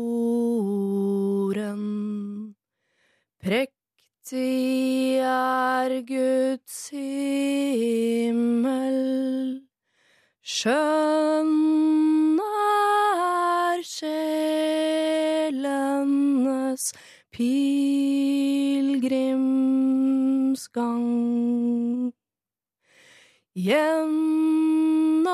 [23.62, 25.29] Gjennom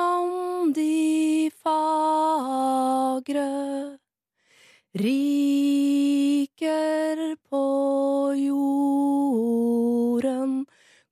[0.75, 3.47] de fagre
[4.99, 7.63] riker på
[8.41, 10.65] jorden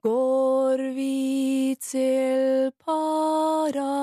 [0.04, 3.96] går vi til paradis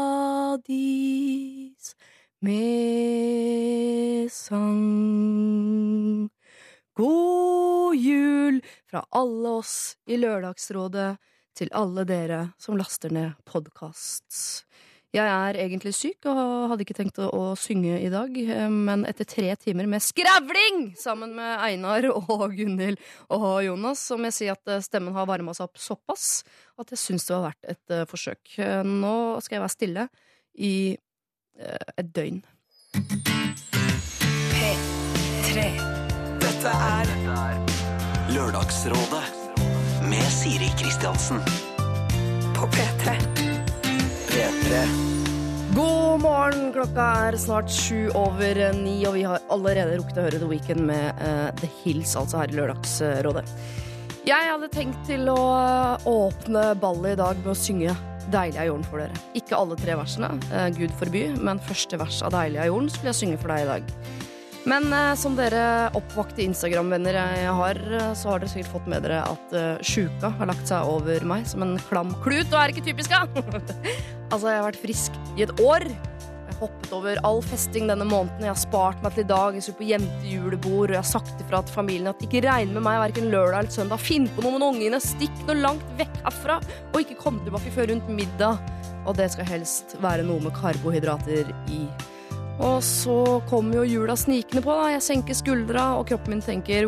[2.40, 6.32] med sang.
[6.96, 11.18] God jul fra alle oss i Lørdagsrådet
[11.58, 14.62] til alle dere som laster ned podkasts.
[15.12, 19.28] Jeg er egentlig syk og hadde ikke tenkt å, synge i dag, eh, men etter
[19.28, 22.96] tre timer med skravling sammen med Einar og Gunhild
[23.28, 26.40] og Jonas, så må jeg si at eh, stemmen har varma seg opp såpass
[26.80, 28.56] at jeg syns det var verdt et eh, forsøk.
[28.88, 29.14] Nå
[29.44, 30.08] skal jeg være stille
[30.56, 30.74] i
[31.60, 32.40] et døgn.
[34.56, 35.68] P3.
[36.40, 37.14] Dette er
[38.32, 39.41] Lørdagsrådet
[40.12, 41.38] med Siri Kristiansen.
[42.56, 43.12] på P3.
[44.28, 44.86] P3.
[45.74, 46.72] God morgen!
[46.72, 50.84] Klokka er snart sju over ni, og vi har allerede rukket å høre The Weekend
[50.90, 53.46] med uh, The Hills, altså her i Lørdagsrådet.
[54.28, 57.96] Jeg hadde tenkt til å eh, åpne ballet i dag med å synge
[58.30, 59.22] Deilig er jorden for dere.
[59.34, 63.14] Ikke alle tre versene, uh, Gud forby, men første vers av Deilig er jorden skulle
[63.14, 63.96] jeg synge for deg i dag.
[64.68, 69.02] Men eh, som dere oppvakte Instagram-venner jeg har, eh, så har dere sikkert fått med
[69.02, 72.74] dere at eh, sjuka har lagt seg over meg som en klam klut, og er
[72.74, 73.26] ikke typisk, da!
[74.32, 75.88] altså, jeg har vært frisk i et år.
[75.90, 78.46] Jeg har hoppet over all festing denne måneden.
[78.46, 79.58] Jeg har spart meg til i dag.
[79.58, 82.86] Jeg skulle på jentejulebord, og jeg har sagt ifra til familien at ikke regn med
[82.86, 84.04] meg hverken lørdag eller søndag.
[84.04, 85.02] Finn på noe med ungene.
[85.02, 86.60] Stikk noe langt vekk herfra,
[86.92, 88.62] og ikke kom tilbake før rundt middag.
[89.02, 91.86] Og det skal helst være noe med karbohydrater i.
[92.62, 94.74] Og så kommer jo jula snikende på.
[94.78, 96.86] da Jeg senker skuldra, og kroppen min tenker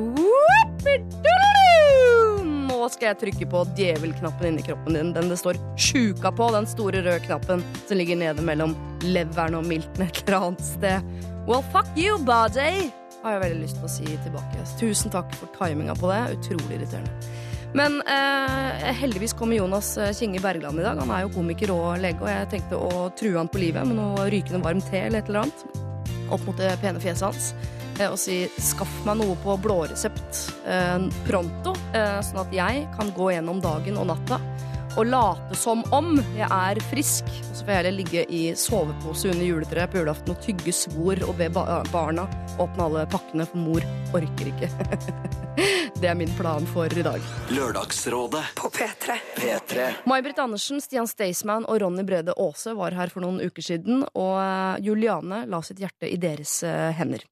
[2.65, 5.13] Nå skal jeg trykke på djevelknappen inni kroppen din.
[5.17, 9.65] Den det står 'sjuka' på, den store røde knappen som ligger nede mellom leveren og
[9.67, 11.01] milten et eller annet sted.
[11.49, 12.91] Well, fuck you, body!
[13.25, 14.69] Har jeg veldig lyst til å si tilbake.
[14.79, 16.37] Tusen takk for timinga på det.
[16.37, 17.11] Utrolig irriterende.
[17.75, 21.01] Men eh, heldigvis kommer Jonas eh, Kinge Bergland i dag.
[21.03, 23.99] Han er jo komiker og lege, og jeg tenkte å true han på livet med
[23.99, 25.81] noe rykende varmt te eller et eller annet.
[26.33, 27.51] Opp mot det pene fjeset hans.
[27.99, 33.11] Eh, og si 'skaff meg noe på blåresept eh, pronto', eh, sånn at jeg kan
[33.15, 34.41] gå gjennom dagen og natta
[34.97, 37.31] og late som om jeg er frisk.
[37.51, 41.25] Og så får jeg heller ligge i sovepose under juletreet på julaften og tygge svor
[41.27, 42.29] og be barna
[42.59, 43.85] åpne alle pakkene, for mor
[44.15, 44.69] orker ikke.
[46.01, 47.23] det er min plan for i dag.
[47.51, 48.45] Lørdagsrådet.
[48.59, 49.17] På P3.
[49.37, 49.89] P3.
[50.11, 54.35] May-Britt Andersen, Stian Staysman og Ronny Brede Aase var her for noen uker siden, og
[54.39, 57.25] eh, Juliane la sitt hjerte i deres eh, hender.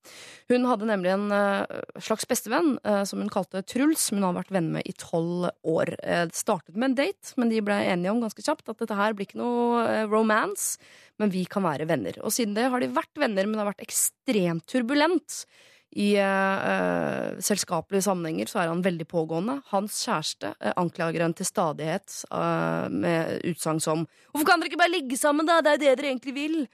[0.50, 2.74] Hun hadde nemlig en eh, slags bestevenn
[3.08, 5.94] som hun kalte Truls, som hun har vært venn med i tolv år.
[6.02, 9.16] Det startet med en date, men de ble enige om ganske kjapt at dette her
[9.16, 10.80] blir ikke noe eh, romance,
[11.20, 12.16] men vi kan være venner.
[12.24, 15.44] Og siden det har de vært venner, men det har vært ekstremt turbulent.
[15.92, 19.58] I eh, selskapelige sammenhenger så er han veldig pågående.
[19.74, 24.80] Hans kjæreste uh, anklager henne til stadighet uh, med utsagn som 'Hvorfor kan dere ikke
[24.80, 25.60] bare ligge sammen, da?
[25.60, 26.64] Det er jo det dere egentlig vil'.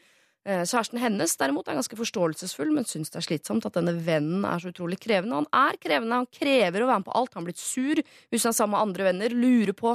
[0.49, 4.63] Kjæresten hennes derimot er ganske forståelsesfull, men syns det er slitsomt at denne vennen er
[4.63, 5.43] så utrolig krevende.
[5.43, 7.35] Han er krevende, han krever å være med på alt.
[7.37, 8.01] Han blitt sur
[8.31, 9.35] hvis han er sammen med andre venner.
[9.35, 9.93] Lurer på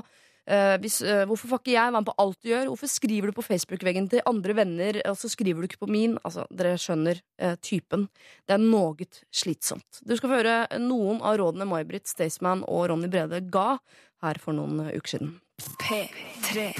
[0.50, 2.72] eh, hvis, uh, hvorfor får ikke jeg være med på alt du gjør?
[2.72, 6.18] Hvorfor skriver du på Facebook-veggen til andre venner, og så skriver du ikke på min?
[6.24, 8.08] Altså, Dere skjønner uh, typen.
[8.48, 10.02] Det er noe slitsomt.
[10.04, 13.78] Du skal få høre noen av rådene May-Britt Staysman og Ronny Brede ga
[14.24, 15.38] her for noen uker siden.
[15.84, 16.72] P3.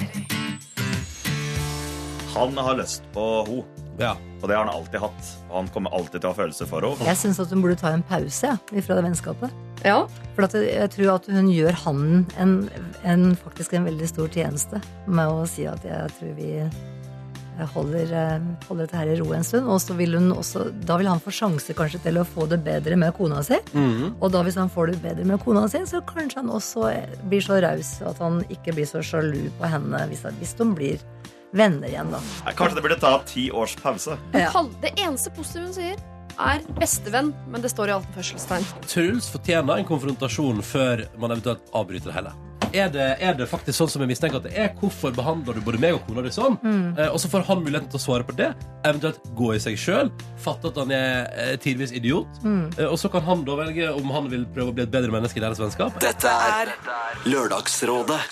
[2.34, 3.60] Han har lyst på ho,
[3.98, 4.14] Ja.
[4.42, 5.28] og det har han alltid hatt.
[5.50, 7.06] Og han kommer alltid til å ha følelser for henne.
[7.08, 9.54] Jeg syns at hun burde ta en pause ja, fra det vennskapet.
[9.84, 12.54] Ja, For at jeg tror at hun gjør han en,
[13.04, 16.50] en, faktisk en veldig stor tjeneste med å si at jeg tror vi
[17.74, 19.68] holder, eh, holder dette her i ro en stund.
[19.70, 22.62] Og så vil hun også, da vil han få sjanse kanskje til å få det
[22.66, 23.60] bedre med kona si.
[23.72, 24.16] Mhm.
[24.20, 26.90] Og da hvis han får det bedre med kona si, så kanskje han også
[27.28, 30.98] blir så raus at han ikke blir så sjalu på henne hvis, hvis de blir
[31.54, 32.20] venner igjen, da.
[32.58, 34.18] Kanskje det burde ta ti års pause.
[34.34, 34.50] Ja.
[34.82, 36.02] Det eneste positive hun sier,
[36.40, 38.66] er bestevenn, men det står i alt anførselstegn.
[38.90, 42.34] Truls fortjener en konfrontasjon før man eventuelt avbryter det hele.
[42.74, 44.72] er det, er det faktisk sånn som jeg mistenker at det er?
[44.80, 46.58] Hvorfor behandler du både meg og kona di sånn?
[46.98, 48.50] Eh, og så får han muligheten til å svare på det,
[48.82, 50.10] eventuelt gå i seg sjøl,
[50.42, 54.10] fatte at han er eh, tidvis idiot, eh, og så kan han da velge om
[54.10, 56.02] han vil prøve å bli et bedre menneske i deres vennskap.
[56.02, 56.74] Dette er
[57.30, 58.22] Lørdagsrådet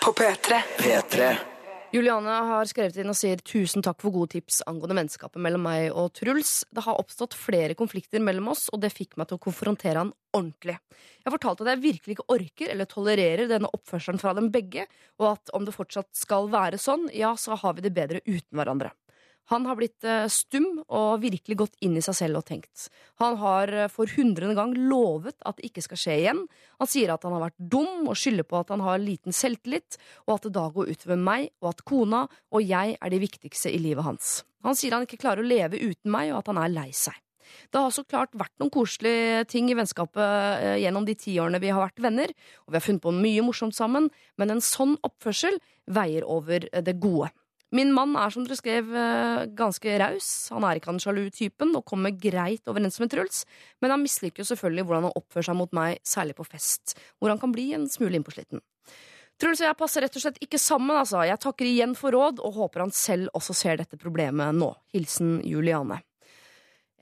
[0.00, 0.64] på P3.
[0.80, 1.51] P3
[1.92, 5.90] Juliane har skrevet inn og sier tusen takk for gode tips angående vennskapet mellom meg
[5.92, 6.62] og Truls.
[6.72, 10.14] Det har oppstått flere konflikter mellom oss, og det fikk meg til å konfrontere han
[10.32, 10.78] ordentlig.
[11.20, 14.86] Jeg fortalte at jeg virkelig ikke orker eller tolererer denne oppførselen fra dem begge,
[15.20, 18.56] og at om det fortsatt skal være sånn, ja, så har vi det bedre uten
[18.56, 18.94] hverandre.
[19.50, 22.86] Han har blitt eh, stum og virkelig gått inn i seg selv og tenkt.
[23.22, 26.44] Han har eh, for hundrede gang lovet at det ikke skal skje igjen.
[26.82, 29.98] Han sier at han har vært dum og skylder på at han har liten selvtillit,
[30.28, 33.72] og at det da går utover meg, og at kona og jeg er de viktigste
[33.72, 34.40] i livet hans.
[34.62, 37.18] Han sier han ikke klarer å leve uten meg, og at han er lei seg.
[37.72, 41.60] Det har så klart vært noen koselige ting i vennskapet eh, gjennom de ti årene
[41.62, 42.32] vi har vært venner,
[42.64, 44.08] og vi har funnet på mye morsomt sammen,
[44.40, 45.58] men en sånn oppførsel
[45.92, 47.32] veier over det gode.
[47.72, 50.28] Min mann er som dere skrev eh, ganske raus.
[50.52, 53.46] Han er ikke han sjalu typen og kommer greit overens med Truls,
[53.80, 57.32] men han misliker jo selvfølgelig hvordan han oppfører seg mot meg, særlig på fest, hvor
[57.32, 58.60] han kan bli en smule innpåsliten.
[59.40, 61.24] Truls og jeg passer rett og slett ikke sammen, altså.
[61.26, 64.68] Jeg takker igjen for råd og håper han selv også ser dette problemet nå.
[64.92, 66.02] Hilsen Juliane.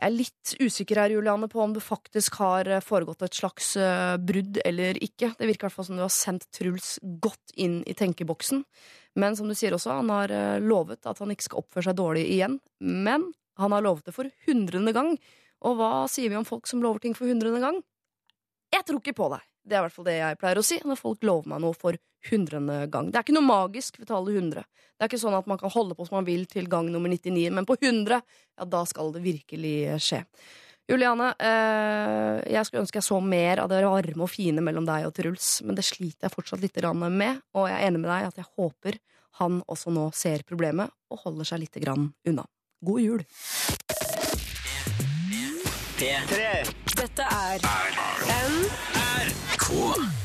[0.00, 3.74] Jeg er litt usikker her, Juliane, på om det faktisk har eh, foregått et slags
[3.76, 5.34] eh, brudd eller ikke.
[5.36, 8.62] Det virker i hvert fall som du har sendt Truls godt inn i tenkeboksen.
[9.18, 11.98] Men som du sier også, han har eh, lovet at han ikke skal oppføre seg
[11.98, 12.58] dårlig igjen.
[12.78, 13.30] Men
[13.60, 15.16] han har lovet det for hundrede gang.
[15.66, 17.80] Og hva sier vi om folk som lover ting for hundrede gang?
[18.70, 19.42] Jeg tror ikke på deg.
[19.66, 21.76] Det er i hvert fall det jeg pleier å si når folk lover meg noe
[21.76, 21.98] for
[22.30, 23.10] hundrende gang.
[23.10, 24.64] Det er ikke noe magisk ved tallet 100.
[24.64, 27.12] Det er ikke sånn at man kan holde på som man vil til gang nummer
[27.12, 30.22] 99, men på 100, ja, da skal det virkelig skje.
[30.90, 35.06] Juliane, eh, jeg skulle ønske jeg så mer av det varme og fine mellom deg
[35.06, 38.26] og Truls, men det sliter jeg fortsatt litt med, og jeg er enig med deg
[38.26, 38.98] at jeg håper
[39.38, 42.44] han også nå ser problemet og holder seg litt grann unna.
[42.82, 43.22] God jul!
[46.00, 47.60] Dette er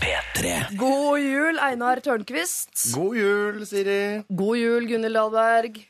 [0.01, 2.95] P3 God jul, Einar Tørnquist.
[2.95, 4.23] God jul, Siri.
[4.29, 5.83] God jul, Gunhild Dahlberg.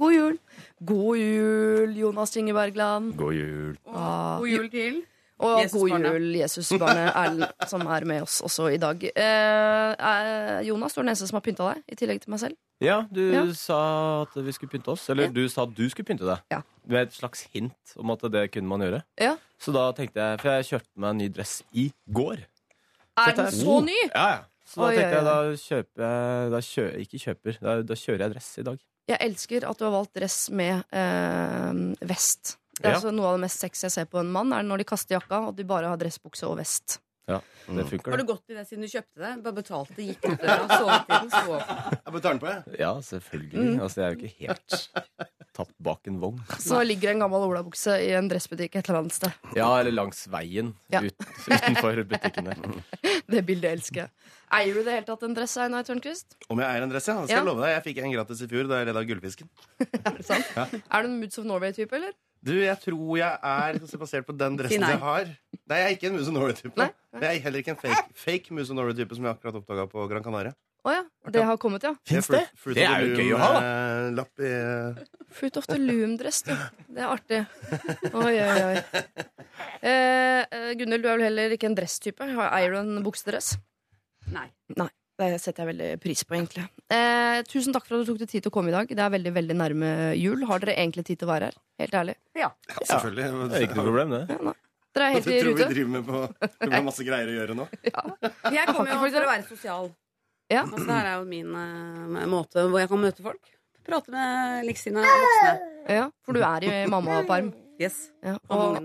[0.00, 0.36] God jul.
[0.80, 3.12] God jul, Jonas Inge Bergland.
[3.20, 3.74] God jul.
[3.92, 5.00] Ah, God jul til.
[5.40, 9.04] og god jul, Jesusbarnet Erlend, som er med oss også i dag.
[9.08, 12.40] Eh, eh, Jonas, du er den eneste som har pynta deg, i tillegg til meg
[12.42, 12.56] selv.
[12.80, 13.44] Ja, du Ja.
[13.52, 15.08] sa at vi skulle pynte oss.
[15.10, 15.30] Eller Ja.
[15.32, 16.40] du sa at du skulle pynte deg.
[16.50, 16.62] Ja.
[16.86, 19.02] Med et slags hint om at det kunne man gjøre.
[19.20, 19.36] Ja.
[19.60, 22.38] Så da tenkte jeg For jeg kjøpte meg en ny dress i går.
[23.18, 23.96] Er den så ny?
[24.14, 24.38] Ja, ja.
[24.66, 28.32] Så da tenkte jeg da kjøper jeg da kjø, Ikke kjøper, da, da kjører jeg
[28.32, 28.78] dress i dag.
[29.08, 31.72] Jeg elsker at du har valgt dress med eh,
[32.06, 32.56] vest.
[32.80, 32.96] Det er Ja.
[32.96, 35.16] altså Noe av det mest sexy jeg ser på en mann, er når de kaster
[35.18, 36.98] jakka og de bare har dressbukse og vest.
[37.30, 37.38] Ja,
[37.70, 39.32] det funker, Har du gått i det siden du kjøpte det?
[39.44, 41.74] Bare betalte, gikk ut døra, sovetiden, så opp.
[42.04, 42.78] Jeg betaler den på, jeg.
[42.82, 43.66] Ja, selvfølgelig.
[43.84, 44.78] Altså, jeg er jo ikke helt
[45.60, 46.40] tatt bak en vogn.
[46.62, 49.34] Så ligger en gammel olabukse i en dressbutikk et eller annet sted.
[49.58, 51.02] Ja, eller langs veien Ja.
[51.06, 52.56] ut, utenfor butikken der.
[53.30, 54.10] Det bildet elsker jeg.
[54.56, 56.34] Eier du det helt tatt en dress, Einar Tørnquist?
[56.50, 57.14] Om jeg eier en dress, ja.
[57.20, 57.42] Det skal Ja.
[57.44, 57.74] jeg love deg.
[57.76, 59.50] Jeg fikk en gratis i fjor da jeg leda Gullfisken.
[60.00, 60.50] Er det sant?
[60.58, 62.16] Er du en Moods of Norway-type, eller?
[62.40, 65.28] Du, jeg tror jeg er basert på den dressen jeg har.
[65.68, 66.86] Nei, jeg er ikke en Muse Norway-type.
[67.20, 70.24] Jeg er heller ikke en fake, fake Muse Norway-type som jeg akkurat oppdaga på Gran
[70.24, 70.54] Canaria.
[70.80, 71.02] Å ja.
[71.28, 71.92] Det har kommet, ja.
[72.08, 72.40] Fins det?
[72.56, 73.48] Fruit Det er jo gøy å ha,
[74.16, 74.22] da.
[75.36, 76.54] Fruit of the Loom-dress, du.
[76.88, 77.42] Det er artig.
[78.16, 79.04] Oi, oi, oi.
[79.84, 82.24] Eh, Gunhild, du er vel heller ikke en dresstype?
[82.36, 83.58] Har- du en buksedress?
[84.32, 84.88] Nei.
[85.20, 86.62] Det setter jeg veldig pris på, egentlig.
[86.88, 88.88] Eh, tusen takk for at du tok deg tid til å komme i dag.
[88.88, 90.46] Det er veldig veldig nærme jul.
[90.48, 91.58] Har dere egentlig tid til å være her?
[91.82, 92.14] Helt ærlig.
[92.40, 92.48] Ja,
[92.78, 93.26] selvfølgelig.
[93.50, 94.54] Det er ikke noe problem, det.
[94.96, 96.22] Dere er helt i tror vi driver med på
[96.64, 97.66] vi har masse greier å gjøre nå?
[97.84, 99.92] Jeg kommer jo for å være sosial.
[100.50, 100.64] Ja.
[100.64, 103.52] Altså, det her er jo min uh, måte hvor jeg kan møte folk.
[103.86, 105.52] Prate med likesinnede voksne.
[106.00, 107.52] Ja, for du er i mammaperm.
[107.80, 108.08] Yes.
[108.24, 108.80] Ja, og.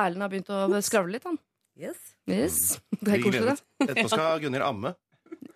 [0.00, 1.36] Erlend har begynt å skravle litt, han.
[1.80, 2.00] Yes.
[2.30, 2.58] Yes.
[3.00, 3.86] Det er koselig, det.
[3.88, 4.94] Etterpå skal Gunhild amme.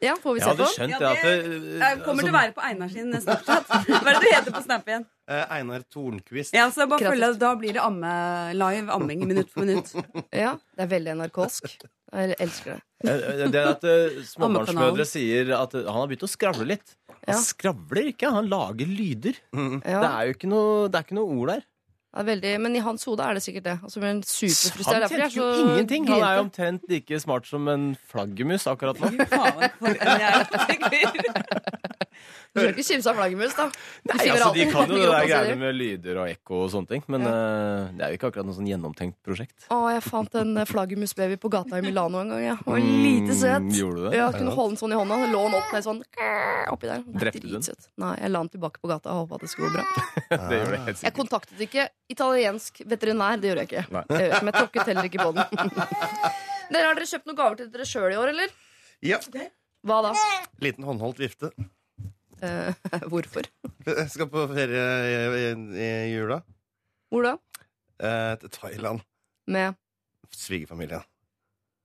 [0.02, 2.52] Ja, får vi Jeg hadde skjønt det at det- det, Jeg kommer til å være
[2.56, 3.66] på Einar sin Snapchat.
[3.68, 5.04] Hva er det du heter på Snap igjen?
[5.28, 6.52] Eh, Einar Tornquist.
[6.56, 9.92] Ja, så bare følg, Da blir det amme, live amming minutt for minutt.
[10.32, 11.76] Ja, det er veldig NRK-sk.
[12.14, 12.82] Jeg elsker det.
[13.10, 16.94] Eh, Det er at eh, småbarnsmødre sier at eh, han har begynt å skravle litt.
[17.26, 17.40] Han Ja.
[17.40, 19.34] skravler ikke, han lager lyder.
[19.52, 21.62] Det er jo ikke noe, det er ikke noe ord der.
[22.14, 23.72] Det er veldig, men i hans hode er det sikkert det.
[23.82, 26.06] Altså, men Han tenker jo ingenting.
[26.12, 29.10] Han er jo omtrent like smart som en flaggermus akkurat nå.
[29.10, 31.24] Fy faen, for en.
[32.54, 33.64] Du skal ikke kimse av flaggermus, da.
[34.06, 37.02] Nei, altså, De kan jo det der greiene med lyder og ekko og sånne ting.
[37.10, 39.66] Men eh, det er jo ikke akkurat noe sånn gjennomtenkt prosjekt.
[39.74, 42.44] Å, jeg fant en eh, flaggermusbaby på gata i Milano en gang.
[42.44, 42.54] Ja.
[42.60, 43.66] Hun var lite søt.
[43.66, 44.12] Mm, gjorde du det?
[44.20, 45.18] Ja, jeg kunne holde den sånn i hånda.
[45.34, 46.00] Lå den opp ned sånn
[46.70, 47.02] oppi der.
[47.24, 47.82] Drepte du den?
[48.04, 50.06] Nei, jeg la den tilbake på gata og håpa at det skulle gå bra.
[50.52, 53.42] det gjør det helt Jeg kontaktet ikke italiensk veterinær.
[53.42, 53.86] Det gjorde jeg ikke.
[53.98, 54.06] Nei.
[54.06, 55.74] Det gjør jeg ikke, Men jeg tråkket heller ikke på den.
[56.74, 58.58] Dere Har dere kjøpt noen gaver til dere sjøl i år, eller?
[59.04, 59.18] Ja.
[59.84, 60.14] Hva da?
[60.64, 61.50] Liten håndholdt vifte.
[62.42, 62.74] Eh,
[63.12, 63.46] hvorfor?
[63.86, 65.48] Jeg skal på ferie i, i,
[65.84, 66.40] i jula.
[67.12, 67.34] Hvor da?
[68.00, 69.02] Eh, til Thailand.
[69.46, 69.76] Med
[70.34, 71.04] Svigerfamilien.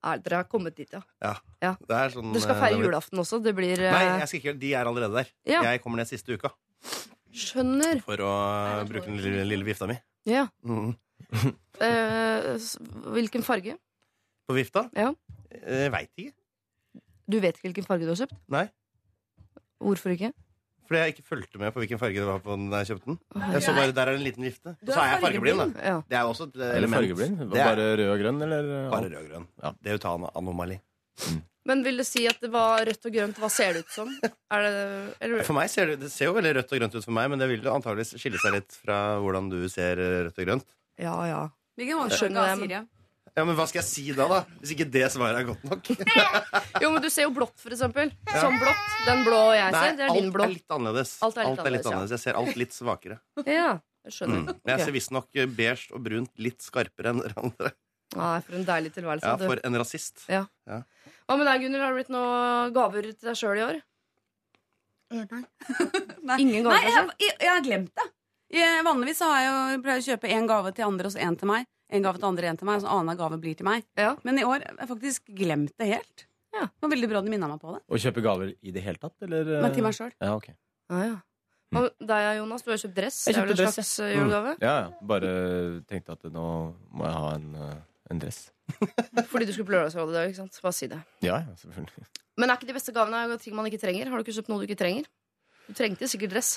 [0.03, 1.01] er, Dere har kommet dit, ja.
[1.21, 1.35] Ja.
[1.61, 1.73] Ja.
[1.85, 3.41] Det er sånn, du skal eh, feire det blir- julaften også.
[3.43, 5.29] Det blir eh, Nei, jeg skal ikke, de er allerede der.
[5.45, 5.61] Ja.
[5.69, 6.49] Jeg kommer ned siste uka
[7.35, 7.99] Skjønner.
[8.01, 8.31] for å
[8.79, 9.99] Nei, bruke den lille, lille vifta mi.
[10.29, 10.47] Ja.
[10.65, 10.95] Mm.
[11.79, 12.57] Eh,
[13.15, 13.77] hvilken farge?
[14.49, 14.81] På vifta?
[14.97, 15.13] Ja.
[15.53, 16.33] Jeg veit ikke.
[17.29, 18.35] Du vet ikke hvilken farge du har kjøpt?
[18.51, 18.65] Nei.
[19.79, 20.31] Hvorfor ikke?
[20.89, 23.05] Fordi jeg ikke fulgte med på hvilken farge det var på den da jeg kjøpte
[23.12, 23.17] den.
[23.53, 24.71] Jeg så bare, Der er det en liten vifte.
[24.74, 25.83] Og så er jeg fargeblind, da.
[25.86, 25.98] Ja.
[26.09, 26.98] Det er jo også et Eller element.
[27.03, 27.38] fargeblind?
[27.38, 28.71] Det er Bare rød og grønn, eller?
[28.89, 29.45] bare rød og grønn.
[29.63, 29.71] Ja.
[29.83, 30.79] Det er jo ta en anomali.
[31.69, 33.38] Men vil du si at det var rødt og grønt?
[33.38, 34.09] Hva ser det ut som?
[34.50, 34.74] Er det,
[35.21, 37.29] eller, For meg ser det, det ser jo veldig rødt og grønt ut for meg,
[37.29, 40.48] men det vil jo antageligvis skille seg litt fra hvordan du ser eh, rødt og
[40.50, 40.65] grønt.
[40.98, 41.41] ja, ja.
[41.77, 42.79] Hvilken valgfag Skjønner ga jeg, Siri?
[43.36, 44.39] Ja, Men hva skal jeg si da, da?
[44.62, 45.89] Hvis ikke det svaret er godt nok?
[46.83, 48.12] Jo, men du ser jo blått, for eksempel.
[48.29, 48.88] Sånn blått.
[49.07, 51.13] Den blå jeg Nei, ser, det er din alt er litt annerledes.
[51.25, 52.01] Alt er litt annerledes, ja.
[52.15, 53.19] Jeg ser alt litt svakere.
[53.59, 53.69] Ja,
[54.07, 54.41] jeg skjønner.
[54.45, 54.59] Mm.
[54.63, 57.74] Men jeg ser visstnok eh, beige og brunt litt skarpere enn dere andre.
[58.15, 59.33] Ah, for en deilig tilværelse.
[59.36, 59.50] Ja.
[59.51, 60.25] For en rasist.
[60.29, 61.83] Hva med deg, Gunnhild?
[61.83, 63.81] Har det blitt noen gaver til deg sjøl i år?
[65.09, 66.38] Nei.
[66.38, 68.07] Ingen gaver til jeg, jeg, jeg har glemt det.
[68.50, 71.21] Jeg, vanligvis så har jeg jo pleier å kjøpe én gave til andre og så
[71.21, 71.67] én til meg.
[71.89, 73.86] En gave til andre, en til meg, og så annenhver gave blir til meg.
[73.98, 74.12] Ja.
[74.27, 76.25] Men i år har jeg faktisk glemt det helt.
[76.53, 76.67] Ja.
[76.67, 77.81] Det var veldig bra du minna meg på det.
[77.86, 79.50] Å kjøpe gaver i det hele tatt, eller?
[79.58, 79.63] eh?
[79.63, 80.13] Men til meg sjøl.
[80.17, 80.55] Ja, okay.
[80.89, 81.17] Ah, ja.
[81.69, 82.63] Hva med deg, Jonas?
[82.65, 83.17] Du har kjøpt dress.
[83.29, 84.08] Jeg kjøpte dress, slags ja.
[84.17, 84.55] julegave?
[84.58, 84.63] Mm.
[84.65, 85.10] Ja, ja.
[85.12, 85.34] Bare
[85.89, 86.46] tenkte at nå
[86.98, 87.75] må jeg ha en, eh,
[88.13, 88.39] en dress.
[89.34, 90.31] Fordi du skulle på Lørdagsrådet i dag.
[90.31, 90.62] ikke sant?
[90.65, 91.01] Bare si det.
[91.25, 92.08] Ja, ja, selvfølgelig.
[92.41, 94.10] Men er ikke de beste gavene ting man ikke trenger?
[94.10, 95.10] Har du ikke kjøpt noe du ikke trenger?
[95.67, 96.55] Du trengte sikkert dress.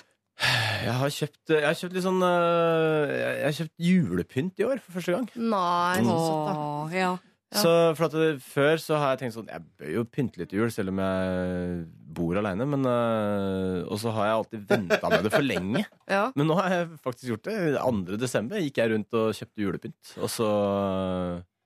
[0.82, 4.80] Jeg har kjøpt, jeg har kjøpt litt sånn eh, Jeg har kjøpt julepynt i år
[4.82, 5.28] for første gang.
[5.36, 6.56] Nei, så søtt, da.
[6.56, 7.12] Åh, ja.
[7.52, 7.60] Ja.
[7.60, 10.48] Så for at det, Før så har jeg tenkt sånn Jeg bør jo pynte litt
[10.48, 11.82] til jul, selv om jeg
[12.16, 12.64] bor aleine.
[12.64, 15.84] Og så har jeg alltid venta med det for lenge.
[16.12, 16.26] Ja.
[16.36, 17.54] Men nå har jeg faktisk gjort det.
[17.78, 18.16] 2.
[18.20, 20.10] desember gikk jeg rundt og kjøpte julepynt.
[20.20, 20.48] Og så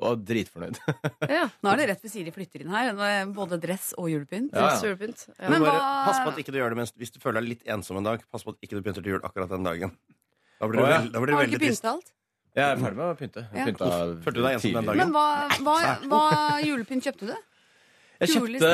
[0.02, 0.76] var dritfornøyd.
[1.36, 1.44] ja.
[1.64, 2.90] Nå er det rett ved Siri flytter inn her.
[3.06, 4.52] Er Både dress og julepynt.
[4.52, 4.80] Ja, ja.
[4.84, 5.24] julepynt.
[5.32, 5.48] Ja.
[5.48, 7.40] Men Men bare hva- Pass på at ikke du gjør det mens, hvis du føler
[7.40, 8.24] deg litt ensom en dag.
[8.32, 9.96] Pass på at ikke du pynter til jul akkurat den dagen.
[10.60, 11.84] Da blir du, veld, da blir du veldig trist.
[11.88, 12.12] alt?
[12.56, 13.42] Jeg er ferdig med å pynte.
[13.52, 13.64] Ja.
[14.24, 15.00] Følte du deg ensom den dagen?
[15.02, 15.26] Men hva,
[15.60, 15.74] hva,
[16.08, 16.22] hva
[16.64, 17.34] julepynt kjøpte du?
[18.16, 18.70] Jeg kjøpte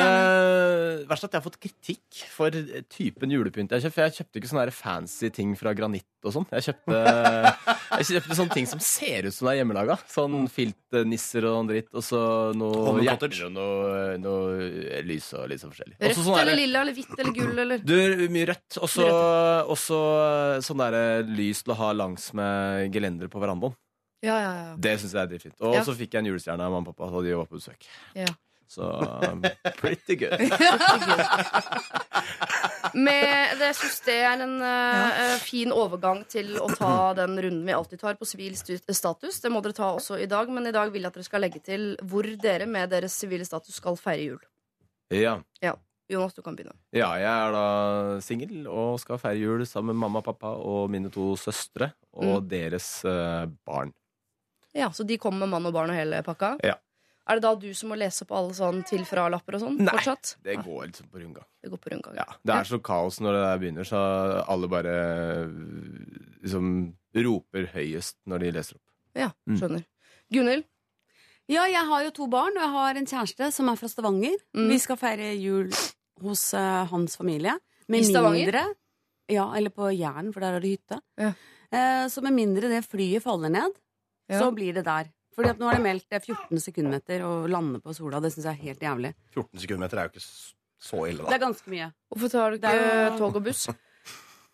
[1.11, 2.55] Verst at jeg har fått kritikk for
[2.93, 3.95] typen julepynt jeg kjøpte.
[3.97, 6.47] For jeg kjøpte ikke sånne fancy ting fra granitt og sånn.
[6.55, 7.01] Jeg kjøpte,
[7.99, 9.97] jeg kjøpte sånne ting som ser ut som det er hjemmelaga.
[10.13, 11.91] Sånn filtnisser og noe dritt.
[11.91, 12.23] Og så
[12.59, 15.99] noe hjerter og noe, noe lys og litt sånn forskjellig.
[15.99, 17.97] Rødt sånn eller lilla eller hvitt eller gull eller Du,
[18.33, 18.79] mye rødt.
[18.79, 20.03] Og så
[20.69, 23.75] sånn der lys til å ha langs med gelendere på verandaen.
[24.23, 24.75] Ja, ja, ja.
[24.79, 25.59] Det syns jeg er dritfint.
[25.67, 27.89] Og så fikk jeg en julestjerne av mamma og pappa da de var på besøk.
[28.15, 28.31] Ja.
[28.69, 28.87] Så
[29.33, 29.43] um,
[29.81, 30.41] pretty good.
[32.93, 37.63] Med, det, jeg syns det er en uh, fin overgang til å ta den runden
[37.69, 39.41] vi alltid tar på sivil status.
[39.41, 41.45] Det må dere ta også i dag, men i dag vil jeg at dere skal
[41.47, 44.43] legge til hvor dere med deres sivile status skal feire jul.
[45.13, 45.39] Ja.
[46.13, 46.75] Jonas, du kan begynne.
[46.93, 47.65] Ja, jeg er da
[48.25, 52.43] singel og skal feire jul sammen med mamma og pappa og mine to søstre og
[52.43, 52.49] Mm.
[52.51, 53.93] deres uh, barn.
[54.77, 56.57] Ja, Så de kommer med mann og barn og hele pakka?
[56.65, 56.75] Ja.
[57.29, 59.77] Er det da du som må lese opp alle sånn til-fra-lapper og sånn?
[59.79, 60.37] Nei, fortsatt?
[60.43, 61.47] Det går liksom på rundgang.
[61.63, 62.17] Det går på rundgang.
[62.19, 64.01] Ja, det er så kaos når det der begynner, så
[64.51, 64.95] alle bare
[66.43, 66.67] liksom
[67.15, 68.87] roper høyest når de leser opp.
[69.15, 69.57] Ja, Mm.
[69.61, 69.85] skjønner.
[70.33, 70.65] Gunhild?
[71.49, 74.39] Ja, jeg har jo to barn, og jeg har en kjæreste som er fra Stavanger.
[74.57, 74.69] Mm.
[74.71, 75.71] Vi skal feire jul
[76.23, 77.59] hos uh, hans familie.
[77.89, 78.47] Med I Stavanger?
[78.53, 78.75] mindre
[79.29, 81.01] Ja, eller på Jæren, for der er det hytte.
[81.19, 81.33] Ja.
[81.73, 83.73] Uh, så med mindre det flyet faller ned,
[84.31, 84.41] Ja.
[84.41, 85.11] så blir det der.
[85.37, 88.21] Fordi at nå er det meldt eh, 14 sekundmeter å lande på sola.
[88.21, 89.15] Det syns jeg er helt jævlig.
[89.35, 90.27] 14 sekundmeter er jo ikke
[90.83, 91.93] så ille, Det er ganske mye.
[92.13, 93.67] Hvorfor tar du er ikke jo- tog og buss?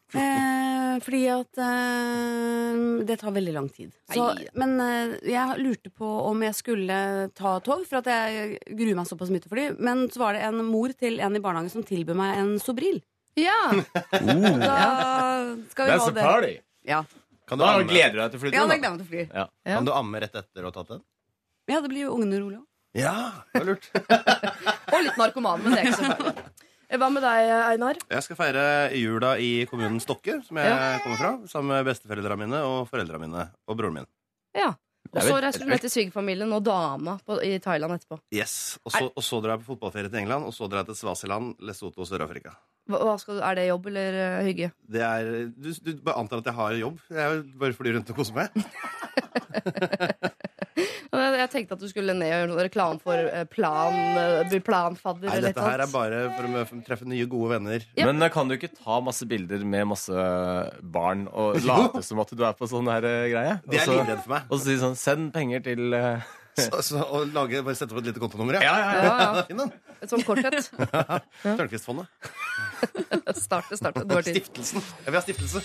[0.08, 3.90] Eh, fordi at eh, det tar veldig lang tid.
[4.08, 4.24] Så,
[4.56, 6.96] men eh, jeg lurte på om jeg skulle
[7.36, 9.66] ta tog, for at jeg gruer meg såpass mye til fly.
[9.84, 13.02] Men så var det en mor til en i barnehagen som tilbød meg en Sobril.
[13.36, 13.58] Ja!
[14.08, 16.54] Da skal vi ha det.
[16.88, 17.02] Ja.
[17.48, 19.06] Kan du, Da amme, gleder du deg til ja, det flyturen, gleder jeg meg til
[19.06, 19.26] å fly.
[19.40, 19.46] Ja.
[19.78, 21.04] kan du amme rett etter å ha tatt den?
[21.68, 22.66] Ja, det blir jo ungene rolig òg.
[22.98, 23.14] Ja,
[23.52, 23.88] det var lurt.
[24.94, 26.34] Og litt narkoman, men det er ikke så farlig.
[26.88, 27.98] Hva med deg, Einar?
[28.08, 28.62] Jeg skal feire
[28.96, 31.32] jula i kommunen Stokke, som jeg kommer fra.
[31.50, 34.08] Sammen med besteforeldrene mine og foreldrene mine og broren min.
[34.56, 34.70] Ja.
[35.12, 38.18] Og så reiser du ned til svigerfamilien og dama på, i Thailand etterpå.
[38.34, 40.90] Yes, Og så, og så drar jeg på fotballferie til England, og så drar jeg
[40.90, 42.56] til Svasiland, Lesotho og Sør-Afrika.
[42.88, 44.70] Hva, hva skal du, er det jobb eller uh, hygge?
[44.88, 47.02] Det er, du, du bare antar at jeg har jobb.
[47.12, 48.48] Jeg bare flyr rundt og koser meg.
[51.18, 55.30] Jeg, tenkte at du skulle ned og gjøre noe reklame for eh, plan, eh, planfadder
[55.30, 57.86] Nei, dette her er bare for å treffe nye, gode venner.
[57.98, 58.06] Ja.
[58.10, 60.26] Men kan du ikke ta masse bilder med masse
[60.82, 63.56] barn og late som at du er på sånn her greie?
[63.64, 64.50] Det er livredd for meg.
[64.50, 66.28] Og så si sånn Send penger til eh,
[66.68, 68.62] Så, så, og lage, bare sette opp et lite kontonummer, ja.
[68.66, 69.42] Ja, ja, Ja, ja.
[69.50, 69.72] Fin den.
[70.02, 70.70] Et sånt korthet.
[71.58, 72.06] Tørnquist-fondet.
[73.38, 74.04] Starte, starte.
[74.06, 74.40] Du har tid.
[74.42, 74.82] Stiftelsen.
[75.04, 75.64] Jeg vil ha stiftelse.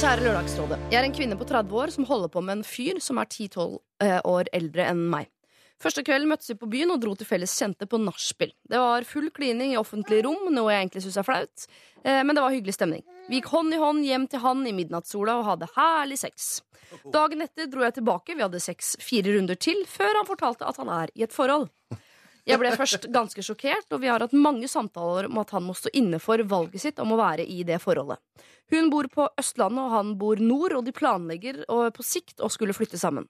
[0.00, 0.78] Kjære Lørdagsrådet.
[0.88, 3.28] Jeg er en kvinne på 30 år som holder på med en fyr som er
[3.28, 5.28] 10-12 eh, år eldre enn meg.
[5.80, 8.50] Første kveld møttes vi på byen og dro til felles kjente på nachspiel.
[8.68, 11.64] Det var full klining i offentlige rom, noe jeg egentlig syns er flaut,
[12.04, 13.04] eh, men det var hyggelig stemning.
[13.30, 16.50] Vi gikk hånd i hånd hjem til han i midnattssola og hadde herlig sex.
[17.14, 20.76] Dagen etter dro jeg tilbake, vi hadde sex fire runder til, før han fortalte at
[20.82, 21.70] han er i et forhold.
[22.48, 25.74] Jeg ble først ganske sjokkert, og vi har hatt mange samtaler om at han må
[25.76, 28.18] stå inne for valget sitt om å være i det forholdet.
[28.72, 32.50] Hun bor på Østlandet, og han bor nord, og de planlegger å- på sikt å
[32.50, 33.28] skulle flytte sammen.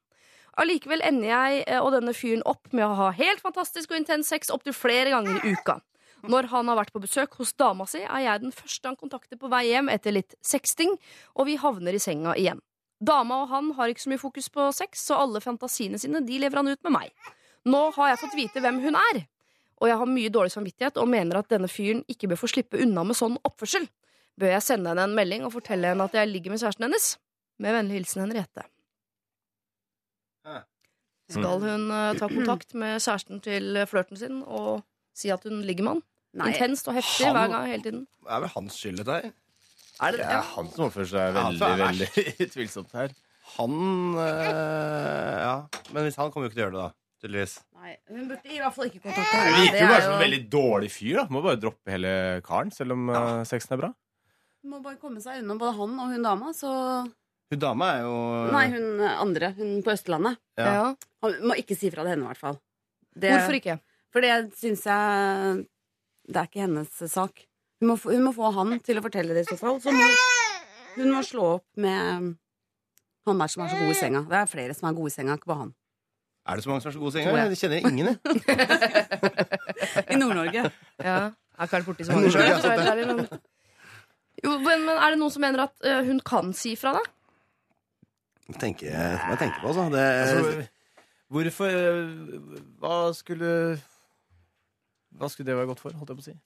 [0.59, 4.30] Allikevel ender jeg eh, og denne fyren opp med å ha helt fantastisk og intens
[4.33, 5.78] sex opptil flere ganger i uka.
[6.28, 9.38] Når han har vært på besøk hos dama si, er jeg den første han kontakter
[9.40, 10.92] på vei hjem etter litt sexting,
[11.37, 12.61] og vi havner i senga igjen.
[13.00, 16.40] Dama og han har ikke så mye fokus på sex, så alle fantasiene sine de
[16.42, 17.30] lever han ut med meg.
[17.64, 19.23] Nå har jeg fått vite hvem hun er,
[19.80, 22.80] og jeg har mye dårlig samvittighet og mener at denne fyren ikke bør få slippe
[22.85, 23.88] unna med sånn oppførsel.
[24.40, 27.09] Bør jeg sende henne en melding og fortelle henne at jeg ligger med kjæresten hennes?
[27.61, 28.69] Med vennlig hilsen Henriette.
[31.30, 34.80] Skal hun eh, ta kontakt med kjæresten til eh, flørten sin og
[35.14, 36.02] si at hun ligger med han?
[36.40, 36.52] Nei.
[36.54, 38.02] Intenst og heftig Han- hver gang hele tiden.
[38.25, 39.32] Det er vel hans skyld, dette her.
[40.00, 43.12] Er det, er han som oppfører seg Ja, veldig, det veldig tvilsomt her?
[43.59, 43.75] Han
[44.16, 45.54] øh, Ja.
[45.92, 46.90] Men hvis han kommer jo ikke til å gjøre det, da.
[47.20, 47.54] Tydeligvis.
[47.76, 49.59] Nei, hun burde i hvert fall ikke kontakte Det henne.
[49.61, 51.16] virker jo bare som en veldig dårlig fyr.
[51.20, 52.12] da Må bare droppe hele
[52.47, 53.91] karen, selv om eh, sexen er bra.
[54.71, 56.71] Må bare komme seg unna både han og hun dama, så
[57.50, 58.15] Hun dama er jo
[58.54, 59.49] Nei, hun andre.
[59.58, 60.36] Hun på Østlandet.
[60.60, 60.67] Ja.
[60.75, 60.82] Ja.
[61.25, 62.58] Han må ikke si fra til henne, i hvert fall.
[63.19, 63.78] Det- Hvorfor ikke?
[64.13, 65.67] For det syns jeg
[66.30, 67.43] Det er ikke hennes sak.
[67.80, 69.80] Hun må, få- hun må få han til å fortelle det i så fall.
[69.82, 70.06] Så må,
[70.97, 72.36] hun må slå opp med
[73.26, 74.23] han der som er så god i senga.
[74.28, 75.75] Det er flere som er gode i senga, ikke bare han.
[76.49, 77.36] Er det så mange som er så gode i senga?
[77.36, 77.50] jeg.
[77.50, 78.19] Jeg kjenner ingen, jeg.
[80.15, 80.63] I Nord-Norge.
[81.02, 81.17] Ja.
[81.30, 83.41] Jeg har ikke vært borti så mange sjøl.
[84.45, 87.02] Jo, men, men er det noen som mener at uh, hun kan si fra, da?
[88.58, 89.84] Tenker jeg, må jeg tenke på, altså.
[89.93, 90.69] Det, Altså,
[91.30, 93.50] hvorfor eh, Hva skulle
[95.21, 96.36] Hva skulle det være godt for, holdt jeg på å si?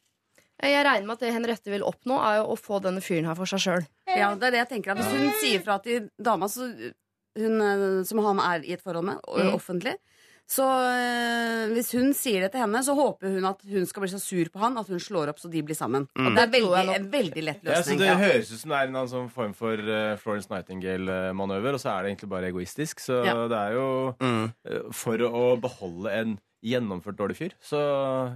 [0.65, 3.35] Jeg regner med at det Henriette vil oppnå, er jo å få denne fyren her
[3.37, 3.87] for seg sjøl.
[4.09, 4.95] Ja, det er det jeg tenker.
[4.97, 9.05] Hvis hun sier fra til dama så hun, eh, som han er i et forhold
[9.05, 9.51] med, Mm.
[9.59, 9.97] offentlig
[10.45, 14.11] så øh, hvis hun sier det til henne, så håper hun at hun skal bli
[14.13, 16.05] så sur på han at hun slår opp så de blir sammen.
[16.13, 17.99] Og det er Det veldig, en veldig lett Ja, så løsning.
[18.03, 18.17] det Ja.
[18.21, 22.03] høres ut som det er en sånn form for uh, Florence Nightingale-manøver, og så er
[22.03, 23.01] det egentlig bare egoistisk.
[23.01, 23.35] Så Ja.
[23.49, 24.53] det er jo mm.
[24.69, 27.55] uh, for å beholde en gjennomført dårlig fyr.
[27.61, 27.81] Så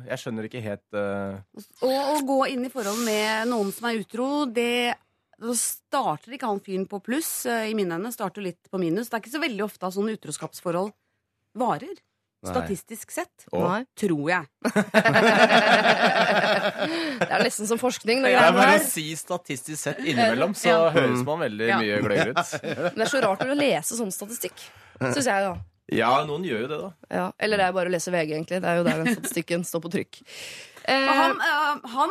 [0.09, 1.41] jeg skjønner ikke helt uh...
[1.85, 4.95] Og å gå inn i forhold med noen som er utro, det
[5.39, 7.47] da starter ikke han fyren på pluss.
[7.47, 9.09] I mine øyne starter litt på minus.
[9.09, 10.91] Det er ikke så veldig ofte av sånne utroskapsforhold
[11.61, 11.97] varer.
[12.39, 12.53] Nei.
[12.55, 13.45] Statistisk sett.
[13.53, 13.81] Nei.
[13.99, 14.47] Tror jeg.
[17.19, 18.21] Det er nesten som forskning.
[18.23, 20.91] Det Det er bare å si statistisk sett innimellom, så Ja.
[20.95, 21.79] høres man veldig Ja.
[21.83, 22.53] mye gløgg ut.
[22.63, 24.55] Men det er så rart å lese sånn statistikk.
[25.01, 25.57] Syns jeg, da.
[25.91, 26.91] Ja, noen gjør jo det, da.
[27.11, 27.27] Ja.
[27.41, 28.61] Eller det er bare å lese VG, egentlig.
[28.63, 30.21] Det er jo der den statistikken står på trykk.
[30.89, 32.11] Eh, han, uh, han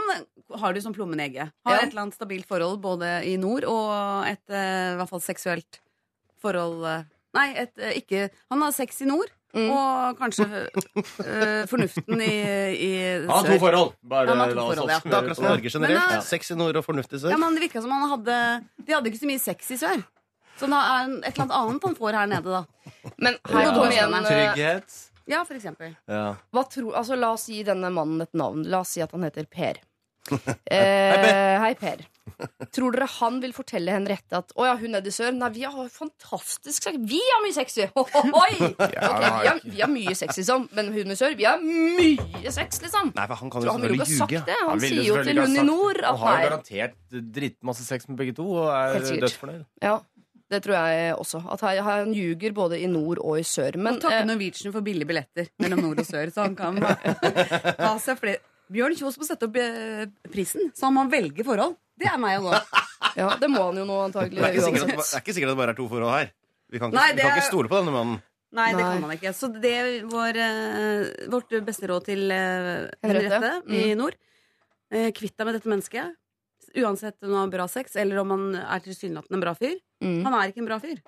[0.62, 1.52] har du som plommen i egget.
[1.66, 1.82] Har Ja.
[1.86, 5.80] et eller annet stabilt forhold både i nord og et uh, i hvert fall seksuelt
[6.42, 7.04] forhold uh,
[7.38, 9.30] Nei, et, eh, ikke Han har sex i nord.
[9.56, 9.70] Mm.
[9.72, 12.34] Og kanskje øh, fornuften i,
[12.76, 12.90] i
[13.24, 13.60] Han har to sør.
[13.64, 13.94] forhold.
[14.10, 14.84] Bare har to la oss ja.
[14.84, 16.02] Er akkurat som Norge generelt.
[16.04, 17.32] Men, eh, Sex i nord og fornuft i sør.
[17.32, 18.38] Ja, men Det virka som han hadde
[18.86, 20.04] De hadde ikke så mye sex i sør.
[20.60, 22.64] Så det er et eller annet annet han får her nede, da.
[23.18, 23.74] men her Ja.
[23.74, 24.14] kom igjen.
[24.14, 24.98] eh, Trygghet.
[25.28, 25.96] Ja, for eksempel.
[26.08, 26.36] Ja.
[26.54, 28.64] Hva tror, altså, la oss gi denne mannen et navn.
[28.66, 29.80] La oss si at han heter Per.
[30.32, 32.02] Eh, hei, Per.
[32.76, 35.64] Tror dere han vil fortelle Henriette at å ja, hun er i sør Nei, vi
[35.66, 36.98] har fantastisk sex.
[37.10, 37.88] Vi har mye sex, vi!
[37.98, 40.68] Okay, vi, har, vi har mye sex, liksom.
[40.78, 43.14] Men hun i sør, vi har mye sex, liksom.
[43.18, 44.60] Nei, for han kan jo han ville jo ikke ha sagt det.
[44.60, 46.22] Han Han ville sier jo selvfølgelig til ikke ha hun i sagt- nord Han at
[46.26, 46.44] har nei.
[46.50, 49.28] garantert drittmasse sex med begge to og Helt er sikkert.
[49.30, 49.66] dødsfornøyd.
[49.88, 49.98] Ja.
[50.48, 51.40] Det tror jeg også.
[51.52, 53.76] At han, han ljuger både i nord og i sør.
[53.76, 56.78] Men og takke eh, Norwegian for billige billetter mellom nord og sør, så han kan
[57.84, 58.40] ha seg flere
[58.74, 61.78] Bjørn Kjos må sette opp eh, prisen, så han må velge forhold.
[61.98, 62.60] Det er meg å gå.
[63.22, 65.36] ja, det må han jo nå Det antagelig er, ikke sikkert at, det er ikke
[65.38, 66.34] sikkert at det bare er to forhold her.
[66.68, 68.20] Vi kan ikke, Nei, vi det kan er- ikke stole på denne mannen.
[68.58, 68.92] Nei, det Nei.
[68.94, 69.32] kan man ikke.
[69.36, 73.40] Så det er vår, eh, vårt beste råd til eh, Henriette.
[73.68, 74.16] Henriette i nord.
[74.92, 76.16] Eh, Kvitt deg med dette mennesket.
[76.78, 79.76] Uansett om han har bra sex, eller om han er tilsynelatende en bra fyr.
[80.04, 80.22] Mm.
[80.28, 81.00] Han er ikke en bra fyr.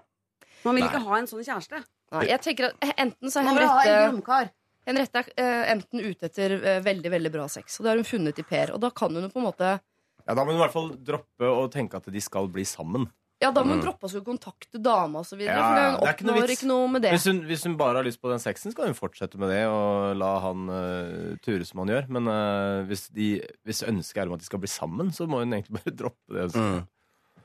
[0.65, 0.89] Man vil Nei.
[0.91, 1.79] ikke ha en sånn kjæreste.
[2.11, 4.49] Nei, jeg tenker at Enten så er Man vil ha en Henriette romkar.
[4.89, 8.09] Henriette er eh, enten ute etter eh, veldig veldig bra sex, og det har hun
[8.09, 8.73] funnet i Per.
[8.75, 9.77] Og da kan hun på en måte
[10.25, 13.07] Ja, Da må hun i hvert fall droppe å tenke at de skal bli sammen.
[13.39, 15.55] Ja, da må hun droppe å skulle kontakte dama videre.
[15.55, 17.13] Ja, for hun det er ikke noe oppnår ikke noe med det.
[17.15, 19.61] Hvis hun, hvis hun bare har lyst på den sexen, skal hun fortsette med det
[19.71, 22.09] og la han uh, ture som han gjør.
[22.17, 23.29] Men uh, hvis, de,
[23.63, 26.35] hvis ønsket er om at de skal bli sammen, så må hun egentlig bare droppe
[26.35, 26.49] det.
[26.51, 26.81] Mm.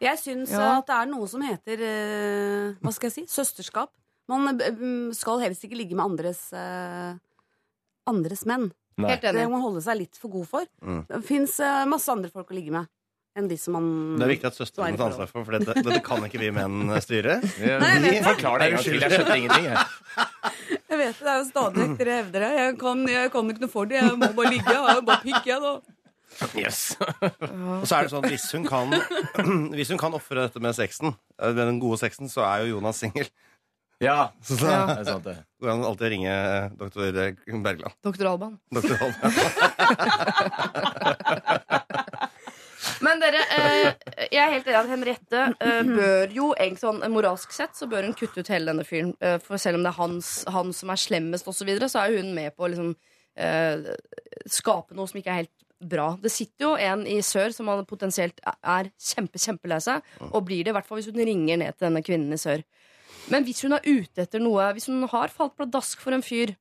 [0.02, 0.80] Jeg syns Ja.
[0.80, 3.26] at det er noe som heter uh, Hva skal jeg si?
[3.30, 3.94] Søsterskap.
[4.30, 7.12] Man mm, skal helst ikke ligge med andres eh,
[8.10, 8.70] Andres menn.
[9.00, 9.10] Nei.
[9.10, 9.46] Helt Det enig.
[9.48, 10.68] må man holde seg litt for god for.
[10.84, 11.00] Mm.
[11.08, 11.56] Det fins
[11.90, 12.86] masse andre folk å ligge med
[13.34, 16.02] enn de som man Det er viktig at søsteren tar ansvar for, for dette, dette
[16.06, 17.40] kan ikke vi menn styre.
[17.58, 18.12] Ja, Nei, det.
[18.22, 19.00] Forklar det en gang til.
[19.02, 19.66] Jeg skjønner ingenting.
[19.72, 19.78] Jeg.
[20.94, 22.50] Jeg vet det, det er jo stadig vekk dere hevder det.
[22.60, 23.96] Jeg kan, jeg kan ikke noe for det.
[23.98, 24.70] Jeg må bare ligge.
[24.70, 25.72] Jeg har jo bare pikk, jeg, da.
[26.58, 26.78] Yes.
[27.80, 28.94] Og så er det sånn, hvis hun kan
[29.78, 33.02] Hvis hun kan ofre dette med sexen, eh, den gode sexen, så er jo Jonas
[33.02, 33.26] singel.
[34.04, 34.84] Ja, Så så, Ja.
[34.90, 35.36] det er sant, det.
[35.60, 37.12] går an å alltid ringe eh, doktor
[37.64, 37.94] Bergland.
[38.04, 38.58] Doktor Alban.
[38.74, 39.32] Doktor Alban.
[43.04, 43.88] Men dere, eh,
[44.32, 48.06] jeg er helt enig at Henriette eh, bør jo egentlig sånn moralsk sett så bør
[48.06, 49.14] hun kutte ut hele denne fyren.
[49.24, 52.04] Eh, for selv om det er hans, han som er slemmest osv., så, videre, så
[52.04, 52.94] er hun med på å liksom,
[53.40, 53.88] eh,
[54.50, 56.10] skape noe som ikke er helt bra.
[56.20, 60.64] Det sitter jo en i sør som han potensielt er kjempe, kjempelei seg, og blir
[60.64, 62.64] det i hvert fall hvis hun ringer ned til denne kvinnen i sør.
[63.32, 66.52] Men hvis hun er ute etter noe, hvis hun har falt pladask for en fyr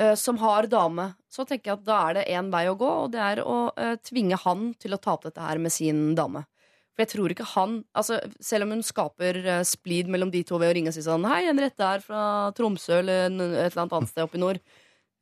[0.00, 2.90] uh, som har dame, så tenker jeg at da er det én vei å gå,
[3.04, 6.10] og det er å uh, tvinge han til å ta opp dette her med sin
[6.18, 6.44] dame.
[6.92, 10.58] For jeg tror ikke han altså, Selv om hun skaper uh, splid mellom de to
[10.60, 13.94] ved å ringe og si sånn Hei, Henriette er fra Tromsø eller et eller annet
[13.96, 14.60] annet sted oppe i nord.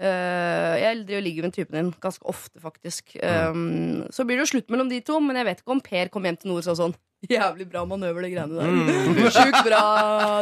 [0.00, 3.14] Uh, jeg driver og ligger med typen din ganske ofte, faktisk.
[3.20, 6.11] Um, så blir det jo slutt mellom de to, men jeg vet ikke om Per
[6.11, 6.96] kom hjem til Nord og sånn
[7.28, 9.30] Jævlig bra manøver, det greiene der.
[9.37, 9.80] Sjukt bra.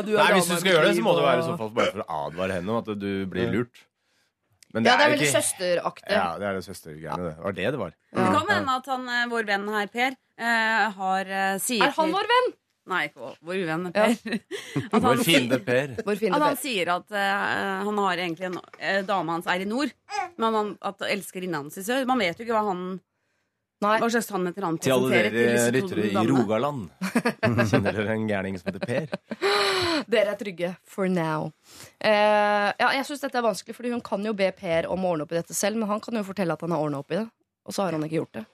[0.07, 1.73] Du er Nei, Hvis du skal gjøre det, så må det være i så fall
[1.75, 3.83] bare for å advare henne om at du blir lurt.
[4.77, 6.13] Men Ja, det er er veldig ikke- søsteraktig.
[6.13, 7.29] Ja, det er det søstergreiene.
[7.33, 7.93] Det var det det var.
[8.15, 11.91] Det kan hende at han, eh, vår venn her, Per, eh, har eh, sier Er
[11.97, 12.53] han vår venn?
[12.89, 14.15] Nei, vår, venn Per.
[14.15, 14.39] Ja.
[14.93, 15.91] At Vår han, fiende Per.
[16.07, 16.57] Vår at han Per.
[16.57, 19.93] sier at uh, han har egentlig en uh, dame hans er i nord,
[20.39, 22.07] men han, at elskerinnen hans i sør.
[22.09, 23.01] Man vet jo ikke hva han
[23.85, 23.95] Nei.
[24.03, 26.27] Hva slags sannheter han Til alle presenterer til dere lyttere i.
[26.27, 26.89] Rogaland.
[27.71, 29.07] Kjenner dere en gærning som heter Per?
[30.11, 31.53] Dere er trygge for now.
[32.03, 35.15] Uh, ja, jeg syns dette er vanskelig, Fordi hun kan jo be Per om å
[35.15, 37.15] ordne opp i dette selv, men han kan jo fortelle at han har ordna opp
[37.15, 37.27] i det.
[37.69, 38.45] Og så har han ikke gjort det.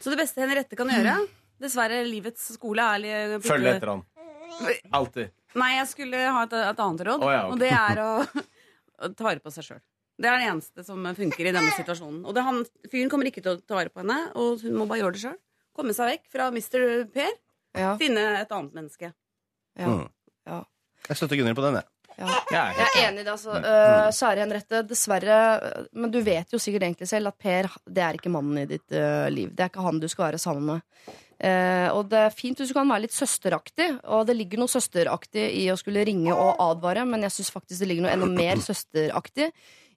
[0.00, 1.18] Så det beste Henriette kan gjøre
[1.60, 4.04] Dessverre, livets skole er Følg etter han.
[4.96, 5.32] Alltid.
[5.60, 7.52] Nei, jeg skulle ha et, et annet råd, oh, ja, okay.
[7.52, 8.44] og det er å,
[9.02, 9.82] å ta vare på seg sjøl.
[10.20, 12.24] Det er det eneste som funker i denne situasjonen.
[12.28, 12.58] Og det, han,
[12.92, 15.22] fyren kommer ikke til å ta vare på henne, og hun må bare gjøre det
[15.22, 15.38] sjøl.
[15.76, 16.82] Komme seg vekk fra Mr.
[17.14, 17.30] Per.
[17.78, 19.12] Ja, Finne et annet menneske.
[19.78, 20.08] ja, Mm.
[20.50, 20.58] ja,
[21.08, 21.86] Jeg støtter Gunhild på den, jeg.
[22.18, 22.26] ja.
[22.50, 23.32] Ja, Jeg er enig i det.
[23.32, 27.68] altså uh, Kjære Henriette, dessverre øh, Men du vet jo sikkert egentlig selv at Per
[27.88, 29.54] det er ikke mannen i ditt uh, liv.
[29.54, 30.82] Det er ikke han du skal være sammen med.
[31.40, 34.68] Uh, og det er fint hvis du kan være litt søsteraktig, og det ligger noe
[34.68, 38.28] søsteraktig i å skulle ringe og advare, men jeg syns faktisk det ligger noe enda
[38.28, 39.48] mer søsteraktig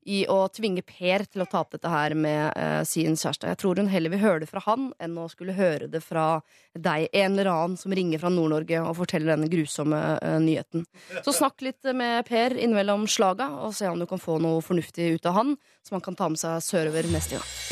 [0.06, 3.50] i å tvinge Per til å ta opp dette her med eh, sin kjæreste.
[3.52, 6.28] Jeg tror hun heller vil høre det fra han enn å skulle høre det fra
[6.74, 10.88] deg, en eller annen som ringer fra Nord-Norge og forteller denne grusomme eh, nyheten.
[11.26, 15.14] Så snakk litt med Per innimellom slaga, og se om du kan få noe fornuftig
[15.18, 17.63] ut av han, som han kan ta med seg sørover neste gang.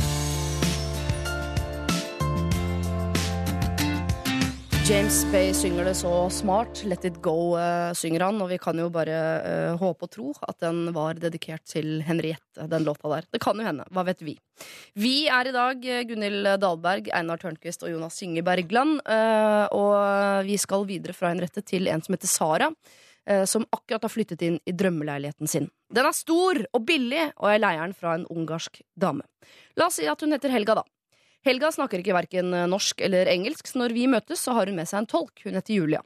[4.89, 6.79] James Bay synger det så smart.
[6.89, 8.39] Let it go, uh, synger han.
[8.41, 12.65] Og vi kan jo bare uh, håpe og tro at den var dedikert til Henriette,
[12.71, 13.27] den låta der.
[13.29, 13.85] Det kan jo hende.
[13.93, 14.33] Hva vet vi?
[14.97, 19.03] Vi er i dag eh, Gunhild Dahlberg, Einar Tørnquist og Jonas Synge Bergland.
[19.05, 22.71] Uh, og vi skal videre fra Henriette til en som heter Sara.
[23.45, 25.67] Som akkurat har flyttet inn i drømmeleiligheten sin.
[25.93, 29.21] Den er stor og billig, og jeg leier den fra en ungarsk dame.
[29.77, 30.83] La oss si at hun heter Helga, da.
[31.45, 34.89] Helga snakker ikke hverken norsk eller engelsk, så når vi møtes, så har hun med
[34.89, 35.41] seg en tolk.
[35.41, 36.04] Hun heter Julia.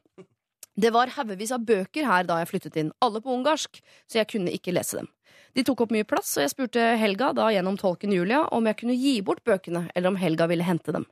[0.76, 3.80] Det var haugevis av bøker her da jeg flyttet inn, alle på ungarsk,
[4.12, 5.08] så jeg kunne ikke lese dem.
[5.56, 8.80] De tok opp mye plass, og jeg spurte Helga da gjennom tolken Julia om jeg
[8.82, 11.08] kunne gi bort bøkene, eller om Helga ville hente dem.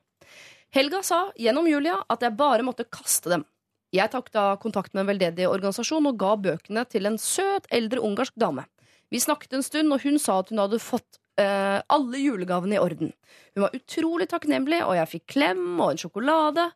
[0.76, 3.48] Helga sa gjennom Julia at jeg bare måtte kaste dem.
[3.94, 8.04] Jeg tok da kontakt med en veldedig organisasjon og ga bøkene til en søt, eldre
[8.04, 8.66] ungarsk dame.
[9.14, 12.82] Vi snakket en stund, og hun sa at hun hadde fått eh, alle julegavene i
[12.82, 13.14] orden.
[13.56, 16.70] Hun var utrolig takknemlig, og jeg fikk klem og en sjokolade.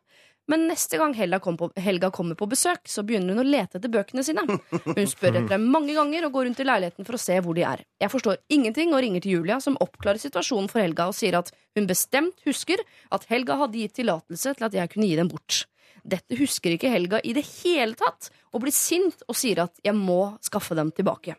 [0.48, 3.76] Men neste gang Helga, kom på, Helga kommer på besøk, så begynner hun å lete
[3.76, 4.46] etter bøkene sine.
[4.46, 7.58] Hun spør etter dem mange ganger og går rundt i leiligheten for å se hvor
[7.58, 7.82] de er.
[8.00, 11.52] Jeg forstår ingenting og ringer til Julia, som oppklarer situasjonen for Helga og sier at
[11.76, 12.80] hun bestemt husker
[13.12, 15.66] at Helga hadde gitt tillatelse til at jeg kunne gi dem bort.
[16.08, 19.96] Dette husker ikke Helga i det hele tatt, og blir sint og sier at jeg
[19.96, 21.36] må skaffe dem tilbake.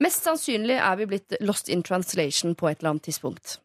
[0.00, 3.58] Mest sannsynlig er vi blitt lost in translation på et eller annet tidspunkt.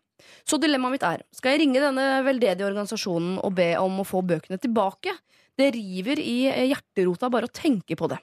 [0.45, 4.21] Så dilemmaet mitt er, skal jeg ringe denne veldedige organisasjonen og be om å få
[4.25, 5.13] bøkene tilbake?
[5.55, 6.37] Det river i
[6.71, 8.19] hjerterota bare å tenke på det.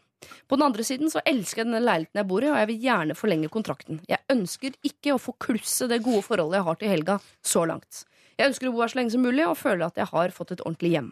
[0.47, 2.85] På den andre siden så elsker jeg denne leiligheten jeg bor i, og jeg vil
[2.87, 4.03] gjerne forlenge kontrakten.
[4.07, 7.19] Jeg ønsker ikke å forklusse det gode forholdet jeg har til Helga
[7.55, 8.05] så langt.
[8.39, 10.55] Jeg ønsker å bo her så lenge som mulig og føler at jeg har fått
[10.55, 11.11] et ordentlig hjem.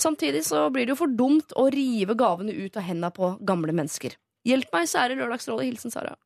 [0.00, 3.74] Samtidig så blir det jo for dumt å rive gavene ut av henda på gamle
[3.76, 4.16] mennesker.
[4.48, 5.68] Hjelp meg, sære Lørdagsrådet.
[5.70, 6.16] Hilsen Sara.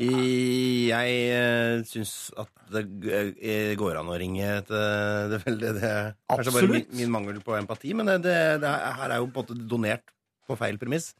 [0.00, 4.78] Jeg uh, syns at det eh, går an å ringe til
[5.28, 8.70] det veldig Det er kanskje bare min, min mangel på empati, men det, det, det
[8.70, 10.14] her er jo på en måte donert
[10.48, 11.10] på feil premiss.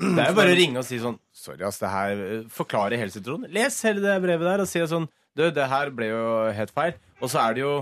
[0.00, 2.98] Det er jo bare å ringe og si sånn Sorry, ass, det her forklarer Forklare
[3.00, 3.52] hele situasjonen.
[3.54, 6.24] Les hele det brevet der og si sånn Du, det her ble jo
[6.56, 6.96] helt feil.
[7.20, 7.72] Og så er det jo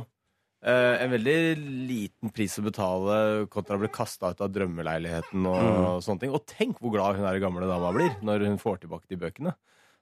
[0.67, 1.37] eh, en veldig
[1.87, 3.19] liten pris å betale
[3.53, 6.35] kontra å bli kasta ut av drømmeleiligheten og sånne ting.
[6.35, 9.55] Og tenk hvor glad hun der gamle dama blir når hun får tilbake de bøkene.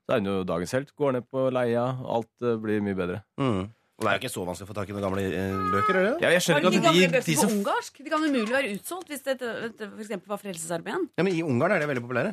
[0.03, 0.97] Så er hun jo dagens helt.
[0.99, 1.85] Går ned på leia,
[2.17, 3.21] alt eh, blir mye bedre.
[3.41, 3.69] Mm.
[4.03, 5.99] Og det er jo ikke så vanskelig å få tak i noen gamle eh, bøker,
[5.99, 6.15] er det?
[6.25, 8.01] Ja, jeg skjønner ikke at de, de på som ungarsk?
[8.01, 11.05] De kan umulig være utsolgt hvis det, det for eksempel var Frelsesarmeen.
[11.21, 12.33] Ja, men I Ungarn er det veldig populære.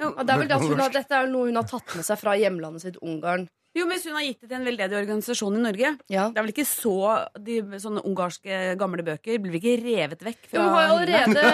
[0.00, 2.06] Ja, det er vel det at hun har, dette er noe hun har tatt med
[2.06, 3.48] seg fra hjemlandet sitt, Ungarn.
[3.76, 6.24] Jo, men Hvis hun har gitt det til en veldedig organisasjon i Norge Ja.
[6.30, 6.94] Det er vel ikke så
[7.38, 11.44] de, Sånne ungarske gamle bøker blir vel ikke revet vekk fra hun har jo allerede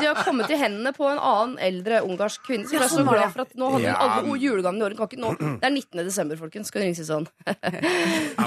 [0.00, 2.66] De har kommet i hendene på en annen eldre ungarsk kvinne.
[2.68, 3.96] Så jeg er så sånn var glad for at nå hadde hun Ja.
[3.98, 4.96] alle julegavene i året.
[4.98, 5.32] Kan ikke nå.
[5.60, 6.04] Det er 19.
[6.06, 6.70] desember, folkens.
[6.70, 7.26] Skal ringe si sånn.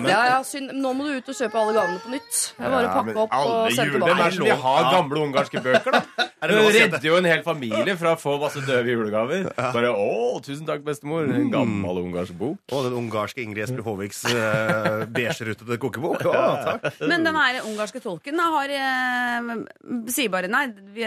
[0.08, 0.72] Ja, ja, synd.
[0.78, 2.40] Nå må du ut og kjøpe alle gavene på nytt.
[2.58, 4.38] Det er bare å pakke opp og sende jule- Hvem er det tilbake.
[4.38, 6.02] som vil ha gamle ungarske bøker, da?
[6.38, 9.48] Er si redder jo en hel familie fra å få masse døve julegaver.
[9.58, 11.34] Bare 'Å, tusen takk, bestemor'.
[11.34, 12.58] En gammel ungarsk bok.
[12.78, 16.26] Og den ungarske Ingrid Espelid Håviks uh, beigerutete kokebok.
[16.30, 17.04] Å, takk.
[17.10, 19.54] Men den her ungarske tolken har eh,
[20.14, 20.68] sier bare nei.
[20.94, 21.06] Vi,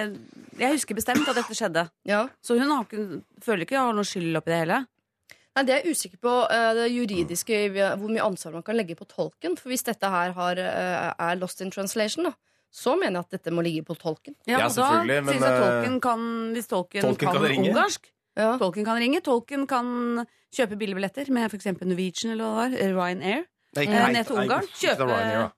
[0.61, 1.87] jeg husker bestemt at dette skjedde.
[2.09, 2.25] Ja.
[2.45, 4.83] Så hun har ikke, føler ikke hun har noe skyld oppi det hele.
[5.57, 7.59] Nei, Det er jeg usikker på eh, det juridiske,
[7.99, 9.57] hvor mye ansvar man kan legge på tolken.
[9.59, 12.35] For hvis dette her har, eh, er lost in translation, da,
[12.71, 14.37] så mener jeg at dette må ligge på tolken.
[14.47, 17.73] Ja, og da selvfølgelig, men, det eh, tolken kan, hvis tolken, tolken kan, kan ringe.
[17.73, 18.57] ungarsk Ja.
[18.59, 19.21] Tolken kan ringe.
[19.27, 21.67] Tolken kan kjøpe billigbilletter med f.eks.
[21.81, 23.11] Norwegian eller hva det var.
[23.11, 23.47] Ryanair.
[23.77, 24.67] Nei, Eh, ned til Ungarn.
[24.75, 25.51] Kjøpe- Ryanair.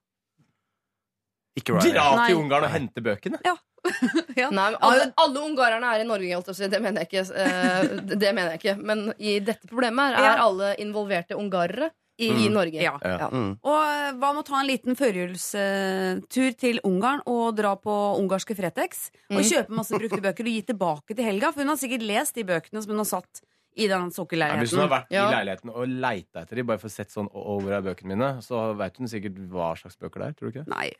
[1.59, 1.95] Ikke Ryanair.
[1.95, 3.41] Dra til Ungarn og hente bøkene.
[3.45, 3.55] Ja.
[4.39, 7.25] Nei, men alle, alle ungarerne er i Norge, det mener jeg ikke.
[7.35, 7.89] eh,
[8.23, 8.77] det mener jeg ikke.
[8.83, 12.77] Men i dette problemet er alle involverte ungarere i, i Norge.
[12.83, 12.96] Ja.
[13.03, 13.29] Ja.
[13.33, 13.55] Mm.
[13.64, 18.57] Og eh, hva med å ta en liten førjulstur til Ungarn og dra på ungarske
[18.59, 19.46] Fretex og Mm.
[19.48, 21.53] kjøpe masse brukte bøker og gi tilbake til Helga?
[21.53, 23.40] For hun har sikkert lest de bøkene som hun har satt
[23.75, 24.11] i den
[24.53, 25.29] Ja, hvis hun har vært Ja.
[25.31, 27.94] i leiligheten og leita etter dem, bare for å sett sånn over av hvor er
[27.94, 30.33] bøkene mine, så veit hun sikkert hva slags bøker det er.
[30.37, 30.68] Tror du ikke?
[30.68, 30.92] Nei,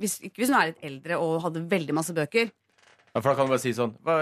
[0.00, 2.50] hvis, ikke hvis hun er litt eldre og hadde veldig masse bøker.
[3.10, 4.16] Ja, for da kan du bare si sånn hva,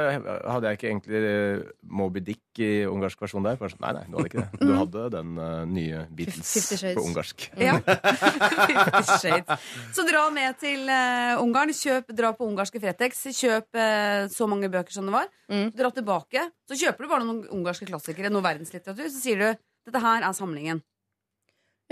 [0.49, 3.59] Hadde jeg ikke egentlig eh, Moby Dick i ungarsk versjon der?
[3.61, 4.61] Bare sånn, nei, nei, du hadde ikke det.
[4.63, 7.49] Du hadde den uh, nye Beatles på ungarsk.
[7.69, 7.77] Ja.
[9.95, 11.75] Så dra med til uh, Ungarn.
[11.77, 13.27] Kjøp, dra på ungarske Fretex.
[13.37, 15.29] Kjøp uh, så mange bøker som det var.
[15.53, 15.69] Mm.
[15.77, 16.47] Dra tilbake.
[16.71, 19.11] Så kjøper du bare noen ungarske klassikere, noe verdenslitteratur.
[19.13, 19.49] Så sier du
[19.89, 20.81] dette her er samlingen.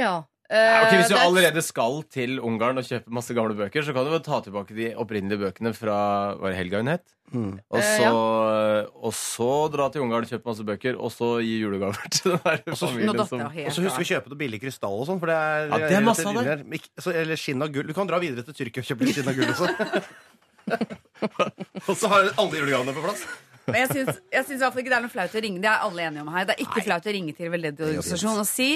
[0.00, 0.24] Ja.
[0.46, 3.82] Ja, okay, hvis du Eh, det- allerede skal til Ungarn og kjøpe masse gamle bøker,
[3.82, 7.02] så kan du vel ta tilbake de opprinnelige bøkene fra Var det Helga hun het?
[7.34, 7.58] Mm.
[7.70, 11.58] Og Eh, så, og så dra til Ungarn og kjøpe masse bøker, og så gi
[11.64, 15.18] julegaver til den der familien Og så husk å kjøpe noe billig krystall og sånn.
[15.18, 16.90] For det er, Ja, det er masse av det.
[17.02, 17.86] Så- Eller skinn av gull.
[17.86, 19.66] Du kan dra videre til Tyrkia og kjøpe litt skinn av gull også.
[21.88, 23.26] og så har alle julegavene på plass.
[23.66, 25.60] Men jeg syns, jeg syns i hvert fall ikke det er noe flaut å ringe.
[25.62, 26.44] Det er alle enige om her.
[26.46, 28.68] Det er ikke flaut å ringe til veldedig organisasjon og si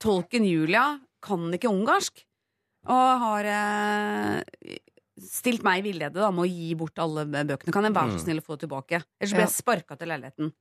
[0.00, 0.84] tolken Julia
[1.24, 2.24] kan ikke ungarsk.
[2.88, 4.78] Og har eh,
[5.20, 7.74] stilt meg i villede da, med å gi bort alle bøkene.
[7.74, 9.02] Kan jeg være så snill å få det tilbake?
[9.20, 10.54] Ellers blir jeg sparka til leiligheten.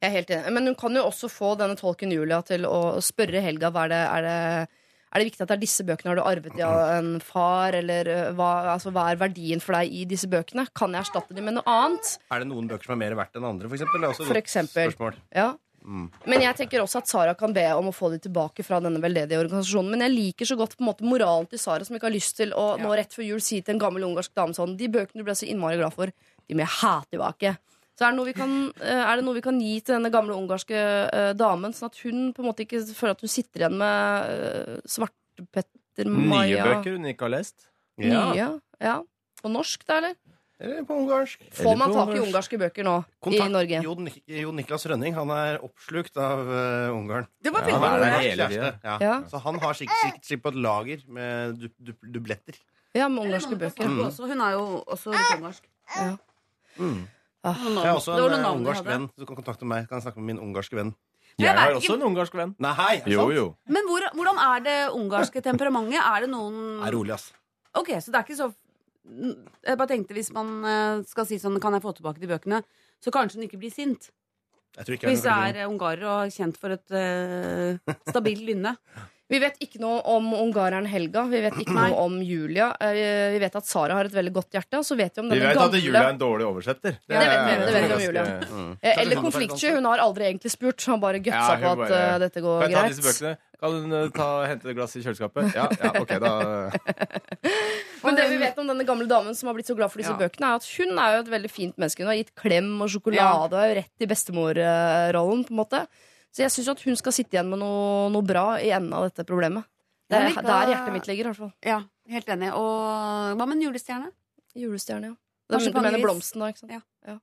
[0.00, 0.52] Jeg er helt enig.
[0.56, 3.92] Men hun kan jo også få denne tolken Julia til å spørre Helga hva er
[3.92, 4.38] det, er det
[5.10, 6.12] er det viktig at det er disse bøkene?
[6.12, 7.74] Har du arvet av en far?
[7.74, 10.68] Eller uh, hva, altså, hva er verdien for deg i disse bøkene?
[10.76, 12.12] Kan jeg erstatte dem med noe annet?
[12.30, 14.06] Er det noen bøker som er mer verdt enn andre, for eksempel?
[14.06, 14.94] Et For eksempel.
[14.94, 15.18] Spørsmål.
[15.80, 16.02] Ja.
[16.28, 19.00] Men jeg tenker også at Sara kan be om å få de tilbake fra denne
[19.02, 19.94] veldedige organisasjonen.
[19.94, 22.36] Men jeg liker så godt på en måte moralen til Sara, som ikke har lyst
[22.40, 25.22] til å nå rett før jul si til en gammel ungarsk dame sånn De bøkene
[25.22, 27.56] du ble så innmari glad for, de må jeg ha tilbake.
[28.00, 30.08] Så er det, noe vi kan, eh, er det noe vi kan gi til denne
[30.12, 30.78] gamle ungarske
[31.12, 34.30] uh, damen, sånn at hun på en måte ikke føler at hun sitter igjen med
[34.30, 37.66] uh, Svartepetter Nye bøker hun ikke har lest.
[38.00, 38.46] Nye?
[38.80, 38.96] Ja.
[39.42, 40.16] På norsk, da, eller?
[40.60, 41.40] Eller på ungarsk.
[41.56, 42.94] Får man tak i ungarske bøker nå
[43.32, 43.78] i Norge?
[43.86, 47.24] Jon, Nik- Jon Niklas Rønning han er oppslukt av uh, Ungarn.
[47.40, 48.72] Det var Ja, veldig han er det.
[48.84, 48.96] Ja.
[49.00, 49.14] Ja.
[49.30, 52.60] Så han har sikkert, sikkert, sikkert på et lager med du, du, dubletter.
[52.92, 53.88] Ja, med ungarske bøker.
[53.88, 55.64] Hun Hun er jo også litt ungarsk.
[55.96, 56.12] Ja.
[56.76, 57.00] Mm.
[57.40, 57.56] Ah.
[57.56, 59.08] Jeg har også en eh, ungarsk venn.
[59.16, 59.88] Du kan kontakte meg.
[59.88, 60.92] Kan jeg snakke med min ungarske venn.
[61.40, 62.52] Jeg er har også en ungarsk venn.
[62.60, 63.44] Nei, hei, er Jo, jo.
[63.64, 66.02] Men hvor, hvordan er det ungarske temperamentet?
[66.04, 67.30] Er det noen Er rolig, ass.
[67.72, 68.50] Ok, så det er ikke så
[69.10, 72.62] Jeg bare tenkte hvis man eh, skal si sånn Kan jeg få tilbake de bøkene?
[73.02, 74.10] Så kanskje hun ikke blir sint.
[74.78, 78.76] Ikke Hvis det jeg er ungarer og kjent for et uh, stabilt lynne.
[79.30, 81.22] Vi vet ikke noe om ungareren Helga.
[81.30, 82.72] Vi vet ikke noe om Julia.
[82.82, 84.80] Eh, Vi vet at Sara har et veldig godt hjerte.
[84.80, 86.96] Og så vet vi om Vi vet vet at Julia er en dårlig oversetter.
[87.06, 88.24] Ja, det vet vi, det vet vi om Julia.
[88.82, 89.70] Eh, Eller konfliktsky.
[89.76, 90.82] Hun har aldri egentlig spurt.
[90.84, 93.06] Hun har bare gutsa ja, på at bare- eh, dette går Kan jeg ta disse
[93.06, 93.36] bøkene?
[93.60, 95.54] Kan hun ta, hente et glass i kjøleskapet?
[95.54, 96.30] Ja, ja, ok, da
[98.04, 100.14] Men det vi vet om denne gamle damen som har blitt så glad for disse
[100.14, 100.16] Ja.
[100.20, 102.00] bøkene, er at hun er jo et veldig fint menneske.
[102.02, 105.82] Hun har gitt klem og sjokolade og er jo rett i bestemorrollen, på en måte.
[106.30, 109.08] Så jeg syns at hun skal sitte igjen med noe, noe bra i enden av
[109.08, 109.66] dette problemet.
[110.10, 111.52] Det er liker- der hjertet mitt ligger, i hvert fall.
[111.66, 112.52] Ja, helt enig.
[112.54, 114.10] Og hva med en julestjerne?
[114.58, 115.16] Julestjerne, ja.
[115.50, 116.72] Det er, Du mener blomsten, da, ikke sant?
[117.06, 117.18] Ja.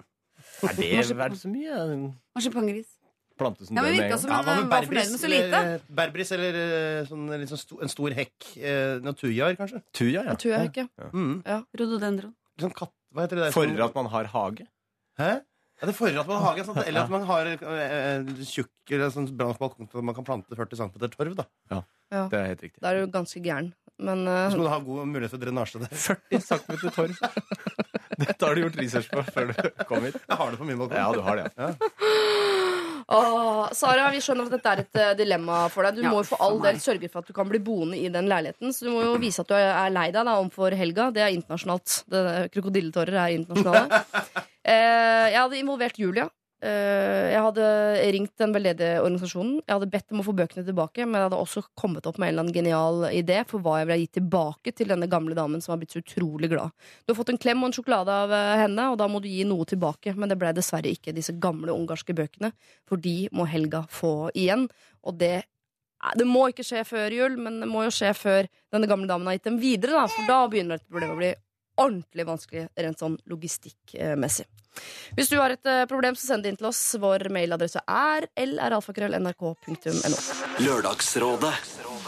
[0.68, 2.14] Er det verdt så mye?
[2.36, 2.98] Marsipangris.
[3.38, 5.60] Plante som Ja, men med virka som hun eh, var fornøyd med så lite.
[5.94, 8.48] berbris eller eh, sånn, litt sånn sto, en stor hekk.
[8.58, 9.84] Eh, noe kanskje.
[9.94, 10.34] Tuja, ja.
[10.42, 10.88] Jeg ja.
[10.88, 11.10] ja.
[11.14, 11.44] Mm.
[11.46, 11.62] Rhododendron.
[11.78, 12.34] Rododendron.
[12.58, 13.52] Sånn katt, hva heter det der?
[13.54, 14.66] For at man har hage?
[15.22, 15.32] Hæ?
[15.78, 19.28] Ja, det fordrer at man har hage, eller at man har eh, tjukk eller sånn
[19.38, 21.36] bra nok balkong til man kan plante 40 cm torv.
[21.38, 22.82] da Det er helt riktig.
[22.82, 23.74] Da er du ganske gæren.
[23.98, 24.48] Men uh...
[24.50, 25.94] Så må du ha god mulighet for drenasje der.
[25.94, 27.22] 40 cm torv.
[28.22, 30.18] Dette har du gjort research på før du kom hit.
[30.24, 30.98] Jeg har det på min balkong.
[30.98, 31.52] Ja, du har det.
[31.58, 32.46] Ja.
[33.10, 35.96] Åh, Sara, vi skjønner at dette er et eh, dilemma for deg.
[35.96, 37.96] Du Ja, må jo for for all del sørge for at du kan bli boende
[37.96, 38.74] i den leiligheten.
[38.76, 41.06] Så du må jo vise at du er er lei deg da, overfor helga.
[41.16, 42.02] Det er internasjonalt.
[42.12, 44.04] Det- Krokodilletårer er internasjonale.
[44.68, 46.26] Eh, jeg hadde involvert Julia.
[46.58, 47.66] Eh, jeg hadde
[48.16, 49.60] ringt den veldedige organisasjonen.
[49.62, 52.32] Jeg hadde bedt om å få bøkene tilbake, men jeg hadde også kommet opp med
[52.32, 55.62] en eller annen genial idé for hva jeg ville gitt tilbake til denne gamle damen
[55.62, 56.74] som har blitt så utrolig glad.
[57.06, 59.30] Du har fått en klem og en sjokolade av eh, henne, og da må du
[59.30, 60.16] gi noe tilbake.
[60.18, 62.50] Men det ble dessverre ikke disse gamle ungarske bøkene,
[62.90, 64.66] for de må Helga få igjen.
[65.06, 65.46] Og det
[66.18, 69.26] Det må ikke skje før jul, men det må jo skje før denne gamle damen
[69.28, 69.98] har gitt dem videre.
[69.98, 71.32] Da, for da begynner dette problemet å bli
[71.78, 74.46] ordentlig vanskelig rent sånn logistikkmessig.
[75.18, 76.82] Hvis du har et eh, problem, så send det inn til oss.
[77.02, 80.18] Vår mailadresse er lralfakrøll.nrk.no.
[80.66, 81.54] Lørdagsrådet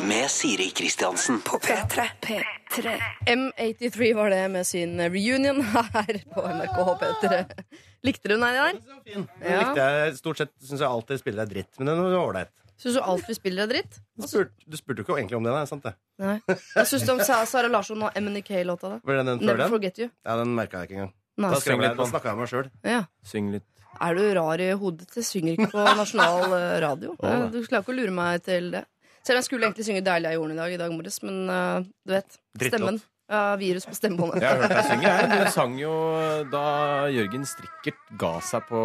[0.07, 1.41] med Siri Kristiansen.
[1.45, 2.05] På P3.
[3.27, 7.43] M83 var det med sin reunion her på NRK P3.
[8.05, 8.73] Likte du den her?
[9.05, 9.59] Den Ja.
[9.59, 12.53] likte jeg Stort sett syns jeg alltid spiller deg dritt, men den var ålreit.
[12.79, 13.97] Syns du alt vi spiller er dritt?
[14.15, 15.91] Du spurte, du spurte jo ikke egentlig om det, nei, sant det?
[16.23, 16.37] Nei.
[16.47, 18.93] Hva syns du om Sa- Sara Larsson og MNK-låta?
[19.03, 19.23] da?
[19.35, 19.69] Never den?
[19.73, 20.07] Forget You.
[20.23, 21.13] Ja, den merka jeg ikke engang.
[21.39, 21.51] Nei.
[21.53, 22.71] Da, skrev jeg, litt på da snakka jeg meg sjøl.
[22.83, 23.01] Ja.
[23.23, 23.67] Syng litt.
[23.99, 25.07] Er du rar i hodet?
[25.15, 27.13] Jeg synger ikke på nasjonal eh, radio.
[27.19, 27.45] Eh.
[27.53, 28.83] Du klarer ikke å lure meg til det.
[29.19, 31.39] Selv om jeg skulle egentlig synge 'Deilig er jorden' i dag, i dag morges, men
[31.53, 32.39] eh, du vet.
[32.59, 33.07] Drittlåt.
[33.29, 34.41] Ja, virus på stemmebåndet.
[34.41, 35.09] Jeg har hørt deg synge.
[35.09, 35.29] jeg.
[35.45, 35.91] Du sang jo
[36.49, 36.61] da
[37.13, 38.79] Jørgen Strikkert ga seg på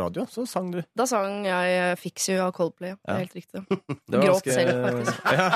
[0.00, 0.24] radio.
[0.32, 0.78] Så sang du.
[0.96, 2.94] Da sang jeg 'Fix You' av Coldplay.
[2.96, 3.14] Ja.
[3.14, 3.60] er helt riktig.
[3.68, 5.20] Det var Gråt ganske- selv, faktisk.
[5.36, 5.48] Ja.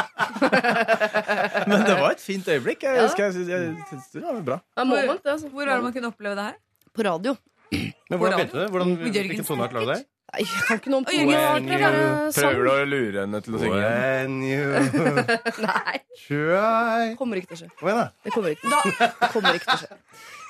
[1.67, 2.83] Men det var et fint øyeblikk.
[2.85, 3.03] Jeg, Ja.
[3.09, 4.61] husker, jeg, jeg, synes det var bra.
[4.77, 5.31] Er moment, det.
[5.33, 5.49] Altså.
[5.49, 6.55] Hvor er det man kunne oppleve det her?
[6.95, 7.37] På radio.
[7.73, 8.71] Men hvordan begynte det?
[8.71, 10.05] Hvordan, hvilken toneart lagde du deg?
[10.33, 12.55] Nei, jeg kan ikke noen er sang.
[12.55, 13.83] Prøver du å lure henne til å synge?
[13.83, 14.71] When you
[15.69, 17.69] Nei, try kommer ikke til å skje.
[17.79, 18.09] Kom igjen, da.
[18.25, 18.73] Det kommer ikke,
[19.21, 20.01] det kommer ikke til å skje.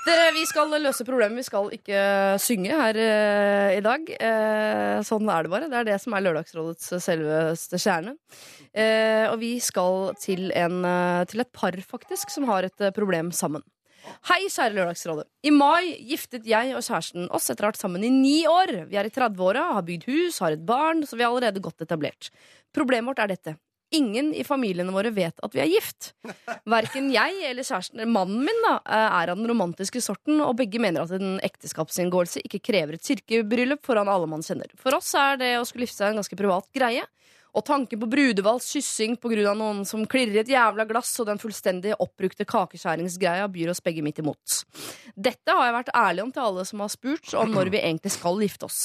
[0.04, 1.40] Dere, Vi skal løse problemet.
[1.40, 2.00] Vi skal ikke
[2.44, 4.10] synge her eh, i dag.
[4.12, 5.68] Eh, sånn er det bare.
[5.72, 8.12] Det er det som er Lørdagsrådets selveste kjerne.
[8.76, 12.92] Eh, og vi skal til, en, eh, til et par, faktisk, som har et eh,
[12.92, 13.64] problem sammen.
[14.28, 15.26] Hei, kjære Lørdagsrådet.
[15.44, 18.72] I mai giftet jeg og kjæresten oss etter å ha vært sammen i ni år.
[18.90, 21.84] Vi er i 30-åra, har bygd hus, har et barn, så vi er allerede godt
[21.84, 22.30] etablert.
[22.74, 23.56] Problemet vårt er dette.
[23.94, 26.12] Ingen i familiene våre vet at vi er gift.
[26.68, 28.78] Verken jeg eller kjæresten, mannen min da,
[29.14, 33.84] er av den romantiske sorten, og begge mener at en ekteskapsinngåelse ikke krever et kirkebryllup
[33.86, 34.72] foran alle man kjenner.
[34.80, 37.06] For oss er det å skulle gifte seg en ganske privat greie.
[37.54, 39.54] Og tanken på Brudevalls kyssing pga.
[39.54, 44.02] noen som klirrer i et jævla glass, og den fullstendig oppbrukte kakeskjæringsgreia byr oss begge
[44.02, 44.64] midt imot.
[45.14, 48.10] Dette har jeg vært ærlig om til alle som har spurt om når vi egentlig
[48.16, 48.80] skal gifte oss.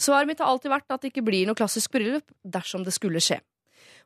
[0.00, 3.20] Svaret mitt har alltid vært at det ikke blir noe klassisk bryllup dersom det skulle
[3.20, 3.42] skje.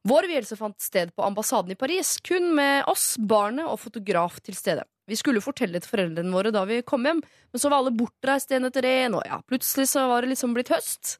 [0.06, 4.58] Vår vielse fant sted på ambassaden i Paris, kun med oss, barnet og fotograf til
[4.58, 4.84] stede.
[5.08, 8.52] Vi skulle fortelle til foreldrene våre da vi kom hjem, men så var alle bortreist
[8.52, 11.16] en etter en, og ja, plutselig så var det liksom blitt høst.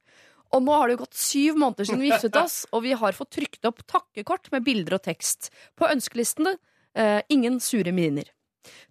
[0.56, 3.16] Og nå har det jo gått syv måneder siden vi giftet oss, og vi har
[3.16, 5.50] fått trykt opp takkekort med bilder og tekst.
[5.76, 6.54] På ønskelistene
[6.96, 8.30] eh, ingen sure miner.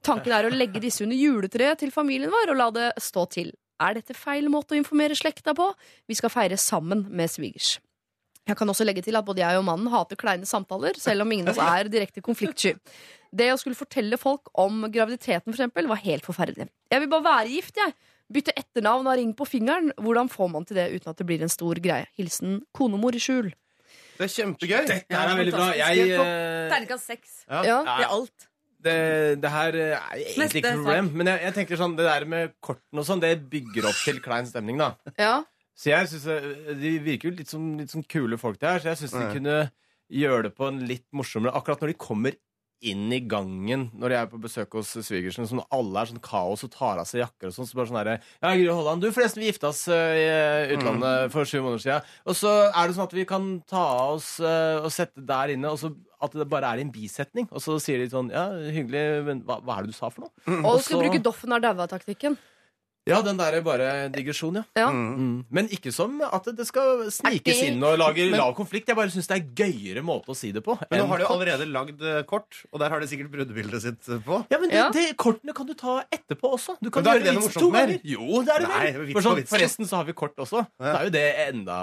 [0.05, 3.51] Tanken er å legge disse under juletreet til familien vår og la det stå til.
[3.81, 5.67] Er dette feil måte å informere slekta på?
[6.09, 7.75] Vi skal feire sammen med svigers.
[8.47, 11.31] Jeg kan også legge til at både jeg og mannen hater kleine samtaler, selv om
[11.35, 12.77] ingen av oss er direkte konfliktsky.
[13.35, 16.69] Det å skulle fortelle folk om graviditeten for eksempel, var helt forferdelig.
[16.87, 17.91] Jeg vil bare være gift, jeg.
[18.33, 19.93] Bytte etternavn og ring på fingeren.
[20.03, 22.09] Hvordan får man til det uten at det blir en stor greie?
[22.19, 23.53] Hilsen konemor i skjul.
[24.17, 24.83] Det er kjempegøy.
[24.89, 25.67] Dette er veldig bra.
[25.77, 27.35] Jeg, eh, Terningkast seks.
[27.47, 27.61] Ja.
[27.63, 27.79] Ja.
[27.85, 28.47] Det er alt.
[28.87, 28.95] det,
[29.43, 31.11] det her er egentlig Neste ikke noe problem.
[31.21, 34.19] Men jeg, jeg tenker sånn, det der med kortene og sånn, det bygger opp til
[34.23, 34.91] klein stemning, da.
[35.21, 35.35] Ja.
[35.77, 38.83] Så jeg synes eh, De virker jo litt som, litt som kule folk, det her,
[38.83, 39.57] så jeg syns de kunne
[40.09, 42.37] gjøre det på en litt morsommere Akkurat når de kommer
[42.85, 46.65] inn i gangen når de er på besøk hos svigersen, sånn alle er sånn kaos
[46.67, 49.09] og tar av seg jakker og sånn, så bare sånn herre Ja, Gry Holland, du,
[49.15, 52.11] forresten, vi gifta oss eh, i eh, utlandet for sju måneder siden.
[52.27, 55.55] Og så er det sånn at vi kan ta av oss eh, og sette der
[55.55, 57.45] inne, og så at det bare er en bisetning.
[57.51, 60.25] Og så sier de sånn Ja, hyggelig, men hva, hva er det du sa for
[60.25, 60.61] noe?
[60.63, 62.37] Og du skal bruke Doffen har daua-taktikken.
[63.07, 64.63] Ja, den derre bare digresjon, ja.
[64.75, 64.87] Ja.
[64.91, 65.45] Mm.
[65.49, 68.87] Men ikke som at det skal snikes Er inn og lage Men- lav konflikt.
[68.91, 70.75] Jeg bare syns det er gøyere måte å si det på.
[70.91, 73.81] Men nå har de jo allerede lagd eh, kort, og der har de sikkert brudebildet
[73.81, 74.41] sitt eh, på.
[74.51, 74.89] Ja, men det, Ja.
[74.93, 76.77] det, Kortene kan du ta etterpå også.
[76.83, 77.99] Du kan da er gjøre det to ganger.
[78.03, 79.09] Jo, det er det Nei, vel.
[79.09, 80.65] er For, sånn, forresten så har vi kort også.
[80.79, 80.85] Ja.
[80.91, 81.77] Så er jo det enda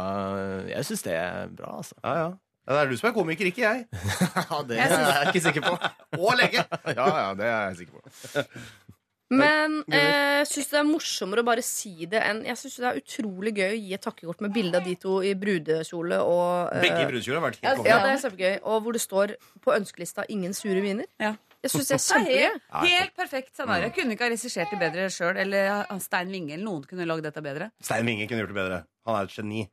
[0.69, 1.95] Jeg syns det er bra, altså.
[2.05, 2.29] Ja, ja.
[2.69, 3.87] ja, Det er du som er komiker, ikke jeg.
[4.51, 5.75] Ja, det er jeg ikke sikker på.
[6.21, 6.65] Og lege.
[6.95, 8.45] Ja, ja, det er jeg sikker på.
[9.31, 12.89] Men eh, jeg syns det er morsommere å bare si det enn Jeg syns det
[12.91, 16.75] er utrolig gøy å gi et takkekort med bilde av de to i brudekjole og
[16.75, 17.89] eh, Begge i brudekjole har vært helt konge.
[17.89, 18.55] ja, det er kjempegøy.
[18.69, 21.09] Og hvor det står på ønskelista 'ingen sure viner'.
[21.19, 21.33] Ja.
[21.65, 22.43] Jeg syns det er Det er kjempegøy.
[22.45, 23.83] helt, helt perfekt scenario.
[23.89, 25.37] Jeg kunne ikke ha regissert det bedre sjøl.
[25.41, 27.71] Eller Stein Winge eller noen kunne lagd dette bedre.
[27.81, 28.85] Stein Winge kunne gjort det bedre.
[29.07, 29.69] Han er et geni.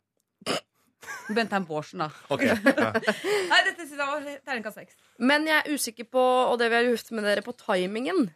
[1.32, 2.10] Bentheim Bårdsen, da.
[2.32, 2.56] Ok, ja.
[3.52, 4.95] Nei, dette synes jeg var terningkast seks.
[5.20, 8.30] Men jeg er usikker på, og det vil jeg lufte med dere, på timingen.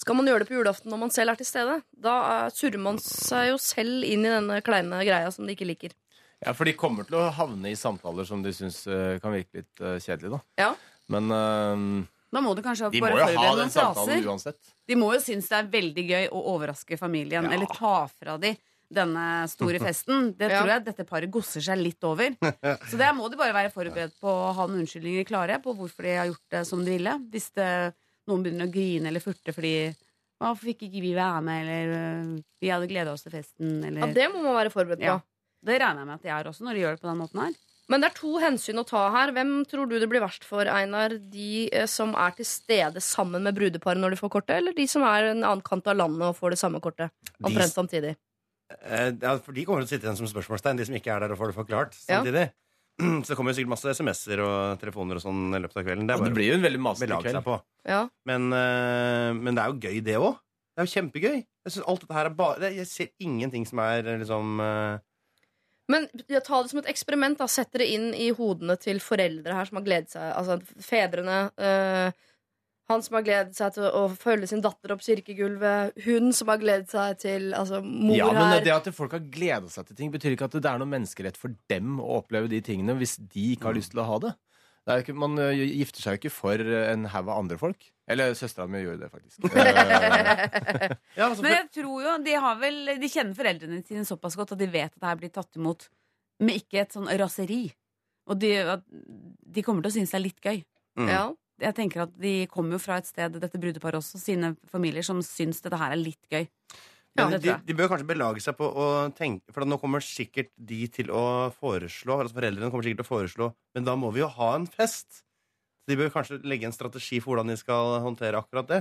[0.00, 1.74] Skal man gjøre det på julaften når man selv er til stede?
[1.92, 2.14] Da
[2.46, 5.92] eh, surrer man seg jo selv inn i denne kleine greia som de ikke liker.
[6.40, 8.78] Ja, For de kommer til å havne i samtaler som de syns
[9.20, 10.40] kan virke litt uh, kjedelige, da.
[10.62, 10.70] Ja.
[11.12, 14.08] Men uh, Da må du kanskje de må bare jo ha forberede den noen samtalen
[14.14, 14.28] fraser.
[14.32, 14.72] uansett.
[14.88, 17.52] De må jo synes det er veldig gøy å overraske familien, Ja.
[17.58, 18.54] eller ta fra de
[18.90, 20.30] denne store festen.
[20.38, 20.62] Det Ja.
[20.62, 22.32] tror jeg dette paret gosser seg litt over.
[22.88, 26.08] Så der må de bare være forberedt på å ha noen unnskyldninger klare på hvorfor
[26.08, 27.18] de har gjort det som de ville.
[27.30, 27.68] Hvis det,
[28.30, 29.74] noen begynner å grine eller furte fordi
[30.40, 32.28] Hvorfor fikk ikke vi være med, eller
[32.64, 35.10] Vi hadde gleda oss til festen, eller Ja, Det må man være forberedt på.
[35.10, 35.18] Ja.
[35.60, 37.42] Det regner jeg med at de er også, når de gjør det på den måten
[37.42, 37.58] her.
[37.90, 39.32] Men det er to hensyn å ta her.
[39.34, 41.12] Hvem tror du det blir verst for, Einar?
[41.32, 44.86] De eh, som er til stede sammen med brudeparet når de får kortet, eller de
[44.88, 47.10] som er en annen kant av landet og får det samme kortet?
[47.42, 48.14] Omtrent samtidig.
[48.78, 51.26] Eh, ja, for de kommer til å sitte igjen som spørsmålstegn, de som ikke er
[51.26, 52.22] der og får det forklart Ja.
[53.24, 56.06] Så det kommer jo sikkert masse SMS-er og telefoner og sånn i løpet av kvelden.
[56.08, 57.36] Det Ja, er det blir jo en veldig masete kveld.
[57.38, 57.58] seg på.
[57.88, 58.00] Ja.
[58.28, 60.34] Men, eh, men det er jo gøy, det òg.
[60.70, 61.38] Det er jo kjempegøy.
[61.68, 64.98] Jeg alt dette her er bare Jeg ser ingenting som er eh, liksom eh,
[65.90, 67.36] Men ja, ta det som et eksperiment.
[67.40, 70.30] da Sett dere inn i hodene til foreldre her som har gledet seg.
[70.38, 71.50] Altså fedrene.
[71.58, 72.12] eh,
[72.90, 75.96] han som har gledet seg til å følge sin datter opp kirkegulvet.
[76.04, 78.62] Hun som har gledet seg til altså, mor Ja, men her.
[78.66, 81.38] det at folk har gleda seg til ting, betyr ikke at det er noen menneskerett
[81.40, 84.34] for dem å oppleve de tingene hvis de ikke har lyst til å ha det.
[84.86, 87.88] det er ikke, man gifter seg jo ikke for en haug av andre folk.
[88.10, 89.44] Eller søstera mi gjorde det, faktisk.
[89.54, 94.34] Eh, ja, altså, Men jeg tror jo de, har vel, de kjenner foreldrene sine såpass
[94.38, 95.86] godt at de vet at det her blir tatt imot
[96.42, 97.68] med ikke et sånn raseri.
[98.30, 100.58] Og de, at de kommer til å synes det er litt gøy.
[100.98, 101.08] mm.
[101.12, 101.22] Ja.
[101.60, 105.20] Jeg tenker at De kommer jo fra et sted, dette brudeparet også, sine familier, som
[105.24, 106.46] syns dette her er litt gøy.
[107.18, 108.84] Ja, de, de bør kanskje belage seg på å
[109.18, 113.08] tenke For nå kommer sikkert de til å foreslå Altså foreldrene kommer sikkert til å
[113.08, 115.24] foreslå Men da må vi jo ha en fest.
[115.82, 118.80] Så de bør kanskje legge en strategi for hvordan de skal håndtere akkurat det.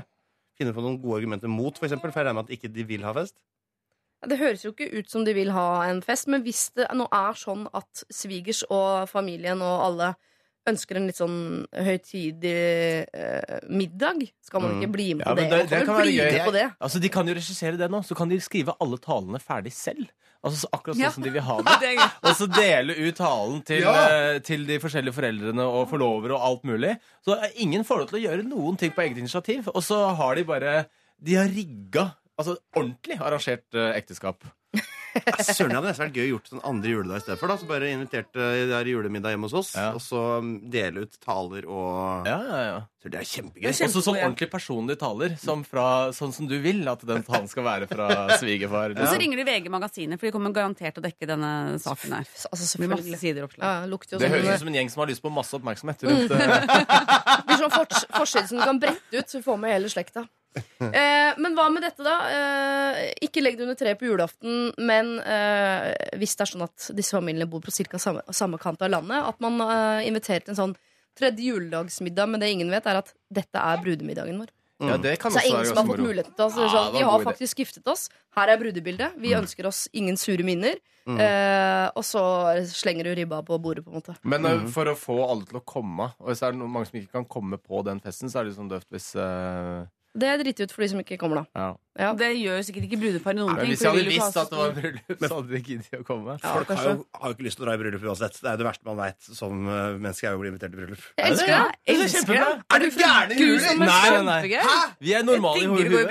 [0.60, 2.86] Finne på noen gode argumenter mot, for eksempel, for jeg regner med at ikke de
[2.86, 3.40] vil ha fest.
[4.28, 7.08] Det høres jo ikke ut som de vil ha en fest, men hvis det nå
[7.16, 10.10] er sånn at svigers og familien og alle
[10.68, 15.41] ønsker en litt sånn høytidig eh, middag, skal man ikke bli med Ja, på det?
[15.41, 16.32] men det- Man det kan kan vel være bli gøy.
[16.38, 16.72] med på det.
[16.82, 20.07] Altså, De kan jo regissere det nå, så kan de skrive alle talene ferdig selv.
[20.43, 21.10] Altså så Akkurat sånn Ja.
[21.12, 21.80] som de vil ha det.
[21.80, 22.12] Det er gøy.
[22.24, 24.07] Og så dele ut talen til, Ja.
[24.10, 26.97] eh, til de forskjellige foreldrene og forlovere og alt mulig.
[27.26, 29.68] Så eh, ingen får lov til å gjøre noen ting på eget initiativ.
[29.74, 30.86] Og så har de bare
[31.22, 34.43] De har rigga Altså ordentlig arrangert eh, ekteskap.
[35.44, 37.52] Søren, det hadde nesten vært gøy å gjort sånn andre juledag i stedet for.
[37.52, 39.92] da Så bare invitert uh, der julemiddag hjemme hos oss, Ja.
[39.98, 40.22] og så
[40.72, 42.80] dele ut taler og Ja, ja, ja.
[43.00, 43.64] Så Det er kjempegøy.
[43.64, 47.24] Det er Også sånn ordentlig personlig taler, som fra, sånn som du vil at den
[47.24, 48.10] talen skal være fra
[48.42, 48.92] svigerfar.
[48.92, 52.18] Og så ringer de VG Magasinet, for de kommer garantert til å dekke denne saken
[52.18, 52.28] her.
[52.52, 53.64] Altså, Det blir masse selvfølgelig.
[53.64, 56.04] Ja, lukter jo Det høres ut som en gjeng som har lyst på masse oppmerksomhet
[56.10, 56.40] rundt eh,
[57.40, 59.92] Det blir sånn fors forside som du kan brette ut, så vi får med hele
[59.96, 60.26] slekta.
[60.80, 62.16] Eh, men hva med dette, da?
[62.34, 66.88] Eh, ikke legg det under treet på julaften, men eh, hvis det er sånn at
[66.97, 68.00] disse familiene bor på ca.
[68.02, 70.78] Samme, samme kant av landet, at man eh, inviterer til en sånn
[71.20, 74.54] tredje juledagsmiddag, men det ingen vet, er at dette er brudemiddagen vår.
[74.80, 76.56] Ja, det kan Så også ingen som har fått muligheten til oss.
[76.56, 77.66] Ja, sånn, vi har faktisk idé.
[77.66, 78.06] giftet oss.
[78.38, 79.18] Her er brudebildet.
[79.20, 80.80] Vi ønsker oss ingen sure minner.
[81.10, 82.22] Eh, og så
[82.70, 84.16] slenger du ribba på bordet, på en måte.
[84.24, 86.89] Men eh, for å få alle til å komme, og hvis det er noen, mange
[86.91, 89.88] som ikke kan komme på den festen, så er det sånn døvt hvis eh,
[90.18, 91.62] Det er driti ut for de som ikke kommer, da.
[91.62, 91.70] ja.
[91.99, 92.14] Ja.
[92.16, 93.74] Det gjør jo sikkert ikke brudepar noen ting.
[93.74, 96.36] hvis jeg hadde visst at det var bryllup, så hadde de giddet å komme.
[96.39, 98.38] Ja, Folk har jo, har jo ikke lyst til å dra i bryllup uansett.
[98.39, 100.72] Det er jo det verste man veit som uh, menneske, er jo å bli invitert
[100.72, 101.03] i bryllup.
[101.20, 101.57] Jeg elsker det.
[101.91, 102.45] Jeg elsker det.
[102.78, 103.68] Er du gæren i huet?
[103.68, 104.38] Nei, nei, nei.
[104.45, 104.95] Kjempegøy.
[105.03, 106.05] Vi er normale i det,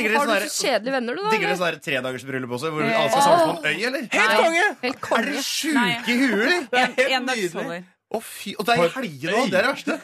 [0.00, 1.30] dere har sånn du så kjedelige venner, du, da?
[1.36, 4.10] Digger dere sånn tredagersbryllup også, hvor Eh, alle skal samles på en øy, eller?
[4.18, 4.66] Helt konge!
[4.82, 6.82] Er dere sjuke i huet, eller?
[6.82, 7.80] er helt en nydelig.
[8.10, 8.58] Å, fy.
[8.58, 9.54] Og det er i helgene òg!
[9.54, 9.98] Det er det verste.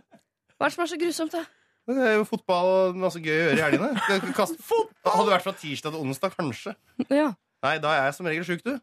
[0.58, 1.46] Hva er det som er så grusomt, da?
[1.90, 3.90] Det er jo fotball masse gøy å gjøre i helgene.
[4.06, 4.20] Det
[5.10, 6.72] Hadde det vært fra tirsdag til onsdag, kanskje.
[7.10, 7.28] Ja.
[7.64, 8.78] Nei, da er jeg som regel sjuk, du.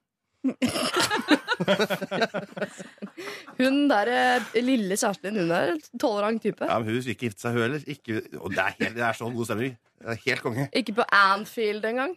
[3.57, 6.63] Hun der eh, lille kjæresten din, hun er en tolerant type.
[6.67, 7.81] Ja, men Hun vil ikke gifte seg, hun heller.
[7.89, 9.73] Ikke, og det, er helt, det er så god stemning.
[9.97, 10.67] Det er helt konge.
[10.77, 12.13] Ikke på Anfield engang.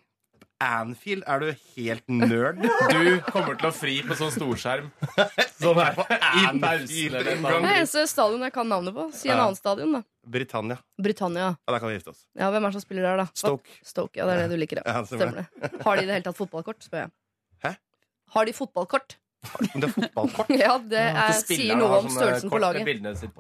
[0.60, 1.46] Anfield, er du
[1.76, 2.58] helt nerd?
[2.92, 4.90] Du kommer til å fri på sånn storskjerm.
[5.60, 7.14] Sånn her i pausen.
[7.16, 9.06] Det eneste stadion jeg kan navnet på.
[9.16, 9.46] Si en Ja.
[9.46, 10.02] annen stadion, da.
[10.24, 10.76] Britannia.
[11.00, 11.46] Britannia.
[11.66, 12.26] Ja, Der kan vi gifte oss.
[12.36, 13.26] Ja, Hvem er det som spiller der, da?
[13.34, 13.78] Stoke.
[13.84, 15.72] Stoke, ja, Det er det du liker, Ja, stemmer det.
[15.84, 17.10] Har de i det hele tatt fotballkort, spør jeg.
[17.64, 17.74] Hæ?
[18.36, 19.16] Har de fotballkort?
[19.60, 20.50] Men det er fotballkort.
[20.64, 22.84] Ja, det er, det sier noe om størrelsen på laget.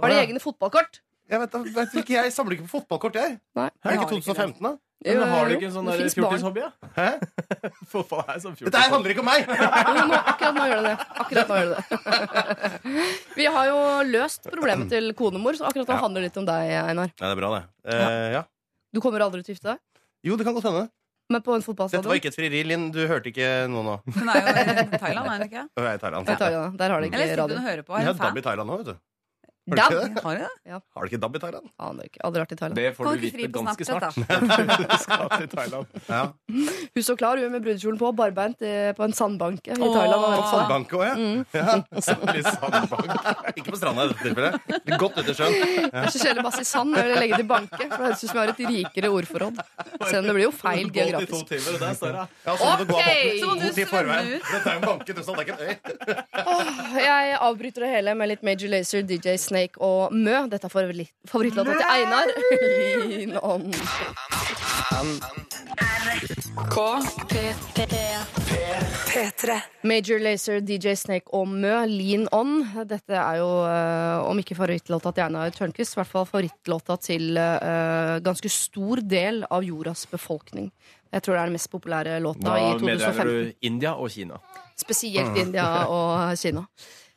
[0.00, 1.02] Har de egne fotballkort?
[1.30, 3.36] Jeg vet, da- vet ikke, jeg samler ikke på fotballkort, jeg.
[3.54, 3.66] Nei.
[3.70, 4.72] Er det ikke ikke 2015, da?
[5.00, 6.88] Men Jo, har du ikke en sånn der fjortishobby, da?
[6.96, 7.06] Hæ?
[7.92, 9.46] Fotball er sånn Dette her handler ikke om meg!
[9.48, 11.06] Jo, nå, akkurat nå gjør det det.
[11.24, 13.14] Akkurat nå gjør det det.
[13.40, 13.78] Vi har jo
[14.10, 16.00] løst problemet til konemor, så akkurat nå Ja.
[16.04, 17.12] handler det litt om deg, Einar.
[17.16, 17.62] Ja, det er bra, det.
[17.94, 18.42] Eh, ja.
[18.92, 19.80] Du kommer aldri til å gifte deg?
[20.28, 20.84] Jo, det kan godt hende.
[21.30, 22.16] Men på en Dette var fotballstadion?
[22.18, 22.88] ikke et frieri, Linn.
[22.92, 23.92] Du hørte ikke noe nå.
[24.18, 25.62] Hun er jo i Thailand, er hun ikke?
[25.64, 26.28] Å, Jeg er i Thailand.
[26.28, 27.56] I Thailand, Der har de Eller ikke sitter hun radio.
[27.56, 27.92] og hører på?
[27.94, 28.36] Er har Ja, DAB fan?
[28.36, 28.96] i Thailand nå, vet du.
[29.70, 30.48] Har du ikke det?
[30.66, 30.80] Det?
[30.94, 31.66] Har du ikke DAB i Thailand?
[31.78, 32.20] Aner ikke.
[32.26, 32.76] Aldri vært i Thailand.
[32.80, 34.14] Det får du ikke fri vite på ganske snart.
[35.04, 35.86] Skal til Thailand.
[36.08, 36.22] Ja.
[36.94, 39.94] Hun så klar hun med brudekjolen på, barbeint eh, på en sandbanke i Åh.
[39.94, 40.20] Thailand.
[40.20, 40.50] og På vent på.
[40.50, 41.14] Sandbank òg, ja.
[41.14, 41.44] Mm.
[41.60, 42.00] ja.
[42.00, 43.54] Sandbank.
[43.56, 44.54] Ikke på stranda i dette tilfellet.
[45.00, 45.54] Godt ute i sjøen.
[45.90, 46.96] Det er så kjedelig masse sand.
[46.96, 49.60] Jeg legger det til banke, for det høres ut som jeg har et rikere ordforråd.
[50.10, 51.46] Selv om det blir jo feil i geografisk.
[51.50, 52.12] timer, og der står.
[52.20, 54.26] Ja, så må du gå av båten så må du tid i svømme forveien.
[54.30, 54.42] ut.
[54.50, 55.36] Dette er jo en banke, tross alt.
[55.36, 55.74] Det er ikke en øy.
[56.40, 60.46] Åh, jeg avbryter det hele med litt Major Lazer, DJ Snake og Mø.
[60.50, 62.26] Dette er favorittlåta til Einar.
[63.10, 63.72] Lean on.
[69.10, 69.56] P3.
[69.82, 72.60] Major Lazer, DJ Snake og Mø, Lean On.
[72.86, 77.36] Dette er jo, eh, om ikke favorittlåta til Einar Tørnquist, i hvert fall favorittlåta til
[77.36, 80.70] eh, ganske stor del av jordas befolkning.
[81.10, 83.26] Jeg tror det er den mest populære låta Da i meddeler 2015.
[83.26, 84.38] du India og Kina.
[84.78, 86.66] Spesielt India og Kina.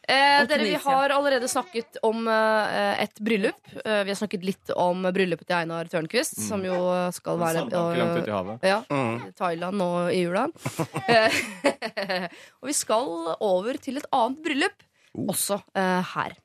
[0.04, 3.62] Eh, dere, Vi har allerede snakket om eh, et bryllup.
[3.86, 6.76] Eh, vi har snakket litt om bryllupet til Einar Tørnquist, som jo
[7.16, 8.68] skal være Sandbanker langt i havet.
[8.68, 9.34] ja, Mm.
[9.40, 10.48] Thailand og i jula.
[11.08, 11.32] Eh,
[12.62, 13.08] og vi skal
[13.44, 14.84] over til et annet bryllup,
[15.30, 16.36] også eh, her.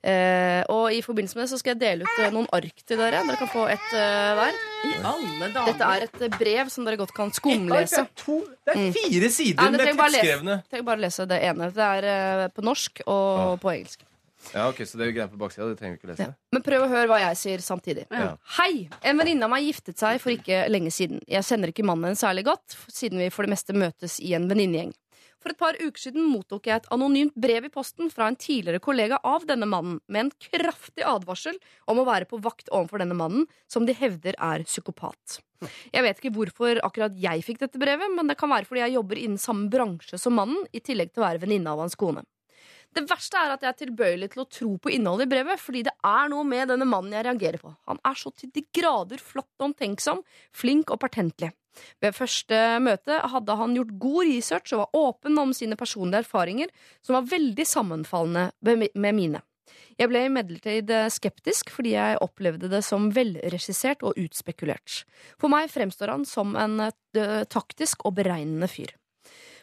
[0.00, 2.96] Eh, og i forbindelse med det så skal jeg dele ut eh, noen ark til
[2.96, 3.20] dere.
[3.28, 4.60] Dere kan få et uh, hver.
[4.88, 5.66] I alle dager.
[5.68, 8.06] Dette er et eh, brev som dere godt kan skumlese.
[8.16, 10.60] Det er fire sider Nei, men med trenger tettskrevne.
[10.72, 11.68] Tenk bare å lese det ene.
[11.76, 14.06] Det er uh, på norsk og på engelsk.
[14.54, 15.68] Ja, ok, Så det er greier på baksida.
[15.68, 16.30] Det trenger vi ikke lese.
[16.30, 16.56] Ja.
[16.56, 18.06] Men prøv å høre hva jeg sier samtidig.
[18.08, 18.32] Ja.
[18.56, 18.88] Hei!
[19.04, 21.20] En venninne av meg giftet seg for ikke lenge siden.
[21.28, 24.96] Jeg kjenner ikke mannen særlig godt, siden vi for det meste møtes i en venninnegjeng.
[25.40, 28.82] For et par uker siden mottok jeg et anonymt brev i posten fra en tidligere
[28.84, 31.56] kollega av denne mannen, med en kraftig advarsel
[31.88, 35.40] om å være på vakt overfor denne mannen, som de hevder er psykopat.
[35.92, 38.96] Jeg vet ikke hvorfor akkurat jeg fikk dette brevet, men det kan være fordi jeg
[38.98, 42.24] jobber innen samme bransje som mannen, i tillegg til å være venninne av hans kone.
[42.90, 45.84] Det verste er at jeg er tilbøyelig til å tro på innholdet i brevet, fordi
[45.86, 47.70] det er noe med denne mannen jeg reagerer på.
[47.86, 51.52] Han er så til de grader flott og omtenksom, flink og pertentlig.
[52.02, 56.72] Ved første møte hadde han gjort god research og var åpen om sine personlige erfaringer,
[57.04, 59.44] som var veldig sammenfallende med mine.
[60.00, 65.02] Jeg ble imidlertid eh, skeptisk fordi jeg opplevde det som velregissert og utspekulert.
[65.40, 68.94] For meg fremstår han som en eh, taktisk og beregnende fyr.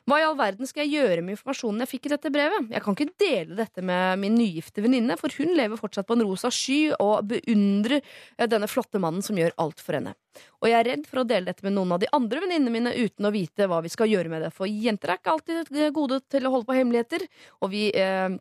[0.07, 2.69] Hva i all verden skal jeg gjøre med informasjonen jeg fikk i dette brevet?
[2.71, 6.23] Jeg kan ikke dele dette med min nygifte venninne, for hun lever fortsatt på en
[6.23, 10.15] rosa sky og beundrer eh, denne flotte mannen som gjør alt for henne.
[10.61, 12.95] Og jeg er redd for å dele dette med noen av de andre venninnene mine
[12.95, 16.21] uten å vite hva vi skal gjøre med det, for jenter er ikke alltid gode
[16.31, 17.27] til å holde på hemmeligheter,
[17.59, 18.31] og vi eh,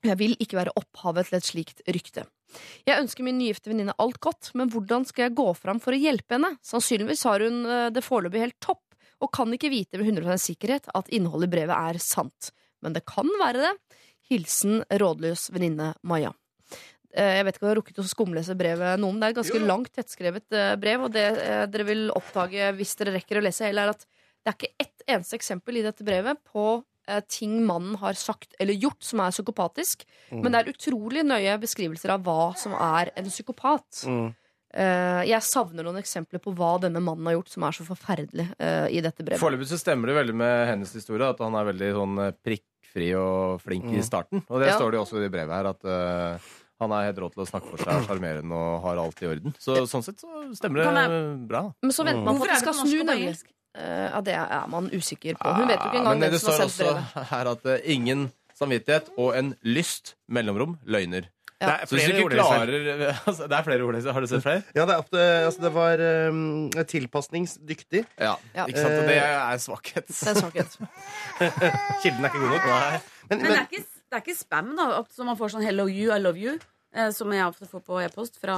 [0.00, 2.24] jeg vil ikke være opphavet til et slikt rykte.
[2.88, 6.00] Jeg ønsker min nygifte venninne alt godt, men hvordan skal jeg gå fram for å
[6.00, 6.54] hjelpe henne?
[6.66, 8.84] Sannsynligvis har hun eh, det foreløpig helt topp,
[9.20, 12.50] og kan ikke vite med 100 sikkerhet at innholdet i brevet er sant.
[12.82, 13.72] Men det kan være det.
[14.30, 16.32] Hilsen rådløs venninne Maja.
[17.12, 19.18] Eh, Jeg vet ikke om jeg har rukket å skumlese brevet noen.
[19.20, 22.94] Det er et ganske langt, tettskrevet eh, brev, og det eh, dere vil oppdage hvis
[23.00, 26.06] dere rekker å lese hele, er at det er ikke ett eneste eksempel i dette
[26.06, 26.68] brevet på
[27.26, 30.42] ting mannen har sagt eller gjort som er psykopatisk, Mm.
[30.44, 34.04] men det er utrolig nøye beskrivelser av hva som er en psykopat.
[34.06, 34.28] Mm.
[34.72, 38.46] Eh, jeg savner noen eksempler på hva denne mannen har gjort som er så forferdelig
[38.60, 39.40] Uh, i dette brevet.
[39.40, 43.08] Foreløpig så stemmer det veldig med hennes historie at han er veldig sånn eh, prikkfri
[43.18, 44.04] og flink i Mm.
[44.06, 44.42] starten.
[44.48, 44.76] Og det Ja.
[44.78, 46.38] står det jo også i det brevet her, at uh,
[46.80, 49.26] han er helt rå til å snakke for seg, er sjarmerende og har alt i
[49.26, 49.54] orden.
[49.58, 51.62] Så sånn sett så stemmer det jeg- bra.
[51.82, 53.42] Men så venter man på at det skal snu, nemlig.
[53.74, 55.54] Eh, ja, det er man usikker på.
[55.54, 56.94] Hun vet jo ikke engang hvem som har sendt brevet.
[56.94, 61.28] Men det står også her at ingen samvittighet og en lyst, mellomrom, løgner.
[61.60, 62.64] Det er flere ordleser.
[62.64, 64.14] klarer altså, Det er flere ordleser.
[64.16, 64.62] Har du sett flere?
[64.74, 66.02] Ja, det, er opp altså, det var
[66.32, 68.04] um, tilpasningsdyktig.
[68.16, 68.34] Ja.
[68.56, 68.64] Ja.
[68.64, 68.96] Ikke sant?
[68.96, 70.08] Og det er svakhet.
[70.08, 70.76] Det er svakhet.
[72.02, 72.68] Kilden er ikke god nok.
[72.70, 73.00] Men,
[73.30, 75.84] Men det men, er ikke, det er ikke spam, da, så man får sånn 'hello
[75.86, 76.56] you, I love you',
[76.96, 78.56] eh, som jeg ofte får på e-post fra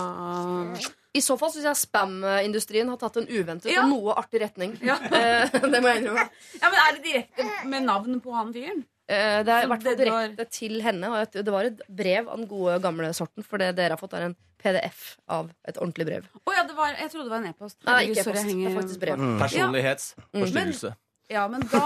[1.13, 3.83] I så fall syns jeg spam-industrien har tatt en uventet Ja.
[3.83, 4.79] og noe artig retning.
[4.81, 4.97] Ja.
[5.13, 6.29] Eh, det må jeg innrømme.
[6.63, 8.87] Ja, men Er det direkte med navn på han fyren?
[9.11, 11.11] Eh, det er i hvert fall direkte til henne.
[11.11, 13.45] Og det var et brev av den gode, gamle sorten.
[13.47, 16.27] For det dere har fått, er en PDF av et ordentlig brev.
[16.47, 17.79] Oh, ja, det var, jeg trodde det var en e-post.
[17.83, 18.51] Nei, Herregud, ikke e-post.
[18.53, 19.25] Det er faktisk brev.
[19.43, 20.95] Personlighetsforstyrrelse.
[21.33, 21.85] Ja, men da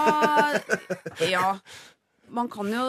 [1.35, 1.55] Ja.
[2.27, 2.83] Man kan jo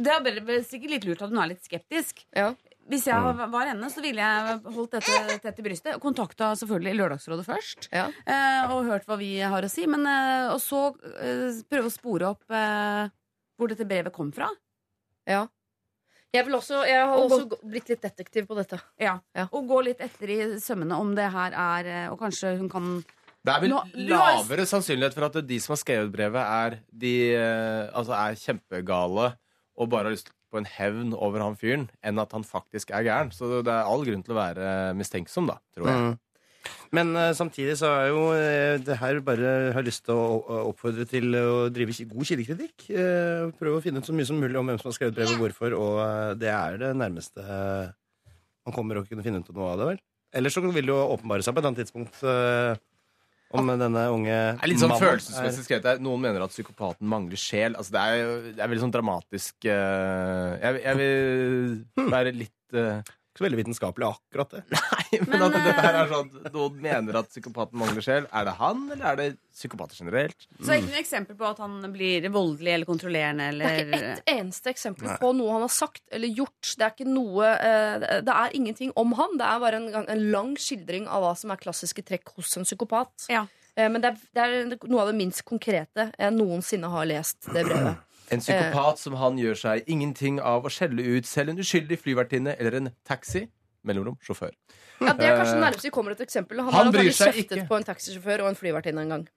[0.00, 2.24] Det er sikkert litt lurt at hun er litt skeptisk.
[2.36, 2.54] Ja.
[2.90, 5.98] Hvis jeg var henne, så ville jeg holdt dette tett i brystet.
[6.02, 7.86] Kontakta selvfølgelig Lørdagsrådet først.
[7.94, 8.08] Ja.
[8.26, 9.84] eh, Og hørt hva vi har å si.
[9.86, 10.88] Men, eh, og så
[11.70, 12.42] prøve å spore opp
[13.60, 14.48] hvor dette brevet kom fra.
[15.28, 15.46] ja.
[16.32, 18.76] Jeg, vil også, jeg har Og også gå- blitt litt detektiv på dette.
[19.02, 19.16] Ja.
[19.34, 19.48] Ja.
[19.50, 22.84] Og gå litt etter i sømmene om det her er eh, Og kanskje hun kan
[23.42, 23.80] Det er vel Nå-
[24.12, 29.32] lavere sannsynlighet for at de som har skrevet brevet, er, de, eh, altså er kjempegale
[29.80, 33.02] og bare har lyst på en hevn over han fyren, enn at han faktisk er
[33.08, 33.32] gæren.
[33.34, 35.98] Så det er all grunn til å være mistenksom, da, tror jeg.
[35.98, 36.18] Mm.
[36.96, 41.06] Men uh, samtidig så er jo uh, det her bare har lyst til å oppfordre
[41.10, 42.86] til å drive god kildekritikk.
[42.90, 45.36] Uh, prøve å finne ut så mye som mulig om hvem som har skrevet brevet
[45.38, 47.42] og hvorfor, og det er det nærmeste
[48.66, 50.00] man kommer å kunne finne ut av noe av det, vel.
[50.36, 52.20] Ellers så vil det jo åpenbare seg på et annet tidspunkt
[53.50, 56.02] om denne unge Det er litt sånn følelsesmessig skrevet.
[56.04, 57.74] Noen mener at psykopaten mangler sjel.
[57.74, 62.78] Altså, det, er, jo- det er veldig sånn dramatisk eh, jeg, jeg vil være litt
[63.30, 64.60] Ikke så veldig vitenskapelig, akkurat det.
[64.74, 68.24] Nei, men, Men, at dette her eh, er sånn Noen mener at psykopaten mangler sjel.
[68.34, 70.48] Er det han, eller er det psykopater generelt?
[70.56, 73.84] Så det er ikke noe eksempel på at han blir voldelig eller kontrollerende Det er
[73.84, 76.74] ikke ett eneste eksempel på noe han har sagt eller gjort.
[76.74, 79.38] Det er ikke noe eh, Det er ingenting om han.
[79.38, 82.66] Det er bare en, en lang skildring av hva som er klassiske trekk hos en
[82.66, 83.30] psykopat.
[83.30, 83.46] Ja.
[83.78, 87.46] Eh, Men det er, det er noe av det minst konkrete jeg noensinne har lest
[87.54, 88.06] det brevet.
[88.30, 92.54] En psykopat som han gjør seg ingenting av å skjelle ut selv en uskyldig flyvertinne
[92.58, 93.48] eller en taxi.
[93.82, 94.52] Mellomrom sjåfør.
[95.00, 96.58] Ja, Det er kanskje det nærmeste vi kommer et eksempel.
[96.60, 97.62] Han, Han har bryr seg ikke.
[97.68, 99.28] på en taxisjåfør og en flyvertinne en gang.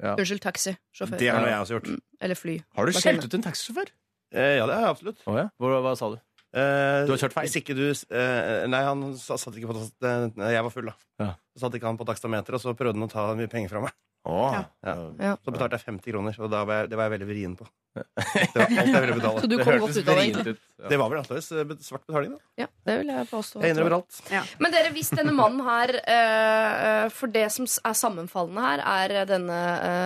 [0.00, 0.14] Ja.
[0.16, 1.18] Unnskyld, taxisjåfør.
[1.20, 1.88] Det har jeg også gjort.
[2.20, 2.58] Eller fly.
[2.76, 3.90] Har du skjelt ut en taxisjåfør?
[4.32, 5.22] Eh, ja, det har jeg absolutt.
[5.26, 5.46] Oh, ja?
[5.58, 6.18] Hva, hva sa du?
[6.50, 7.46] Eh, Du har kjørt feil.
[7.48, 10.94] Hvis ikke du eh, Nei, han satt ikke på eh, Jeg var full, da.
[11.22, 11.32] Ja.
[11.54, 13.84] Så satt ikke han på takstameteret, og så prøvde han å ta mye penger fra
[13.86, 13.96] meg.
[14.28, 14.52] Åh.
[14.84, 14.94] Ja.
[15.18, 15.36] Ja.
[15.44, 17.64] Så betalte jeg 50 kroner, og da var jeg, det var jeg veldig vrien på.
[17.96, 18.04] Det
[18.54, 19.40] var alt jeg ville betale.
[19.42, 20.26] Så du kom godt ut av det?
[20.28, 20.88] Ja.
[20.92, 22.40] Det var vel antakeligvis eh, svart betaling, da.
[22.62, 23.62] Ja, det vil jeg påstå.
[23.64, 24.20] Jeg innrømmer alt.
[24.60, 28.84] Men dere, hvis denne mannen her eh, eh, For det som er sammenfallende her,
[29.16, 29.58] er denne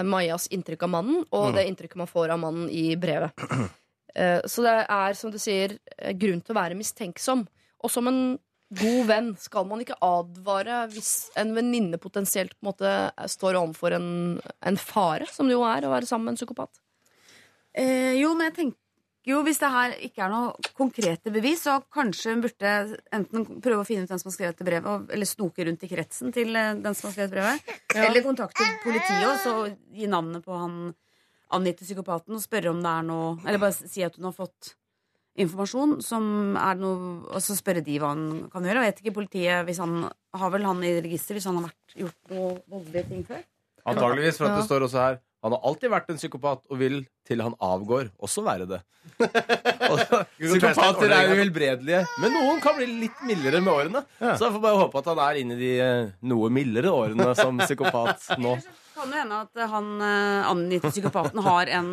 [0.09, 1.55] Majas inntrykk av mannen og Mm.
[1.59, 3.35] det inntrykket man får av mannen i brevet.
[4.15, 5.73] Eh, så det er, som du sier,
[6.15, 7.41] grunn til å være mistenksom.
[7.83, 8.21] Og som en
[8.71, 12.95] god venn skal man ikke advare hvis en venninne potensielt på en måte
[13.31, 14.09] står overfor en,
[14.65, 16.81] en fare, som det jo er å være sammen med en psykopat.
[17.75, 18.81] eh, Jo, men jeg tenker
[19.25, 22.73] jo hvis det her ikke er noe konkrete bevis, så kanskje hun burde
[23.17, 25.89] enten prøve å finne ut hvem som har skrevet det brevet, eller snoke rundt i
[25.89, 27.73] kretsen til eh, den som har skrevet brevet.
[27.95, 29.55] Eller kontakte politiet og så
[29.97, 30.93] gi navnet på han
[31.55, 34.75] angitte psykopaten og spørre om det er noe Eller bare si at hun har fått
[35.41, 38.85] informasjon som er noe Og så spørre de hva han kan gjøre.
[38.85, 40.05] Jeg vet ikke politiet hvis han
[40.35, 43.43] har vel han i register hvis han har vært, gjort noe voldelige ting før.
[43.85, 47.03] Antageligvis, for at det står også her Han har alltid vært en psykopat og vil
[47.29, 48.79] til han avgår også være det.
[50.41, 54.03] Psykopater er jo helbredelige, men noen kan bli litt mildere med årene.
[54.23, 57.29] Så jeg får bare håpe at han er inne i de eh, noe mildere årene
[57.37, 58.57] som psykopat nå.
[58.97, 61.93] Kan det hende at han eh, angitte psykopaten har en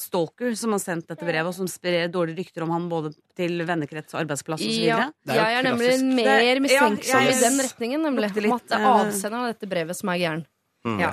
[0.00, 3.62] stalker som har sendt dette brevet, og som sprer dårlige rykter om han både til
[3.66, 4.86] vennekrets og arbeidsplass osv.
[4.86, 6.10] Ja, jeg er nemlig klassisk.
[6.18, 8.32] mer mistenksom ja, i den retningen, nemlig.
[8.44, 10.44] Om at det er eh, avsenderen av dette brevet som er gæren.
[10.84, 11.10] Ja.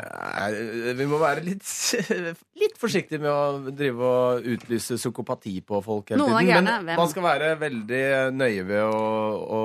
[0.98, 1.64] Vi må være litt,
[2.62, 6.68] litt forsiktige med å drive og utlyse psykopati på folk hele tiden.
[6.68, 8.06] Men man skal være veldig
[8.36, 9.06] nøye ved å,
[9.48, 9.62] å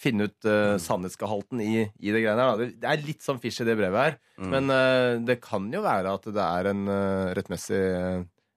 [0.00, 2.62] finne ut uh, sannhetsgehalten i, i det greiene her.
[2.64, 4.16] Det- er litt sånn fish i det brevet her.
[4.50, 7.82] Men uh, det kan jo være at det er en uh, rettmessig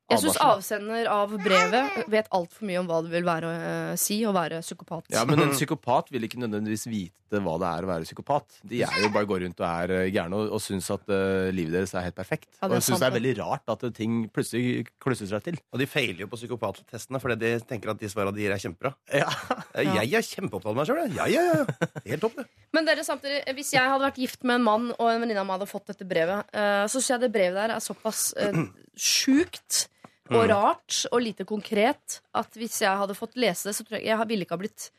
[0.08, 3.96] Jeg syns avsender av brevet vet altfor mye om hva det vil være å eh,
[4.00, 5.10] si å være psykopat.
[5.12, 8.62] Ja, men en psykopat vil ikke nødvendigvis vite hva det er å være psykopat.
[8.72, 11.50] De er jo bare går rundt og er eh, gærne og, og syns at uh,
[11.52, 12.48] livet deres er helt perfekt.
[12.56, 15.60] Ja, er og syns det er veldig rart at ting plutselig klusser seg til.
[15.76, 18.64] Og de feiler jo på psykopattestene fordi de tenker at de svarene de gir, er
[18.64, 18.94] kjempebra.
[19.12, 19.28] Ja.
[19.76, 21.18] Jeg er kjempeopptatt av meg sjøl, jeg.
[21.20, 21.92] Ja, ja, ja.
[22.08, 22.48] Helt topp, det.
[22.76, 25.52] Men dere samtidig, hvis jeg hadde vært gift med en mann, og en venninne av
[25.52, 28.64] meg hadde fått dette brevet, uh, så syns jeg det brevet der er såpass uh,
[28.96, 29.90] sjukt
[30.36, 34.08] og rart og lite konkret at hvis jeg hadde fått lese det, så tror jeg
[34.10, 34.90] jeg ville ikke ha blitt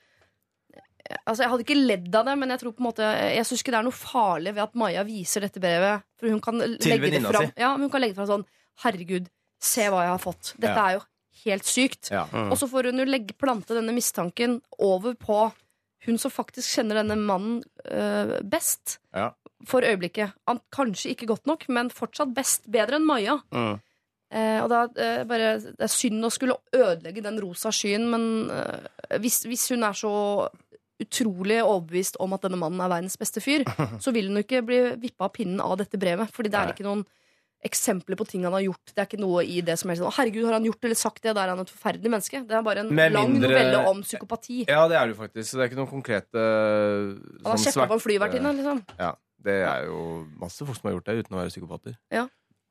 [1.25, 3.63] Altså, Jeg hadde ikke ledd av det, men jeg tror på en måte Jeg syns
[3.63, 6.03] ikke det er noe farlig ved at Maja viser dette brevet.
[6.21, 7.53] For hun kan legge det fram si.
[7.63, 8.45] ja, hun kan legge det fram sånn
[8.85, 10.51] Herregud, se hva jeg har fått.
[10.61, 10.85] Dette Ja.
[10.91, 11.01] er jo
[11.47, 12.11] helt sykt.
[12.13, 12.27] Ja.
[12.51, 15.39] Og så får hun jo legge, plante denne mistanken over på
[16.07, 18.99] hun som faktisk kjenner denne mannen øh, best.
[19.15, 19.33] Ja.
[19.67, 20.37] For øyeblikket.
[20.71, 22.69] Kanskje ikke godt nok, men fortsatt best.
[22.71, 23.41] Bedre enn Maja.
[23.51, 23.81] Mm.
[24.31, 28.25] Eh, og da eh, bare, Det er synd å skulle ødelegge den rosa skyen, men
[28.53, 30.13] eh, hvis, hvis hun er så
[31.01, 33.63] utrolig overbevist om at denne mannen er verdens beste fyr,
[34.05, 36.29] så vil hun ikke bli vippa av pinnen av dette brevet.
[36.35, 37.05] Fordi det er ikke noen
[37.65, 38.93] eksempler på ting han har gjort.
[38.95, 41.23] Det er ikke noe i det som sånn, å herregud, har han gjort eller sagt
[41.25, 41.33] det?
[41.35, 42.43] Da er han et forferdelig menneske.
[42.47, 44.61] Det er bare en Med lang mindre- novelle om psykopati.
[44.69, 45.49] ja, det er det jo faktisk.
[45.51, 48.83] Så det er ikke noen konkrete Han har sånn kjefta på en flyvertinne, liksom.
[49.01, 49.11] Ja,
[49.49, 50.03] det er jo
[50.39, 51.97] masse folk som har gjort det uten å være psykopater.
[52.15, 52.27] Ja.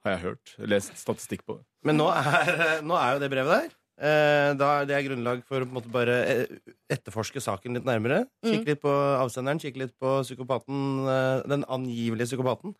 [0.05, 0.53] Har jeg hørt.
[0.69, 1.65] Lest statistikk på det.
[1.87, 3.75] Men nå er, nå er jo det brevet der.
[3.97, 6.57] Eh, da er det grunnlag for å på en måte bare eh,
[6.93, 8.27] etterforske saken litt nærmere.
[8.45, 12.75] Kikke litt på avsenderen, kikke litt på psykopaten, eh, den angivelige psykopaten.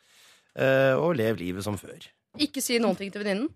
[0.57, 2.05] eh, og lev livet som før.
[2.41, 3.49] Ikke si noen ting til venninnen.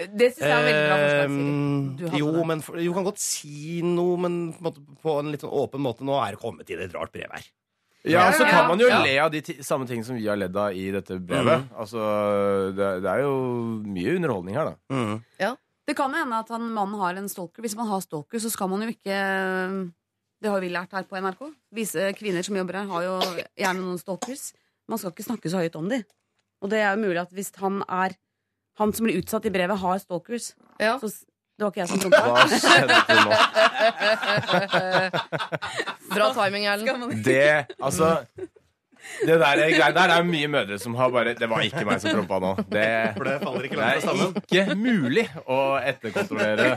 [0.00, 2.44] Det syns jeg er veldig bra forslag, Eh, Du jo, det.
[2.48, 5.52] men for, du kan godt si noe, men på en, måte, på en litt sånn
[5.52, 6.00] åpen måte.
[6.08, 7.44] Nå er det kommet inn et rart brev her.
[8.08, 9.02] Ja, så kan man jo ja.
[9.04, 11.66] le av de samme ting som vi har ledd av i dette brevet.
[11.76, 12.00] Altså,
[12.76, 13.34] det, det er jo
[13.84, 14.96] mye underholdning her, da.
[14.96, 15.58] Mm.
[15.90, 17.64] Det kan hende at han mannen har en stalker.
[17.64, 19.16] Hvis man har stalker, så skal man jo ikke
[20.40, 21.42] Det har vi lært her på NRK.
[21.76, 23.16] Vise kvinner som jobber her, har jo
[23.58, 24.52] gjerne noen stalkers.
[24.88, 26.06] Man skal ikke snakke så høyt om dem.
[26.64, 28.16] Og det er jo mulig at hvis han er
[28.78, 30.94] Han som blir utsatt i brevet, har stalkers Ja.
[30.96, 31.10] så
[31.60, 32.20] Det var ikke jeg som prompa.
[32.24, 33.32] Hva skjedde nå?
[36.14, 37.20] Bra timing, Erlend.
[37.24, 38.14] Det, altså
[39.26, 42.14] Det der der, der er mye mødre som har bare Det var ikke meg som
[42.16, 42.50] prompa nå.
[42.72, 42.86] Det,
[43.16, 43.94] For det faller ikke det er
[44.40, 46.68] ikke mulig å etterkontrollere.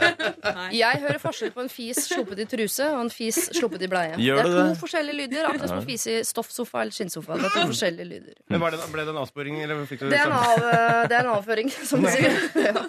[0.75, 4.19] Jeg hører forskjell på en fis sluppet i truse og en fis sluppet i bleie.
[4.19, 4.77] Gjør det er to det?
[4.84, 7.39] forskjellige lyder, akkurat som å fise i stoffsofa eller skinnsofa.
[7.39, 8.36] Det er to forskjellige lyder.
[8.51, 10.67] Men var det, ble det en avsporing, eller fikk du Det er en, av,
[11.07, 12.36] det er en avføring, som du sier.
[12.67, 12.88] Ja.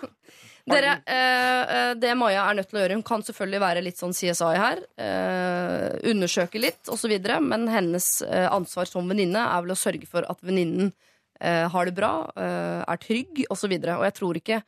[0.64, 3.98] Dere, eh, eh, det Maja er nødt til å gjøre Hun kan selvfølgelig være litt
[4.00, 4.80] sånn CSI her.
[4.96, 7.12] Eh, undersøke litt osv.
[7.44, 10.94] Men hennes eh, ansvar som venninne er vel å sørge for at venninnen
[11.40, 13.76] eh, har det bra, eh, er trygg osv.
[13.76, 14.62] Og, og jeg tror ikke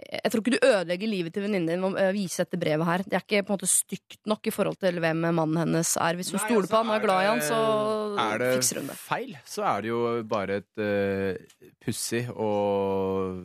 [0.00, 3.02] jeg tror ikke du ødelegger livet til venninnen din ved å vise dette brevet her.
[3.04, 6.16] Det er ikke på en måte stygt nok i forhold til hvem mannen hennes er.
[6.16, 7.58] Hvis hun Nei, stoler altså, på han og er glad i han, så
[8.14, 8.98] så hun det fikser hun det.
[9.02, 13.42] feil, så er det jo bare et uh, pussig og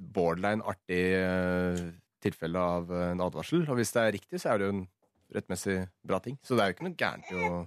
[0.00, 1.82] borderline artig eh,
[2.24, 3.66] tilfelle av en advarsel.
[3.68, 4.86] Og hvis det er riktig, så er det jo en
[5.34, 5.76] rettmessig
[6.06, 6.38] bra ting.
[6.42, 7.60] Så det er jo ikke noe gærent i å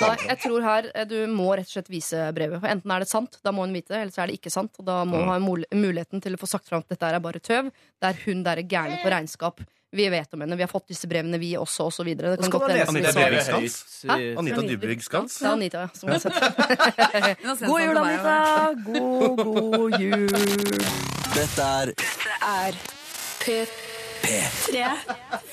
[0.00, 2.60] Nei, jeg tror her eh, du må rett og slett vise brevet.
[2.62, 4.52] For Enten er det sant, da må hun vite det, eller så er det ikke
[4.52, 4.72] sant.
[4.80, 5.36] Og da må hun ha
[5.76, 7.68] muligheten til å få sagt fram at dette er bare tøv.
[8.00, 9.60] Det er hun der er gærne på regnskap.
[9.92, 12.36] Vi vet om henne, vi har fått disse brevene, vi også, og så videre.
[12.38, 13.78] Det kan godt Anita som- Skans?
[14.38, 15.38] Anita Dybvik Skans?
[15.42, 17.66] Det er Anita, ja, som har sett.
[17.66, 18.40] God jul, Anita!
[18.86, 21.09] God, god jul!
[21.30, 21.92] Dette er
[22.42, 22.76] er
[23.40, 24.80] P3.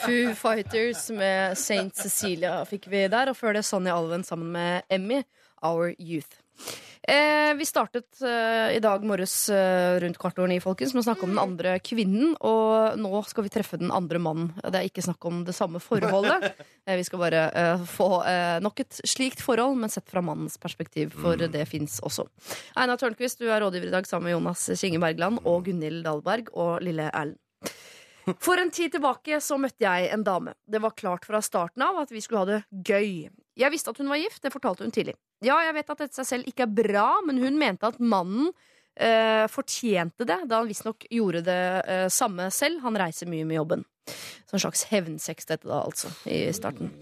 [0.01, 4.87] Foo Fighters med Saint Cecilia fikk vi der, og før det Sonny Alven sammen med
[4.89, 5.21] Emmy,
[5.61, 6.41] Our Youth.
[7.07, 11.07] Eh, vi startet eh, i dag morges eh, rundt kvart over ni, folkens, med å
[11.07, 12.33] snakke om den andre kvinnen.
[12.43, 14.49] Og nå skal vi treffe den andre mannen.
[14.59, 16.51] Det er ikke snakk om det samme forholdet.
[16.87, 20.59] Eh, vi skal bare eh, få eh, nok et slikt forhold, men sett fra mannens
[20.59, 22.23] perspektiv, for det fins også.
[22.79, 26.51] Einar Tørnquist, du er rådgiver i dag sammen med Jonas Kinge Bergland og Gunhild Dahlberg
[26.55, 27.39] og lille Erlend.
[28.43, 30.55] For en tid tilbake så møtte jeg en dame.
[30.67, 33.29] Det var klart fra starten av at vi skulle ha det gøy.
[33.57, 35.15] Jeg visste at hun var gift, det fortalte hun tidlig.
[35.45, 38.51] Ja, jeg vet at dette seg selv ikke er bra, men hun mente at mannen
[38.93, 42.83] eh, fortjente det, da han visstnok gjorde det eh, samme selv.
[42.85, 43.85] Han reiser mye med jobben.
[44.47, 46.93] Sånn slags hevnsex, dette da, altså, i starten.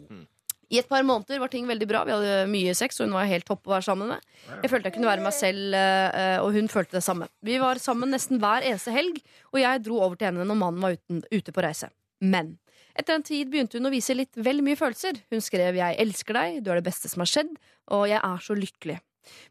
[0.74, 2.02] I et par måneder var ting veldig bra.
[2.08, 4.24] Vi hadde mye sex, og hun var helt topp å være sammen med.
[4.64, 7.30] Jeg følte jeg kunne være meg selv, eh, og hun følte det samme.
[7.46, 9.20] Vi var sammen nesten hver eneste helg,
[9.54, 11.92] og jeg dro over til henne når mannen var uten, ute på reise.
[12.24, 12.56] Men
[12.96, 15.20] etter en tid begynte hun å vise litt vel mye følelser.
[15.32, 17.56] Hun skrev 'Jeg elsker deg', 'Du er det beste som har skjedd',
[17.92, 19.00] og 'Jeg er så lykkelig'.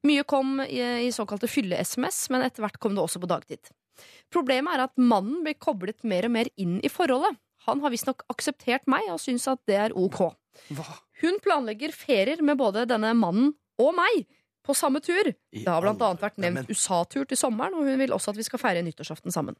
[0.04, 3.70] Mye kom i, i såkalte fylle-SMS, men etter hvert kom det også på dagtid.
[4.30, 7.36] Problemet er at mannen blir koblet mer og mer inn i forholdet.
[7.66, 10.34] Han har visstnok akseptert meg og syns at det er ok.
[11.22, 14.26] Hun planlegger ferier med både denne mannen og meg
[14.64, 15.28] på samme tur.
[15.52, 18.46] Det har blant annet vært nevnt USA-tur til sommeren, og hun vil også at vi
[18.46, 19.56] skal feire nyttårsaften sammen.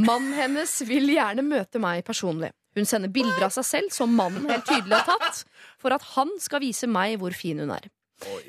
[0.00, 2.52] Mannen hennes vil gjerne møte meg personlig.
[2.74, 5.44] Hun sender bilder av seg selv som mannen helt tydelig har tatt,
[5.80, 7.90] for at han skal vise meg hvor fin hun er.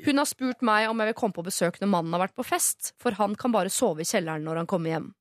[0.06, 2.46] Hun har spurt meg om jeg vil komme på besøk når mannen har vært på
[2.46, 5.12] fest, for han kan bare sove i kjelleren når han kommer hjem.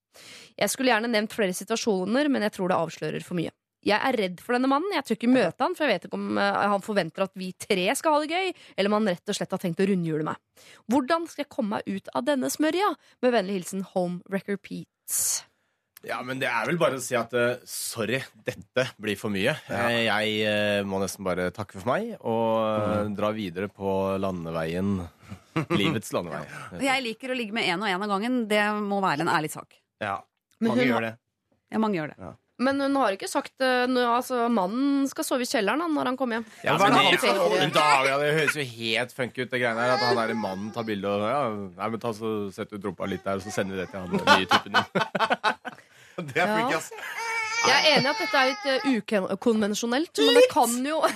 [0.56, 3.52] Jeg skulle gjerne nevnt flere situasjoner, men jeg tror det avslører for mye.
[3.86, 4.94] Jeg er redd for denne mannen.
[4.96, 7.52] Jeg tør ikke møte han, for jeg vet ikke om eh, han forventer at vi
[7.62, 10.26] tre skal ha det gøy, eller om han rett og slett har tenkt å rundhjule
[10.26, 10.40] meg.
[10.90, 12.96] Hvordan skal jeg komme meg ut av denne smørja?
[13.22, 15.44] Med vennlig hilsen Home Wrecker Pete's.
[16.06, 19.56] Ja, men det er vel bare å si at uh, sorry, dette blir for mye.
[19.70, 19.88] Ja.
[19.90, 23.90] Jeg uh, må nesten bare takke for meg og eh, dra videre på
[24.22, 25.00] landeveien.
[25.80, 26.46] Livets landevei.
[26.84, 28.44] Jeg liker å ligge med én og én av gangen.
[28.50, 29.78] Det må være en ærlig sak.
[30.04, 30.20] Ja,
[30.62, 31.14] mange hun gjør det.
[31.74, 32.34] Ja, mange gjør det.
[32.56, 36.20] Men hun har ikke sagt eh, altså, Mannen skal sove i kjelleren han, når han
[36.20, 36.46] kommer hjem.
[36.64, 37.68] Ja, men, han det, ferie?
[37.76, 39.96] dag, ja, det høres jo helt funky ut, det greiene her.
[39.98, 43.10] At han der mannen tar bilde og ja, nei, men ta så Sett ut rumpa
[43.10, 45.56] litt der, og så sender vi det til han nye typen din.
[46.34, 46.92] Det er freaky, ass.
[47.66, 48.66] Jeg er enig i at dette er litt
[49.16, 51.02] uh, ukonvensjonelt, men det kan jo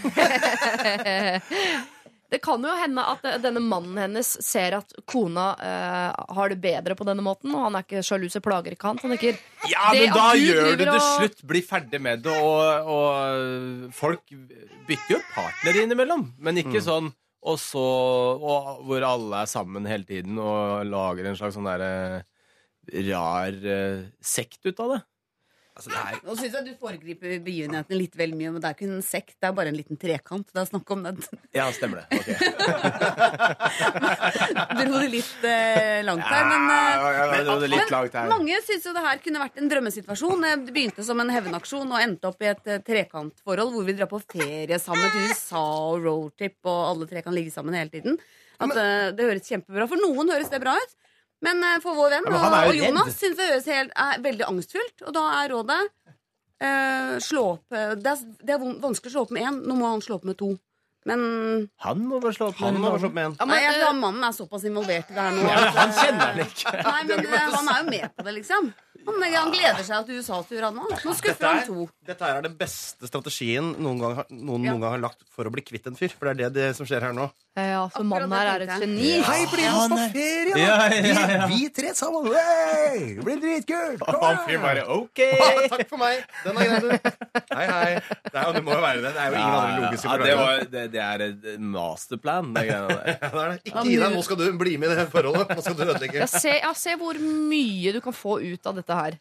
[2.29, 6.59] Det kan jo hende at eh, denne mannen hennes ser at kona eh, har det
[6.61, 8.99] bedre på denne måten, og han er ikke sjalu, så plager ikke han.
[9.01, 11.41] Så han tenker Ja, men da du gjør du det slutt.
[11.49, 12.35] Bli ferdig med det.
[12.37, 14.21] Og, og folk
[14.85, 20.03] bytter jo partner innimellom, men ikke sånn og så og, Hvor alle er sammen hele
[20.03, 22.21] tiden og lager en slags sånn derre
[23.11, 25.01] rar eh, sekt ut av det.
[25.79, 28.49] Altså, det er Nå syns jeg du foregriper begivenhetene litt vel mye.
[28.51, 30.43] Men det er ikke en sekt, det er bare en liten trekant.
[30.51, 31.15] Det er snakk om den.
[31.55, 32.19] Ja, stemmer det.
[32.19, 32.27] Ok.
[34.79, 36.43] Dro det litt eh, langt her.
[36.49, 38.27] Men, eh, Ja, ja, ja, det litt langt her.
[38.27, 40.43] mange syns jo det her kunne vært en drømmesituasjon.
[40.49, 44.11] Det begynte som en hevnaksjon og endte opp i et eh, trekantforhold hvor vi drar
[44.11, 45.63] på ferie sammen til USA
[45.93, 48.19] og roadtrip, og alle tre kan ligge sammen hele tiden.
[48.59, 50.91] At, eh, det høres kjempebra For noen høres det bra ut.
[51.45, 55.05] Men eh, for vår venn Ja, og Jonas syns det høres helt, er veldig angstfullt.
[55.07, 55.81] Og da er rådet
[56.63, 59.61] uh, slå opp eh, det, er, det er vanskelig å slå opp med én.
[59.67, 60.55] Nå må han slå opp med to.
[61.07, 61.21] Men
[61.79, 62.83] Han må bare slå opp med én.
[62.83, 63.35] være med en.
[63.39, 65.45] ja, men, jeg mannen er såpass involvert i det her nå.
[65.47, 66.75] ja, Han kjenner den ikke.
[66.89, 68.71] Nei, men uh, han er jo med på det, liksom.
[69.07, 70.91] Han, han gleder seg til USA-tur, han òg.
[71.07, 71.87] Nå skuffer han to.
[72.09, 74.71] Dette her er den beste strategien noen gang, har- noen Ja.
[74.73, 76.09] noen gang har lagt for å bli kvitt en fyr.
[76.09, 77.27] For det er det, det som skjer her nå.
[77.59, 79.11] ja, for Akkurat mannen her er et geni.
[79.21, 80.59] Hei, bli med oss på ferie, da!
[80.59, 81.47] Ja, ja, ja.
[81.51, 82.25] Vi, vi tre sammen!
[82.33, 83.13] Hey!
[83.19, 83.99] Det blir dritkult!
[84.01, 84.47] Kom Han igjen!
[84.47, 85.21] fyren bare OK.
[85.75, 86.23] Takk for meg.
[86.47, 86.89] Den er grei, du.
[87.53, 87.93] Hei, hei.
[87.99, 89.13] Det, er, jo- det må jo være det.
[89.13, 91.47] Det er jo ingen andre logiske ja, det, var, det, det er et
[91.77, 93.17] masterplan, det greiene der.
[93.21, 93.61] Ja, det er det.
[93.69, 94.13] Ikke gi deg.
[94.17, 95.53] Nå skal du bli med i det forholdet.
[95.55, 96.21] Nå skal du ødelegge.
[96.25, 99.19] Ja, se, ja, se hvor mye du kan få ut av dette her.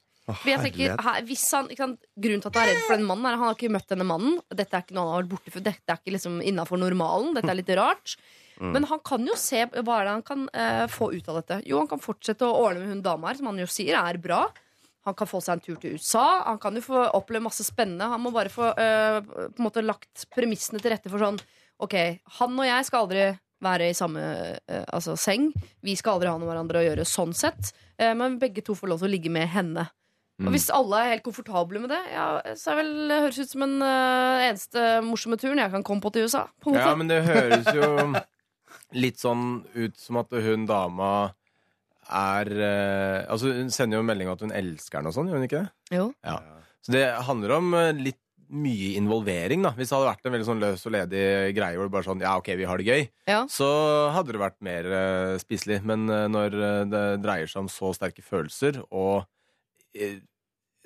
[0.48, 3.28] Jeg tenker, her, hvis han, sant, Grunnen til at han er redd for den mannen,
[3.28, 4.36] er at han har ikke møtt denne mannen.
[4.52, 7.32] Dette er ikke noe han har vært borte for Dette er ikke liksom innafor normalen.
[7.38, 8.16] Dette er litt rart.
[8.58, 11.60] Men han kan jo se hva er det han kan eh, få ut av dette.
[11.68, 14.18] Jo, han kan fortsette å ordne med hun dama her, som han jo sier er
[14.22, 14.48] bra.
[15.06, 16.26] Han kan få seg en tur til USA.
[16.48, 18.10] Han kan jo få oppleve masse spennende.
[18.10, 21.40] Han må bare få eh, på en måte lagt premissene til rette for sånn
[21.78, 21.94] Ok,
[22.40, 23.28] han og jeg skal aldri
[23.62, 24.22] være i samme
[24.66, 25.52] eh, altså, seng.
[25.86, 27.70] Vi skal aldri ha noe med hverandre å gjøre sånn sett.
[27.94, 29.86] Eh, men begge to får lov til å ligge med henne.
[30.44, 33.50] Og hvis alle er helt komfortable med det, ja, så er vel, det høres ut
[33.50, 36.44] som den uh, eneste morsomme turen jeg kan komme på til USA.
[36.62, 36.76] På.
[36.76, 37.88] Ja, men det høres jo
[38.94, 41.10] litt sånn ut som at hun dama
[42.08, 45.28] er uh, Altså, hun sender jo en melding om at hun elsker den og sånn,
[45.28, 45.98] gjør hun ikke det?
[45.98, 46.06] Jo.
[46.24, 46.38] Ja.
[46.86, 49.74] Så det handler om eh, litt mye involvering, da.
[49.76, 51.24] Hvis det hadde vært en veldig sånn løs og ledig
[51.56, 53.42] greie hvor det bare sånn ja, ok, vi har det gøy, Ja.
[53.52, 53.66] så
[54.14, 55.82] hadde det vært mer uh, spiselig.
[55.84, 59.28] Men eh, når eh, det dreier seg om så sterke følelser og eh,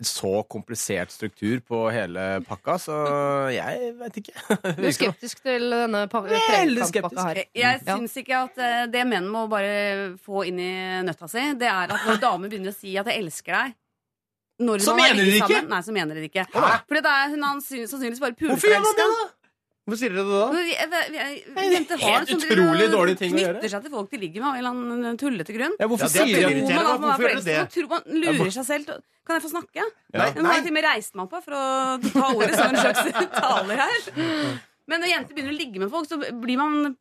[0.03, 2.95] så komplisert struktur på hele pakka, så
[3.55, 4.33] jeg vet ikke.
[4.81, 7.43] Du er skeptisk til denne pa- trekantpakka her.
[7.45, 10.73] Jeg, jeg syns ikke at eh, det menn må bare få inn i
[11.07, 13.77] nøtta si, det er at når damer begynner å si at 'jeg elsker deg'
[14.63, 15.47] når Så mener de det ikke?
[15.61, 16.47] sammen- Nei, så mener de det ikke.
[16.55, 16.73] Hæ?
[16.89, 19.07] Fordi det er hun han sannsynligvis bare puleforelska.
[19.83, 20.51] Hvorfor sier dere det da?
[20.55, 23.59] Vi- vi- vi- Det er Jenter har helt det sånn, utrolig dårlig ting å gjøre.
[23.59, 24.71] Knytter seg til folk de ligger med av en eller
[25.03, 25.75] annen tullete grunn.
[25.81, 27.59] Ja, hvorfor Ja, er sier veldig de Tror man man er Hvorfor gjør dere det?
[27.59, 29.83] Man, tror man lurer seg selv til Kan jeg få snakke?
[30.15, 30.31] Ja.
[30.39, 32.77] Nå har jeg til og med reist meg opp for å ta ordet som en
[32.77, 33.03] slags
[33.43, 34.61] taler her.
[34.87, 36.97] Men når jenter begynner å ligge med folk, så blir man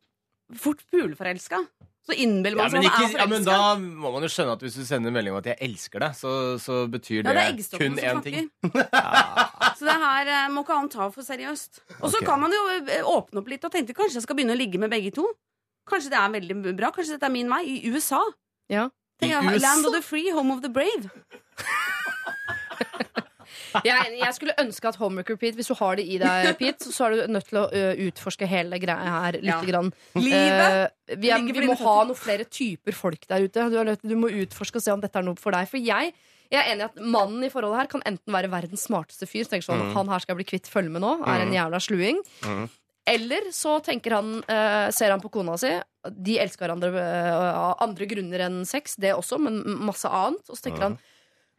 [0.54, 1.66] fort puleforelska.
[2.02, 4.56] Så innbiller Ja man seg ikke, at man ja, men da må man jo skjønne
[4.56, 7.24] at hvis du sender en melding om at 'jeg elsker deg', så, så betyr Ja,
[7.28, 8.38] det, det er eggstokkene kun én ting.
[9.78, 11.72] Så det her eh, må ikke han ta for seriøst.
[12.00, 12.26] Og så okay.
[12.26, 14.78] kan man jo eh, åpne opp litt og tenke kanskje jeg skal begynne å ligge
[14.78, 15.24] med begge to.
[15.90, 16.90] Kanskje det er veldig bra.
[16.94, 17.64] Kanskje dette er min vei.
[17.66, 18.22] I USA.
[18.70, 18.88] Ja.
[19.18, 19.58] Tenk, I USA?
[19.66, 21.10] Land of the free, home of the brave.
[23.84, 27.06] Jeg, jeg skulle ønske at homework Pete, hvis du har det i deg, Pete, så
[27.06, 29.48] er du nødt til å ø, utforske hele greia her litt.
[29.48, 29.60] Ja.
[29.68, 29.92] Grann.
[30.18, 30.90] Livet.
[31.08, 33.68] Eh, vi, er, vi må ha noen flere typer folk der ute.
[33.72, 35.68] Du, er nødt, du må utforske og se om dette er noe for deg.
[35.70, 36.12] For jeg,
[36.52, 39.48] jeg er enig i at mannen i forholdet her kan enten være verdens smarteste fyr,
[39.48, 39.94] tenker sånn, Mm.
[39.96, 42.20] han her skal jeg bli kvitt følge med nå, er en jævla sluing.
[43.08, 45.72] Eller så tenker han, eh, ser han på kona si.
[46.06, 49.56] De elsker hverandre eh, av andre grunner enn sex, det også, men
[49.88, 50.44] masse annet.
[50.48, 50.94] Og så tenker han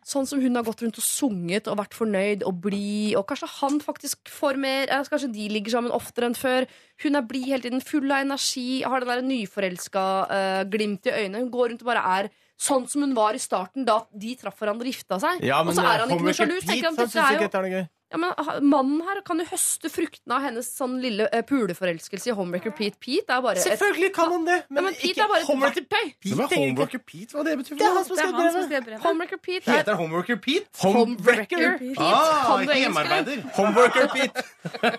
[0.07, 3.15] Sånn som hun har gått rundt og sunget og vært fornøyd og blid.
[3.19, 6.67] Og kanskje han faktisk får mer Kanskje de ligger sammen oftere enn før.
[7.03, 11.13] Hun er blid hele tiden, full av energi, har det der nyforelska uh, glimt i
[11.13, 11.43] øynene.
[11.43, 12.31] Hun går rundt og bare er
[12.63, 15.43] sånn som hun var i starten da de traff hverandre og gifta seg.
[15.45, 16.55] Ja, og så er han ikke noe sjalu.
[16.63, 20.67] tenker han dette er jo ja, men Mannen her kan jo høste fruktene av hennes
[20.77, 22.99] sånn lille uh, puleforelskelse i Homewrecker Pete.
[23.01, 25.87] Pete er bare et, Selvfølgelig kan han det, ja, men Pete er bare et Homewrecker
[25.89, 26.13] Pete.
[26.27, 27.33] Hvem er Homeworker Pete?
[27.33, 28.99] Hva det betyr Det er han som er som brevet.
[29.07, 30.69] Homewrecker Pete er Heter Homewrecker Pete?
[30.83, 31.95] Homewrecker Pete.
[31.97, 33.47] Kan du ikke hjemmearbeider.
[33.57, 34.45] Homewrecker Pete.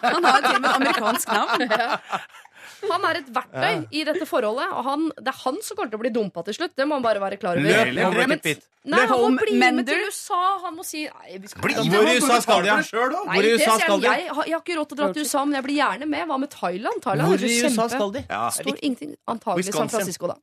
[0.03, 1.71] Han har til og med amerikansk navn.
[2.91, 5.99] Han er et verktøy i dette forholdet, og han, det er han som kommer til
[5.99, 6.75] å bli dumpa til slutt.
[6.77, 7.91] Det må han bare være klar over.
[7.91, 10.41] Løp, løp, Men- Nei, han må bli med til USA.
[10.67, 12.69] Han må si nei, Bli med, Hvor i USA skal de?
[12.69, 14.11] Nei, det skal de?
[14.11, 16.27] Jeg, har- ikke råd til å dra til USA, men jeg blir gjerne med.
[16.29, 17.01] Hva med Thailand?
[17.03, 18.25] Thailand Hvor er i USA skal de?
[18.29, 19.17] Ja, Står ingenting.
[19.27, 20.37] Antagelig San Francisco, da.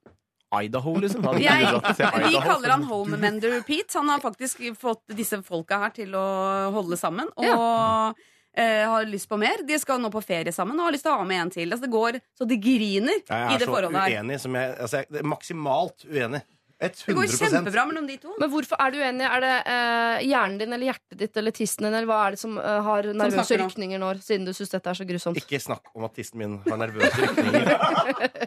[0.51, 1.23] Idaho, liksom.
[1.39, 3.93] Jeg, Idaho, vi kaller han Homemender Pete.
[3.93, 7.29] Han har faktisk fått disse folka her til å holde sammen.
[7.37, 8.15] Og
[8.57, 9.63] eh, har lyst på mer.
[9.67, 11.69] De skal nå på ferie sammen og har lyst til å ha med en til.
[11.71, 14.17] Altså, det går så de griner Jeg i det så forholdet her.
[14.21, 16.41] uenig som jeg altså, jeg er Maksimalt uenig.
[16.81, 18.31] Det går kjempebra mellom de to.
[18.41, 19.25] Men hvorfor er du uenig?
[19.27, 22.39] Er det eh, hjernen din eller hjertet ditt eller tissen din, eller hva er det
[22.41, 23.67] som eh, har nervøse snakker nå?
[23.69, 25.37] rykninger nå, siden du syns dette er så grusomt?
[25.37, 27.69] Ikke snakk om at tissen min har nervøse rykninger.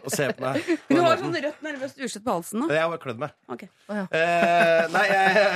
[0.03, 0.59] Og se på meg.
[0.67, 1.23] på Du den har måten.
[1.31, 2.69] sånn rødt nervøst ursett på halsen nå.
[2.75, 3.37] Jeg har klødd meg.
[3.55, 3.63] Ok.
[3.65, 5.47] Eh, nei, jeg,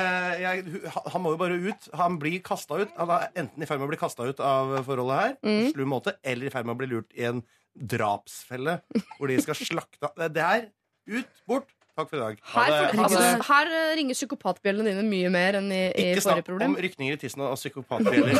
[0.46, 1.90] jeg, hu- han må jo bare ut.
[2.00, 2.96] Han blir kasta ut.
[2.98, 5.72] Han er enten i ferd med å bli kasta ut av forholdet her, på Mm.
[5.76, 7.44] slu måte, eller i ferd med å bli lurt i en
[7.76, 8.80] drapsfelle
[9.18, 10.66] hvor de skal slakte Det det her.
[11.10, 11.70] Ut, bort.
[12.00, 12.40] Takk for i dag.
[12.54, 12.74] Ha Her,
[13.04, 13.20] altså,
[13.50, 17.18] her eh, ringer psykopatbjellene dine mye mer enn i, i Ikke forrige snakk om rykninger
[17.18, 18.40] i tissen og psykopatbjeller.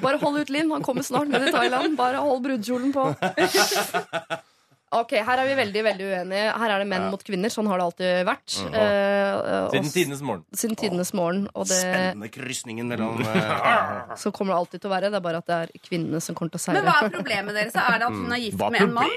[0.00, 0.70] Bare hold ut, Linn.
[0.74, 1.96] Han kommer snart ned i Thailand.
[1.98, 3.10] Bare hold brudekjolen på.
[4.90, 6.46] Ok, Her er vi veldig veldig uenige.
[6.58, 7.52] Her er det menn mot kvinner.
[7.52, 8.54] Sånn har det alltid vært.
[8.58, 9.44] Mm -hmm.
[9.46, 10.44] uh, Siden tidenes morgen.
[10.52, 11.48] siden tidenes morgen.
[11.54, 15.10] Og det, Spennende krysningen mellom uh, så kommer det alltid til å være.
[15.10, 17.54] Det er bare at det er kvinnene som kommer til å Men hva er problemet
[17.54, 17.74] deres?
[17.76, 19.10] Er det at hun er gift Hva med en mann?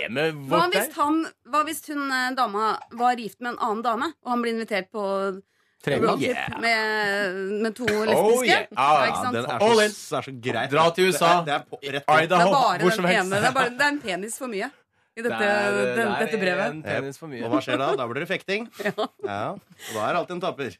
[0.49, 4.29] Hva hvis, han, hva hvis hun eh, dama var gift med en annen dame, og
[4.29, 5.41] han blir invitert på
[5.83, 6.21] Trening?
[6.21, 6.61] Yeah.
[6.61, 8.45] med, med to Oh, lesbiske?
[8.45, 8.67] yeah.
[8.71, 9.35] Ja, Ah, ikke sant?
[9.35, 10.71] Den er så, er så greit.
[10.71, 11.41] Dra til USA.
[11.41, 13.25] Det er, det er Idaho, hvor som helst.
[13.25, 13.41] ene.
[13.41, 14.69] Det er, bare, det er en penis for mye
[15.15, 16.71] i dette, Det er- den, det er dette brevet.
[16.73, 17.43] en penis for mye.
[17.45, 17.91] Og hva skjer da?
[17.99, 18.65] Da blir det fekting.
[19.23, 19.51] Ja.
[19.53, 20.71] Og da er alltid en taper.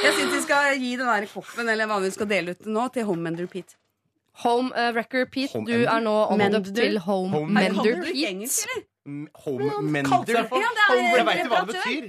[0.00, 2.86] Jeg syns vi skal gi den der koppen eller hva vi skal dele ut nå,
[2.94, 3.76] til Homemender Pete.
[4.44, 8.66] Home uh, Wrecker Pete, Home du er nå omdøpt til Home Home Pete.
[9.06, 12.08] M- Home Ja, det er Jeg veit ikke hva det betyr.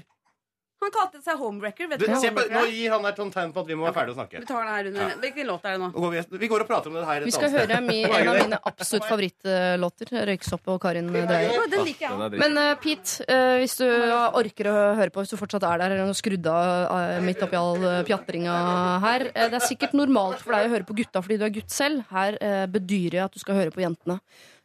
[0.82, 1.88] Han kalte seg Homewrecker.
[1.92, 3.96] Vet Du, se på, nå gir han et sånn tegn på at vi må være
[4.00, 4.40] ferdige å snakke.
[4.42, 6.12] Vi tar den her under Hvilken låt er det nå?
[6.14, 8.40] Vi, vi går og prater om det her et Vi skal høre mi, en av
[8.40, 10.14] mine absolutt favorittlåter.
[10.32, 11.68] 'Røyksopp' og Karin Dreyer.
[11.70, 12.38] Den liker jeg òg.
[12.42, 13.86] Men uh, Pete, uh, hvis du
[14.42, 17.60] orker å høre på, hvis du fortsatt er der, og skrudd av uh, midt oppi
[17.60, 18.56] all pjatringa
[19.06, 21.70] her Det er sikkert normalt for deg å høre på gutta fordi du er gutt
[21.74, 22.08] selv.
[22.10, 22.40] Her
[22.72, 24.18] bedyrer jeg at du skal høre på jentene.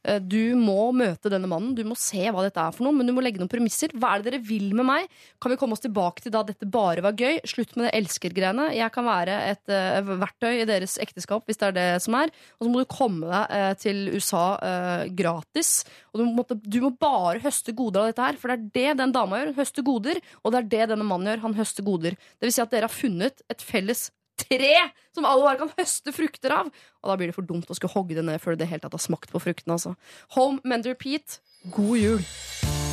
[0.07, 3.09] Eh, Du må møte denne mannen, du må se hva dette er for noe, men
[3.09, 3.93] du må legge noen premisser.
[3.97, 5.11] Hva er det dere vil med meg?
[5.43, 7.41] Kan vi komme oss tilbake til da dette bare var gøy?
[7.49, 8.69] Slutt med det elsker-greiene.
[8.77, 12.33] Jeg kan være et uh, verktøy i deres ekteskap, hvis det er det som er.
[12.59, 15.73] Og så må du komme deg uh, til USA uh, gratis.
[16.13, 19.01] Og du, må, du må bare høste goder av dette her, for det er det
[19.03, 19.53] den dama gjør.
[19.53, 21.45] Hun høster goder, og det er det denne mannen gjør.
[21.49, 22.19] Han høster goder.
[22.37, 24.09] Det vil si at dere har funnet et felles
[24.41, 24.75] tre
[25.17, 26.71] som alle bare kan høste frukter av.
[27.03, 28.97] Og da blir det for dumt å skulle hogge det ned før det helt tatt
[28.97, 29.79] har smakt på fruktene.
[29.79, 29.97] Altså.
[30.37, 31.41] Home Mender Pete,
[31.75, 32.31] god jul.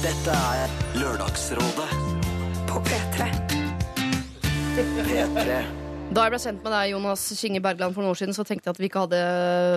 [0.04, 1.88] Dette er Lørdagsrådet
[2.68, 3.32] På P3.
[4.76, 5.83] P3.
[6.14, 8.68] Da jeg ble kjent med deg, Jonas Kinge Bergland, for noen år siden, så tenkte
[8.68, 9.22] jeg at vi ikke hadde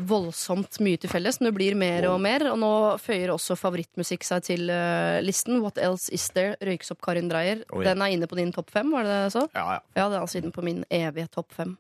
[0.05, 2.45] voldsomt mye til felles, men det blir mer og mer.
[2.51, 5.63] Og nå føyer også favorittmusikk seg til uh, listen.
[5.65, 6.59] What Else Is There?
[6.61, 7.63] Røykes opp Karin Dreyer.
[7.73, 7.87] Oi.
[7.89, 9.47] Den er inne på din topp fem, var det det så?
[9.57, 9.81] Ja, ja.
[9.97, 11.73] Ja, den er altså inne på min evige topp fem.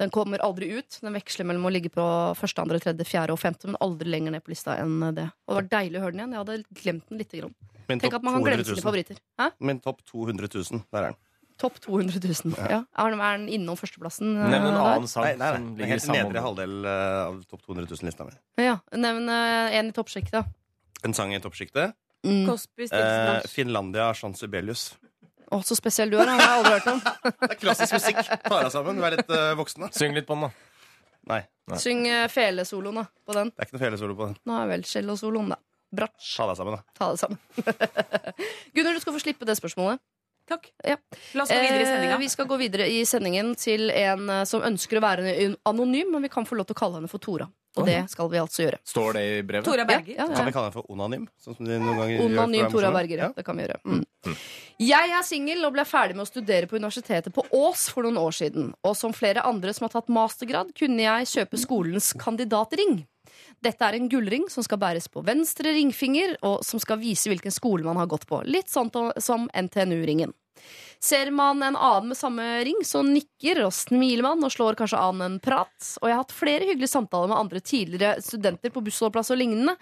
[0.00, 0.98] Den kommer aldri ut.
[1.04, 2.08] Den veksler mellom å ligge på
[2.40, 5.28] første, andre, tredje, fjerde og femte, men aldri lenger ned på lista enn det.
[5.44, 6.34] Og det var deilig å høre den igjen.
[6.38, 7.54] Jeg hadde glemt den lite grann.
[7.92, 9.22] Tenk at man kan 200 glemme sine favoritter.
[9.36, 9.52] Hæ?
[9.60, 10.86] Min topp 200 000.
[10.88, 11.23] Der er den.
[11.58, 12.54] Topp 200 000.
[12.58, 12.80] Ja.
[12.98, 14.32] Er den- er den innom førsteplassen?
[14.36, 17.26] eh, Nevn en annen sang Nei, nei, som ligger i Helt samme nedre halvdel eh,
[17.28, 18.32] av topp 200 000-lista mi.
[18.64, 20.44] Ja, Nevn eh, en i toppsjiktet.
[21.04, 21.94] En sang i toppsjiktet.
[22.24, 22.46] Mm.
[22.48, 24.94] Cosby, Eh, Finlandia Jean Sibelius.
[25.52, 26.24] Å, så spesiell du er.
[26.26, 27.00] Den har jeg aldri hørt om.
[27.44, 28.22] Det er klassisk musikk.
[28.48, 28.98] Ta deg sammen.
[29.04, 29.90] Er litt uh, voksen, da.
[29.94, 30.50] Syng litt på den, da.
[31.30, 31.42] Nei,
[31.80, 33.52] Syng uh, felesoloen da, på den.
[33.54, 34.34] det er ikke noe felesolo på den.
[34.48, 35.60] Nå er vel cellosoloen, da.
[35.94, 36.32] Bratsj.
[36.40, 36.82] Ta deg sammen, da.
[36.98, 37.38] Ta det sammen.
[38.74, 40.00] Gunnar, du skal få slippe det spørsmålet.
[40.48, 40.70] Takk.
[40.84, 40.96] Ja.
[41.34, 44.44] La oss gå videre i Eh, vi skal gå videre i sendingen til en eh,
[44.48, 47.22] som ønsker å være anonym, men vi kan få lov til å kalle henne for
[47.22, 47.48] Tora.
[47.74, 48.78] Og det skal vi altså gjøre.
[48.86, 49.66] Står det i brevet?
[49.66, 50.14] Tora Berger.
[50.14, 51.24] Ja, ja, Kan vi kalle henne for onanym?
[51.42, 52.90] Sånn som de noen ganger gjør for Onanym Tora?
[52.94, 53.22] Berger.
[53.22, 53.30] Ja.
[53.30, 53.34] Ja.
[53.34, 53.78] Det kan vi gjøre.
[53.82, 54.36] Mm.
[54.84, 58.20] Jeg er singel og ble ferdig med å studere på universitetet på Ås for noen
[58.22, 58.70] år siden.
[58.86, 63.00] Og som flere andre som har tatt mastergrad, kunne jeg kjøpe skolens kandidatring.
[63.64, 67.54] Dette er en gullring som skal bæres på venstre ringfinger, og som skal vise hvilken
[67.54, 68.42] skole man har gått på.
[68.44, 68.90] Litt sånn
[69.22, 70.34] som NTNU-ringen.
[71.04, 75.00] Ser man en annen med samme ring, så nikker og smiler man og slår kanskje
[75.00, 75.74] an en prat.
[76.00, 79.76] Og jeg har hatt flere hyggelige samtaler med andre tidligere studenter på bussholdeplass og lignende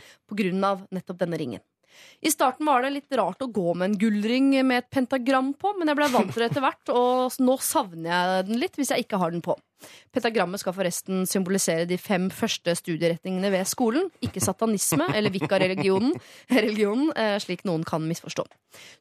[0.67, 1.63] av nettopp denne ringen.
[2.23, 5.75] I starten var det litt rart å gå med en gullring med et pentagram på,
[5.79, 8.95] men jeg ble vant til det etter hvert, og nå savner jeg den litt hvis
[8.95, 9.59] jeg ikke har den på.
[10.13, 16.15] Pentagrammet skal forresten symbolisere de fem første studieretningene ved skolen, ikke satanisme eller vikarreligionen,
[16.53, 18.45] religionen, eh, slik noen kan misforstå.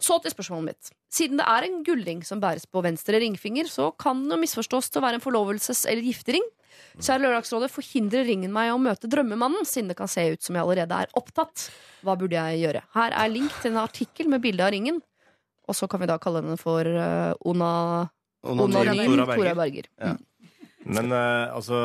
[0.02, 0.94] Så til spørsmålet mitt.
[1.12, 5.02] Siden det er en gullring som bæres på venstre ringfinger, så kan den misforstås til
[5.02, 6.44] å være en forlovelses- eller giftering.
[7.00, 10.64] Kjære Lørdagsrådet, forhindrer ringen meg å møte drømmemannen, siden det kan se ut som jeg
[10.64, 11.70] allerede er opptatt.
[12.06, 12.84] Hva burde jeg gjøre?
[12.96, 15.02] Her er link til en artikkel med bilde av ringen.
[15.70, 17.72] Og så kan vi da kalle henne for uh, Ona...
[18.42, 19.56] Onanin Tora Tora Berger.
[19.56, 19.88] Berger.
[20.02, 20.16] Ja.
[20.86, 21.78] Men eh, altså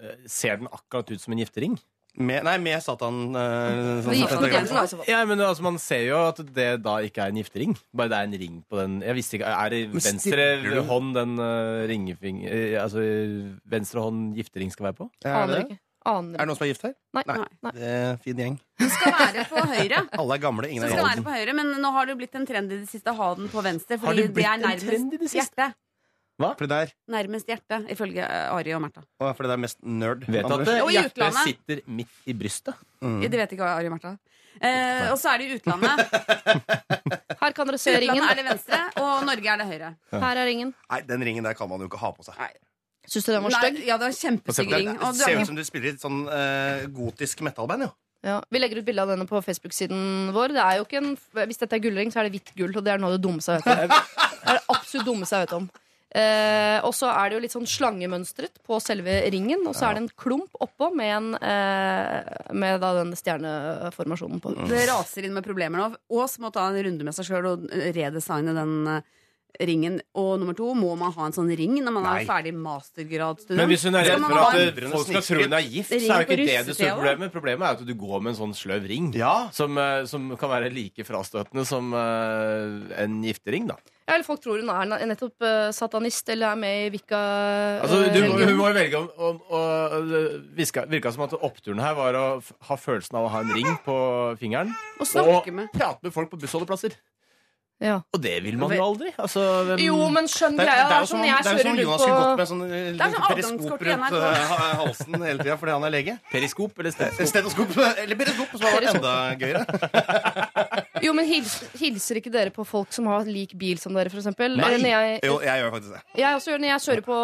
[0.00, 1.78] eh, Ser den akkurat ut som en giftering?
[2.20, 3.18] Med, nei, med Satan.
[3.38, 4.64] eh, sånn Det gikk som nok pentagram.
[4.66, 5.06] igjen, da, i så fall.
[5.12, 7.76] Ja, men altså, Man ser jo at det da ikke er en giftering.
[7.94, 8.96] Bare det er en ring på den.
[9.06, 12.42] Jeg visste ikke, Er det Men venstre du- hånd den uh, ringefing...
[12.50, 13.04] eh, altså
[13.70, 15.08] venstre hånd giftering skal være på?
[15.24, 15.62] Er Aner det?
[15.68, 15.78] ikke.
[16.10, 16.94] Aner Er det noen som er gift her?
[17.14, 17.22] Nei.
[17.28, 17.36] Nei.
[17.62, 17.72] Nei.
[17.76, 18.54] Det er en fin gjeng.
[18.80, 19.98] Den skal være på høyre.
[20.24, 21.24] Alle er gamle, ingen Så er skal være eldre.
[21.28, 23.34] på høyre, Men nå har det jo blitt en trend i det siste å ha
[23.38, 23.98] den på venstre.
[24.00, 25.54] Har Fordi det blitt det er en trend i det siste?
[25.68, 25.76] hjertet.
[26.40, 29.02] For det der, Nærmest hjertet, ifølge eh, Ari og Märtha.
[29.20, 30.24] å, for det er mest nerd.
[30.26, 31.44] Vet at det, Og i hjertet utlandet.
[31.50, 32.74] sitter midt i brystet?
[33.04, 33.20] Mm.
[33.26, 34.14] Det vet ikke Ari og Märtha.
[34.60, 36.00] Eh, og så er det i utlandet.
[37.40, 38.18] Her kan dere se ringen.
[38.18, 39.92] Utlandet er det venstre, og Norge er det høyre.
[40.12, 40.74] Her er ringen.
[40.90, 42.36] Nei, den ringen der kan man jo ikke ha på seg.
[43.10, 43.78] Syns du den var Nei, stygg?
[43.88, 44.90] ja, det var kjempestygg ring.
[44.92, 47.86] Det Og du ser er ut som du spiller i et sånn eh, gotisk metallband,
[47.88, 47.92] jo.
[48.26, 50.52] Ja, Vi legger ut bilde av denne på Facebook-siden vår.
[50.52, 51.14] Det er jo ikke en,
[51.48, 53.22] hvis dette er gullring, så er det hvitt gull, og det er noe av det
[53.24, 54.10] dummeste jeg vet om.
[54.40, 55.64] Det er det absolutt dummeste jeg vet om.
[56.10, 59.94] Eh, og så er det jo litt sånn slangemønstret på selve ringen, og så er
[59.94, 64.56] det en klump oppå med, en, eh, med da den stjerneformasjonen på.
[64.66, 65.88] Det raser inn med problemer nå.
[66.18, 69.08] Ås må ta en runde med seg sjøl og redesigne den eh,
[69.70, 70.00] ringen.
[70.18, 72.14] Og nummer to, må man ha en sånn ring når man Nei.
[72.22, 73.60] er ferdig mastergradsstudent?
[73.60, 76.00] Men hvis hun er redd for at eh, folk skal tro hun er gift, så
[76.00, 77.34] er jo ikke det det store problemet.
[77.34, 79.10] Problemet er at du går med en sånn sløv ring.
[79.18, 79.34] Ja.
[79.54, 83.78] Som, eh, som kan være like frastøtende som eh, en giftering, da.
[84.10, 87.20] Ja, eller folk tror hun er nettopp eh, satanist eller er med i Vika
[87.84, 90.10] Altså, eh, du, hun må jo velge om, om, om
[90.58, 92.24] virka, virka som at oppturen her var å
[92.66, 93.94] ha følelsen av å ha en ring på
[94.42, 94.74] fingeren.
[94.98, 95.70] Og snakke Og med.
[95.76, 96.98] prate med folk på bussholdeplasser.
[97.80, 97.94] Ja.
[98.12, 99.08] Og det vil man jo aldri.
[99.16, 100.82] Altså, hvem- Jo, men skjønn Det, greia.
[100.82, 103.14] det Det er jo som, sånn sånn, rundt Jonas skulle gått med sånn eh, er
[103.14, 106.18] sånn periskop rundt eh, halsen hele tida fordi han er lege.
[106.34, 107.30] Periskop eller stetoskop?
[107.32, 107.72] Stetoskop,
[108.02, 110.84] eller periskop, som hadde vært enda gøyere.
[111.02, 114.56] Jo, men hils, hilser ikke dere på folk som har lik bil som dere, eksempel?
[114.58, 114.72] Nei.
[114.82, 116.02] Jeg, Jo, jeg gjør faktisk det.
[116.20, 117.18] jeg også gjør, når jeg kjører på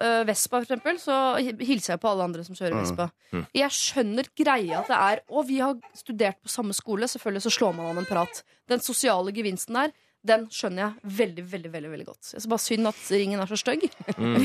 [0.00, 2.82] uh, Vespa, eksempel, så hilser jeg på alle andre som kjører Mm.
[2.84, 3.08] Vespa.
[3.56, 7.50] Jeg skjønner greia at det er Og vi har studert på samme skole, selvfølgelig så
[7.50, 8.42] slår man an en prat.
[8.68, 9.92] Den sosiale gevinsten der,
[10.28, 12.32] den skjønner jeg veldig, veldig veldig, veldig godt.
[12.32, 13.86] Jeg synes bare synd at ringen er så stygg.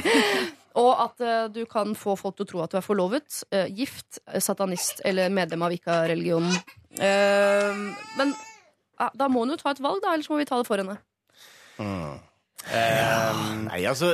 [0.84, 3.66] og at uh, du kan få folk til å tro at du er forlovet, uh,
[3.74, 6.54] gift, satanist eller medlem av Vika-religionen.
[7.02, 8.34] Uh, men
[8.98, 11.00] da må hun jo ta et valg, da, ellers må vi ta det for henne.
[12.64, 14.14] Nei, altså,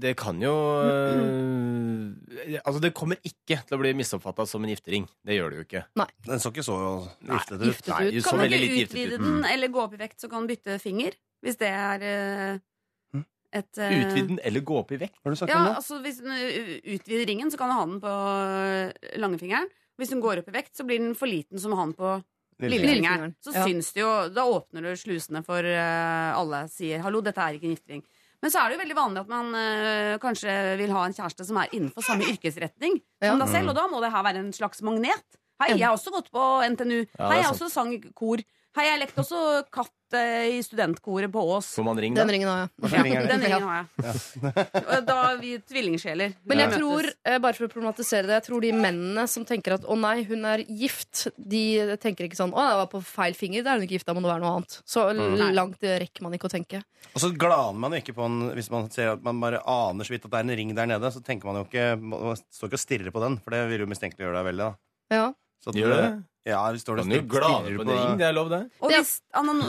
[0.00, 0.54] det kan jo
[0.86, 5.04] eh, Altså, det kommer ikke til å bli misoppfatta som en giftering.
[5.26, 5.82] Det gjør det jo ikke.
[6.00, 6.08] Nei.
[6.24, 6.78] Den så ikke så
[7.18, 7.66] giftet ut.
[7.68, 8.22] Giftet Nei, ut.
[8.22, 10.50] så Kan man ikke utvide den, den, eller gå opp i vekt, så kan man
[10.50, 11.18] bytte finger?
[11.44, 13.20] Hvis det er eh,
[13.50, 15.18] et eh, Utvide den eller gå opp i vekt.
[15.24, 15.76] Har du sagt Ja, om det?
[15.80, 19.70] altså Hvis hun uh, utvider ringen, så kan hun ha den på uh, langfingeren.
[20.00, 21.96] Hvis hun går opp i vekt, så blir den for liten som å ha den
[21.98, 22.12] på
[22.60, 23.34] lillefingeren.
[23.40, 23.64] Så ja.
[23.66, 26.64] syns det jo Da åpner du slusene for uh, alle.
[26.72, 28.04] Sier 'hallo, dette er ikke en giftering'.
[28.40, 31.44] Men så er det jo veldig vanlig at man uh, kanskje vil ha en kjæreste
[31.44, 33.32] som er innenfor samme yrkesretning Ja.
[33.32, 35.26] som deg selv, og da må det her være en slags magnet.
[35.60, 36.40] Hei, jeg har også gått på
[36.72, 37.04] NTNU.
[37.04, 38.40] Ja, Hei, jeg har også sang kor.
[38.78, 39.38] Hei, jeg lekte også
[39.74, 41.72] katt eh, i studentkoret på Ås.
[41.74, 42.22] Får man ring, da?
[42.22, 42.68] Den ringen har jeg.
[42.78, 43.24] Det?
[43.26, 44.76] Den ringen har jeg.
[44.84, 46.36] Og Da er vi tvillingsjeler.
[46.46, 49.74] Men jeg tror, eh, bare for å problematisere det, jeg tror de mennene som tenker
[49.74, 53.34] at 'å nei, hun er gift', de tenker ikke sånn 'å, jeg var på feil
[53.34, 54.78] finger', da er hun ikke gift, da må det være noe annet.
[54.86, 55.50] Så Nei.
[55.50, 56.84] langt rekker man ikke å tenke.
[57.10, 60.04] Og så glaner man jo ikke på en hvis man ser at man bare aner
[60.04, 61.10] så vidt at det er en ring der nede.
[61.10, 63.80] Så tenker man jo ikke Man står ikke og stirrer på den, for det vil
[63.82, 64.76] jo mistenkeliggjøre deg veldig.
[65.10, 65.34] da Ja.
[65.58, 66.24] så at Gjør det?
[66.48, 68.18] Ja, hvis står det Kan jo glane på en ring.
[68.18, 68.62] Det er lov, det.
[68.80, 69.66] Og hvis anon Du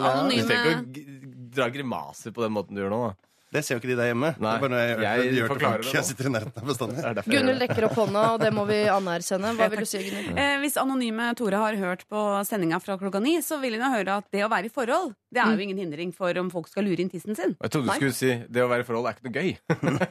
[0.47, 3.01] trenger ikke å g- dra grimaser på den måten du gjør nå.
[3.09, 3.15] da
[3.51, 4.29] Det ser jo ikke de der hjemme.
[4.39, 5.91] Nei, det er bare noe jeg, jeg jeg, gjør det nå.
[5.91, 6.95] Jeg sitter i nærheten av bestandig.
[7.01, 7.65] Det er Gunhild det.
[7.67, 9.51] rekker opp hånda, og det må vi anerkjenne.
[9.59, 10.37] Hva vil du si, Gunhild?
[10.43, 14.15] eh, Hvis anonyme Tore har hørt på sendinga fra klokka ni, så vil hun høre
[14.21, 16.87] at det å være i forhold, det er jo ingen hindring for om folk skal
[16.87, 17.57] lure inn tissen sin.
[17.59, 17.99] Jeg trodde du Nei.
[17.99, 19.51] skulle si det å være i forhold er ikke noe gøy.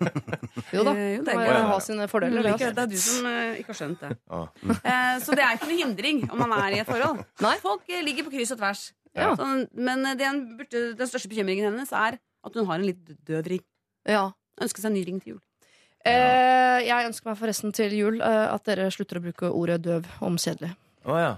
[0.75, 2.45] Jo da, Eh, jo, det det er må ha sine fordeler.
[2.45, 2.83] Det, Det altså.
[2.83, 4.11] er du som eh, ikke har skjønt det.
[4.31, 4.47] Ah.
[4.77, 7.23] Eh, så det er ikke noe hindring om man er i et forhold.
[7.45, 7.57] Nei.
[7.63, 8.83] Folk eh, ligger på kryss og tvers.
[9.17, 9.33] Ja.
[9.39, 13.15] Sånn, men eh, den, burde, den største bekymringen hennes er at hun har en litt
[13.29, 13.65] død ring.
[14.09, 14.31] Ja.
[14.61, 15.41] Ønsker seg en ny ring til jul.
[16.09, 20.09] Eh, jeg ønsker meg forresten til jul eh, at dere slutter å bruke ordet døv
[20.25, 20.73] om kjedelig.
[21.09, 21.29] Å ja.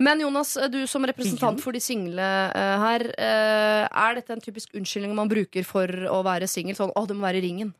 [0.00, 4.76] Men Jonas, du som representant for de single eh, her, eh, er dette en typisk
[4.76, 6.76] unnskyldning man bruker for å være singel?
[6.78, 7.74] Sånn 'Å, det må være i ringen'.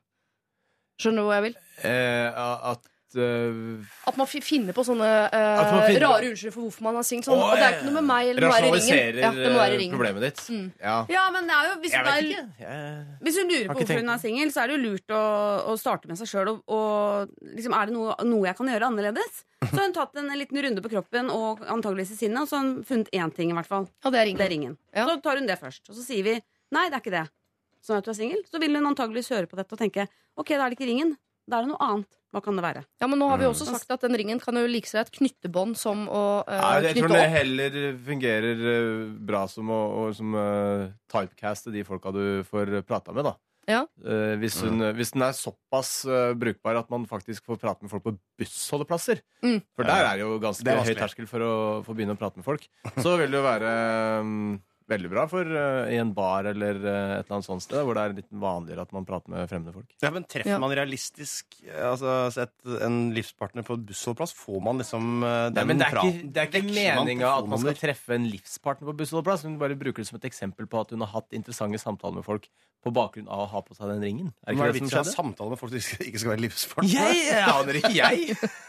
[1.00, 1.56] Skjønner du hvor jeg vil?
[1.84, 2.84] Eh, at
[3.20, 7.26] eh, At man finner på sånne uh, finner- rare unnskyldninger for hvorfor man har singt
[7.26, 9.18] Sånn, Oh, og det er ikke noe med meg eller noe i ringen.
[9.20, 9.96] Ja, det må være eh, ringen.
[9.96, 10.42] problemet ditt.
[10.52, 10.66] Mm.
[10.80, 10.96] Ja.
[11.12, 12.28] Ja, men det er jo, hvis, er.
[12.60, 13.04] Jeg...
[13.26, 15.22] hvis hun lurer på hvorfor hun er singel, så er det jo lurt å,
[15.72, 16.52] å starte med seg sjøl.
[16.52, 19.40] Og, og liksom, er det noe, noe jeg kan gjøre annerledes?
[19.64, 22.60] Så har hun tatt en liten runde på kroppen og antageligvis i sinnet, og så
[22.60, 23.88] har hun funnet én ting, i hvert fall.
[24.04, 24.40] Ja, det er ringen.
[24.40, 24.78] Det er ringen.
[24.94, 25.08] Ja.
[25.08, 25.88] Så tar hun det først.
[25.90, 26.36] Og så sier vi
[26.74, 27.26] nei, det er ikke det.
[27.86, 28.42] Sånn at du er singel.
[28.50, 31.14] Så vil hun antageligvis høre på dette og tenke ok, da er det ikke ringen.
[31.46, 32.08] Da er det noe annet.
[32.34, 32.80] Hva kan det være?
[33.00, 33.52] Ja, men nå har vi Mm.
[33.54, 36.82] også sagt at den ringen kan jo like seg et knyttebånd som å uh, Nei,
[36.90, 37.32] jeg tror det opp.
[37.36, 43.14] heller fungerer eh, bra som å og, som, uh, typecaste de folka du får prata
[43.14, 43.36] med, da.
[43.66, 43.80] Ja.
[44.04, 47.90] Uh, hvis, hun, hvis den er såpass uh, brukbar at man faktisk får prate med
[47.90, 49.22] folk på bussholdeplasser.
[49.42, 49.62] Mm.
[49.74, 51.52] For der er det jo ganske Det høy terskel for å
[51.86, 52.68] få begynne å prate med folk.
[53.00, 53.72] Så vil det jo være
[54.22, 54.52] mm,
[54.90, 57.98] veldig bra for uh, i en bar eller uh, et eller annet sånt sted hvor
[57.98, 59.88] det er litt vanligere at man prater med fremmede folk.
[60.04, 60.60] Ja, men Treffer Ja.
[60.62, 62.54] man realistisk altså, sett
[62.86, 66.04] en livspartner på et bussholdeplass, får man liksom uh, den Nei, men det er ikke,
[66.04, 66.30] praten.
[66.36, 69.46] det er ikke meninga at man skal treffe en livspartner på bussholdeplass.
[69.48, 72.26] Hun bare bruker det som et eksempel på at hun har hatt interessante samtaler med
[72.28, 72.46] folk
[72.86, 74.28] på bakgrunn av å ha på seg den ringen.
[74.46, 75.14] Er Hva det er det ikke det som skjedde?
[75.16, 76.92] Samtaler med folk som ikke ikke skal være livspartner?
[76.94, 78.36] Jeg aner ikke, jeg!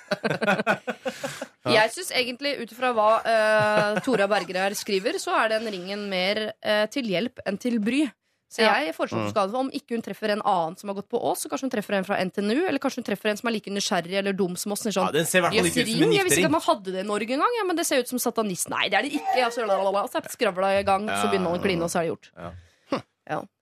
[1.67, 6.05] Jeg syns egentlig, ut ifra hva uh, Tora Berger her skriver, så er den ringen
[6.11, 8.05] mer eh, til hjelp enn til bry.
[8.47, 8.77] Så Ja.
[8.79, 11.19] jeg foreslår på skade for om ikke hun treffer en annen som har gått på
[11.19, 13.57] Ås, så kanskje hun treffer en fra NTNU, eller kanskje hun treffer en som er
[13.57, 14.85] like nysgjerrig eller dum som oss.
[14.88, 16.47] Sånn, Ja, den ser i hvert fall ikke ut som en giftering Jeg visste ikke
[16.47, 16.47] giftering.
[16.47, 17.57] at man hadde det i Norge engang.
[17.59, 18.69] Ja, men det ser ut som satanist.
[18.71, 19.35] Nei, det er det ikke.
[19.43, 20.05] Altså, lalalala.
[20.07, 22.13] Og så er skravla i gang, så begynner man å kline, og så er det
[22.15, 22.31] gjort.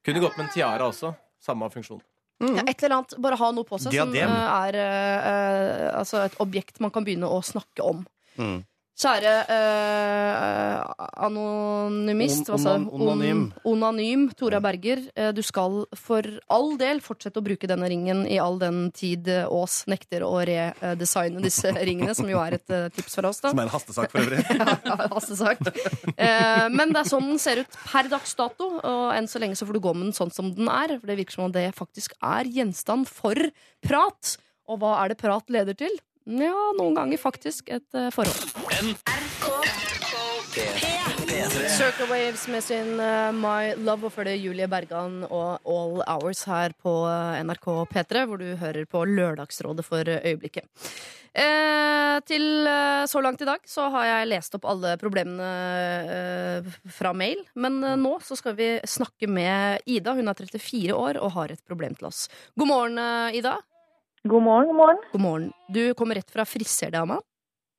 [0.05, 1.15] Kunne gått med en tiara også.
[1.41, 2.01] Samme funksjon.
[2.43, 4.29] Ja, et eller annet, Bare ha noe på seg som Diadem.
[4.29, 8.05] eh, er eh, eh, altså et objekt man kan begynne å snakke om.
[8.37, 8.65] Mm.
[8.95, 10.77] Kjære eh,
[11.27, 12.85] anonymist, On- hva sa du?
[12.95, 13.41] onanym.
[13.67, 15.01] Onanym Tora Berger.
[15.15, 19.27] eh, du skal for all del fortsette å bruke denne ringen i all den tid
[19.51, 23.41] Ås nekter å redesigne disse ringene, som jo er et eh, tips fra oss.
[23.43, 24.39] da Som er en hastesak for øvrig.
[24.88, 25.59] ja, hastesak.
[26.15, 29.59] Eh, men det er sånn den ser ut per dags dato, og enn så lenge
[29.59, 30.95] så får du gå med den sånn som den er.
[31.01, 33.35] For det virker som om det faktisk er gjenstand for
[33.84, 34.38] prat.
[34.72, 35.91] Og hva er det prat leder til?
[36.26, 38.64] Ja, noen ganger faktisk et eh, forhold.
[38.76, 38.91] P3
[41.77, 46.41] Circle Waves med sin uh, My Love, og før det Julie Bergan og All Hours
[46.49, 50.68] her på eh, NRK P3, hvor du hører på Lørdagsrådet for eh, øyeblikket.
[51.31, 55.47] Eh, til eh, så langt i dag så har jeg lest opp alle problemene
[56.18, 57.45] eh, fra mail.
[57.56, 60.18] Men eh, nå så skal vi snakke med Ida.
[60.19, 62.26] Hun er 34 år og har et problem til oss.
[62.60, 62.99] God morgen,
[63.31, 63.56] Ida.
[64.27, 64.99] God morgen, god morgen.
[65.14, 65.47] God morgen.
[65.72, 67.22] Du kommer rett fra friserdama.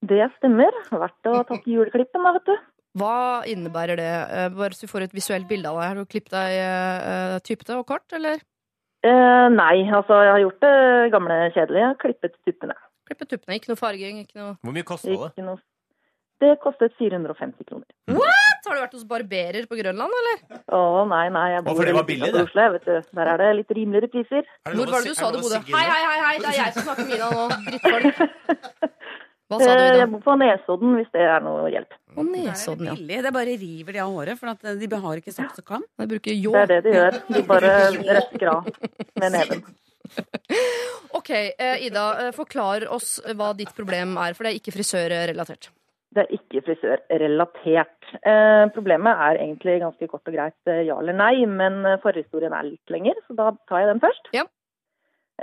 [0.04, 0.74] Det stemmer.
[0.92, 2.56] Vært og tatt juleklippen, da, vet du.
[2.96, 4.10] Hva innebærer det?
[4.32, 5.88] Eh, Bare så du får et visuelt bilde av deg.
[5.88, 8.40] Har du klippet deg uh, typete og kort, eller?
[9.06, 10.74] Eh, nei, altså jeg har gjort det
[11.14, 11.82] gamle kjedelige.
[11.82, 12.76] Jeg har klippet tuppene.
[13.06, 15.44] Klippet tuppene, ikke noe farging, ikke noe Hvor mye kosta det?
[15.46, 15.60] Noe...
[16.42, 17.86] Det kostet 450 kroner.
[18.12, 18.66] What?!
[18.66, 20.58] Har du vært hos barberer på Grønland, eller?
[20.74, 21.94] Å nei, nei, jeg bor det.
[22.42, 22.96] Oslo, vet du.
[23.16, 24.48] Der er det litt rimeligere priser.
[24.66, 25.62] Hvor var det du sa du bodde?
[25.70, 27.46] Hei, hei, hei, hei, det er jeg som snakker Mina nå.
[27.70, 28.95] Drittfolk.
[29.46, 29.86] Hva sa du, da?
[29.86, 29.98] Ida?
[30.00, 31.96] Jeg bor på Nesodden, hvis det er noe hjelp.
[32.16, 33.22] På er Nesodden, ja.
[33.26, 35.86] Det bare river de av håret, for at de har ikke saks og kam.
[36.02, 36.54] De bruker ljå.
[36.56, 37.18] Det er det de gjør.
[37.30, 37.72] De bare
[38.10, 38.70] røsker av
[39.22, 39.66] med neven.
[41.16, 45.70] Ok, eh, Ida, eh, forklar oss hva ditt problem er, for det er ikke frisørrelatert.
[46.14, 48.10] Det er ikke frisørrelatert.
[48.20, 52.54] Eh, problemet er egentlig ganske kort og greit eh, ja eller nei, men eh, forhistorien
[52.56, 54.30] er litt lenger, så da tar jeg den først.
[54.36, 54.46] Ja.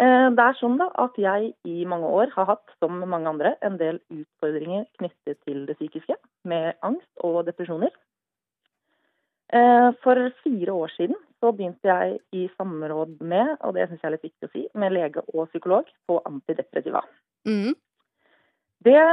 [0.02, 3.54] Eh, det er sånn da at jeg i mange år har hatt, som mange andre,
[3.62, 6.18] en del utfordringer knyttet til det psykiske,
[6.50, 7.94] med angst og depresjoner.
[9.54, 14.10] Eh, for fire år siden så begynte jeg i samråd med, og det syns jeg
[14.10, 17.04] er litt viktig å si, med lege og psykolog på antidepressiva.
[17.46, 17.76] Mm.
[18.84, 19.04] Det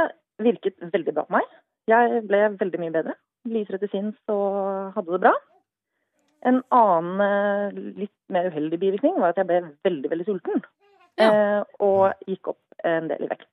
[0.41, 1.53] virket veldig bra på meg.
[1.91, 3.17] Jeg ble veldig mye bedre.
[3.51, 5.35] Lysere til sinns og hadde det bra.
[6.47, 10.63] En annen eh, litt mer uheldig bivirkning var at jeg ble veldig, veldig sulten.
[11.21, 13.49] Eh, og gikk opp en del i vekt.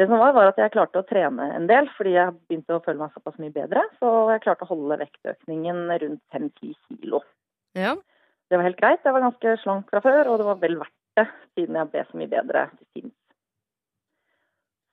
[0.00, 2.82] Det som var, var at jeg klarte å trene en del, fordi jeg begynte å
[2.84, 3.82] føle meg såpass mye bedre.
[4.00, 7.20] Så jeg klarte å holde vektøkningen rundt 5-10 kilo.
[7.76, 7.92] Ja.
[8.48, 9.04] Det var helt greit.
[9.04, 11.26] Jeg var ganske slank fra før, og det var vel verdt det,
[11.58, 13.18] siden jeg ble så mye bedre til sinns.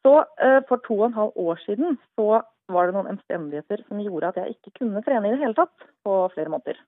[0.04, 0.14] Så
[0.44, 2.42] eh, for to og en halv år siden så
[2.74, 5.90] var det noen omstendigheter som gjorde at jeg ikke kunne trene i det hele tatt
[6.06, 6.80] på flere måneder.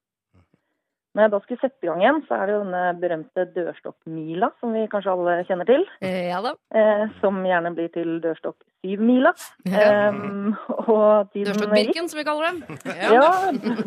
[1.12, 4.48] Når jeg da skulle sette i gang igjen, så er det jo denne berømte dørstokkmila,
[4.62, 5.84] som vi kanskje alle kjenner til.
[6.08, 6.54] Ja da.
[6.72, 9.34] Eh, som gjerne blir til dørstokk syvmila.
[9.68, 10.08] Ja.
[10.08, 10.54] Um,
[10.88, 12.00] og tiden Dørstokk gikk.
[12.14, 12.64] Som vi kaller dem.
[13.18, 13.28] Ja,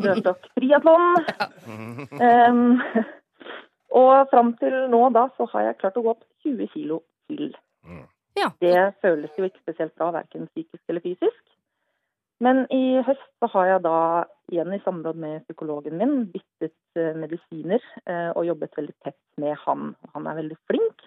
[0.05, 1.17] dørstokk triatlon.
[2.21, 2.61] Um,
[4.05, 7.01] og fram til nå da, så har jeg klart å gå opp 20 kilo
[7.33, 7.55] til.
[8.37, 8.51] Ja.
[8.61, 11.43] Det føles jo ikke spesielt bra, verken psykisk eller fysisk.
[12.43, 13.99] Men i høst så har jeg da
[14.53, 19.55] igjen i samråd med psykologen min byttet eh, medisiner eh, og jobbet veldig tett med
[19.65, 19.93] han.
[20.17, 21.07] Han er veldig flink.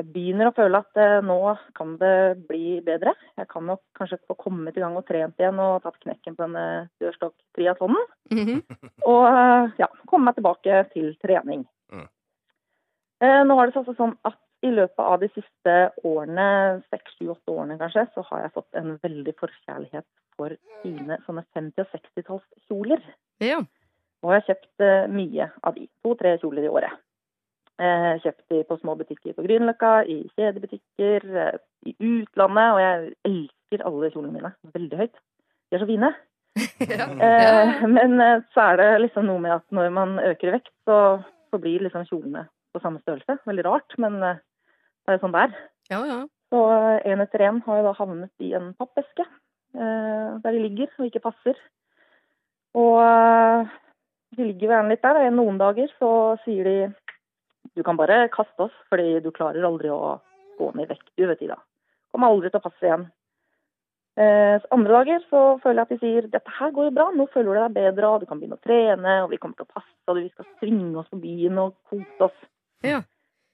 [0.00, 1.38] Jeg begynner å føle at eh, nå
[1.76, 2.12] kan det
[2.48, 3.14] bli bedre.
[3.38, 6.46] Jeg kan nok kanskje få kommet i gang og trent igjen og tatt knekken på
[6.46, 6.66] denne
[7.02, 8.06] dørstokk-triatlonen.
[8.34, 8.62] Mhm.
[9.10, 11.64] Og eh, ja, komme meg tilbake til trening.
[11.90, 12.08] Mm.
[13.20, 15.74] Nå har det seg sånn at i løpet av de siste
[16.04, 16.46] årene,
[16.92, 20.06] seks, sju, åtte årene kanskje, så har jeg fått en veldig forkjærlighet
[20.40, 23.04] for fine sånne 50- og 60-tallskjoler.
[23.44, 23.60] Ja.
[24.20, 25.86] Jeg har kjøpt eh, mye av de.
[26.04, 26.96] To-tre kjoler i året.
[27.80, 32.74] Eh, kjøpt de på små butikker på Grünerløkka, i kjedebutikker, eh, i utlandet.
[32.74, 35.22] Og jeg elsker alle kjolene mine veldig høyt.
[35.70, 36.12] De er så fine.
[36.80, 38.16] Eh, men
[38.54, 41.20] så er det liksom noe med at når man øker i vekt, så,
[41.52, 43.36] så blir liksom kjolene på samme størrelse.
[43.48, 45.58] Veldig rart, men det er jo sånn det er.
[45.92, 46.18] Ja, ja.
[46.50, 46.62] Så
[47.06, 49.26] én etter én har jo da havnet i en pappeske
[49.74, 51.58] der de ligger og ikke passer.
[52.78, 53.70] Og eh,
[54.36, 55.22] de ligger gjerne litt der.
[55.34, 56.10] Noen dager så
[56.44, 56.76] sier de
[57.78, 60.18] du kan bare kaste oss, fordi du klarer aldri å
[60.58, 61.58] gå ned i vekt, du vet Ida.
[62.10, 63.04] Kommer aldri til å passe igjen.
[64.20, 67.28] Eh, andre dager så føler jeg at de sier dette her går jo bra, nå
[67.30, 69.74] føler du deg bedre, og du kan begynne å trene, og vi kommer til å
[69.78, 72.42] passe, og vi skal svinge oss på byen og kose oss.
[72.84, 73.04] Ja.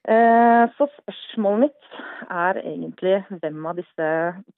[0.07, 1.87] Eh, Så spørsmålet mitt
[2.31, 4.09] er egentlig hvem av disse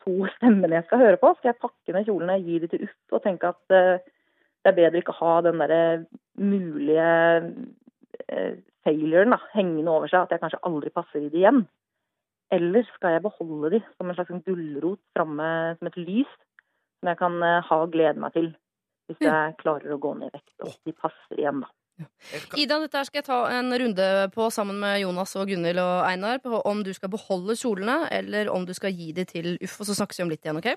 [0.04, 1.32] to stemmene jeg skal høre på.
[1.38, 4.04] Skal jeg pakke ned kjolene, gi de til Uff og tenke at eh,
[4.64, 5.82] det er bedre ikke å ha den derre
[6.36, 7.08] mulige
[8.28, 11.64] eh, failuren da, hengende over seg, at jeg kanskje aldri passer i det igjen?
[12.52, 15.48] Eller skal jeg beholde de som en slags sånn gulrot framme
[15.78, 16.30] som et lys,
[16.98, 18.48] som jeg kan ha og glede meg til
[19.08, 21.68] hvis jeg klarer å gå ned i vekt og de passer igjen, da.
[22.58, 26.04] Ida, dette her skal jeg ta en runde på sammen med Jonas og Gunhild og
[26.08, 26.42] Einar.
[26.44, 29.80] På om du skal beholde kjolene, eller om du skal gi de til Uff.
[29.80, 30.70] Og så snakkes vi om litt igjen, OK?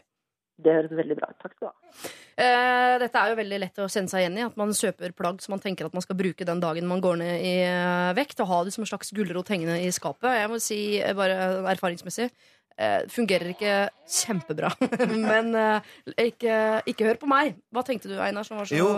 [0.61, 1.37] Det høres veldig bra ut.
[1.41, 1.99] Takk skal du ha.
[2.41, 4.45] Eh, dette er jo veldig lett å kjenne seg igjen i.
[4.45, 7.21] At man kjøper plagg som man tenker at man skal bruke den dagen man går
[7.21, 8.41] ned i eh, vekt.
[8.43, 10.29] Og ha det som en slags gulrot hengende i skapet.
[10.37, 12.29] Jeg må si eh, bare erfaringsmessig
[12.77, 13.75] eh, fungerer ikke
[14.19, 14.71] kjempebra.
[15.31, 15.91] Men eh,
[16.29, 16.55] ikke,
[16.91, 17.57] ikke hør på meg.
[17.73, 18.89] Hva tenkte du, Einar, som var så Jo,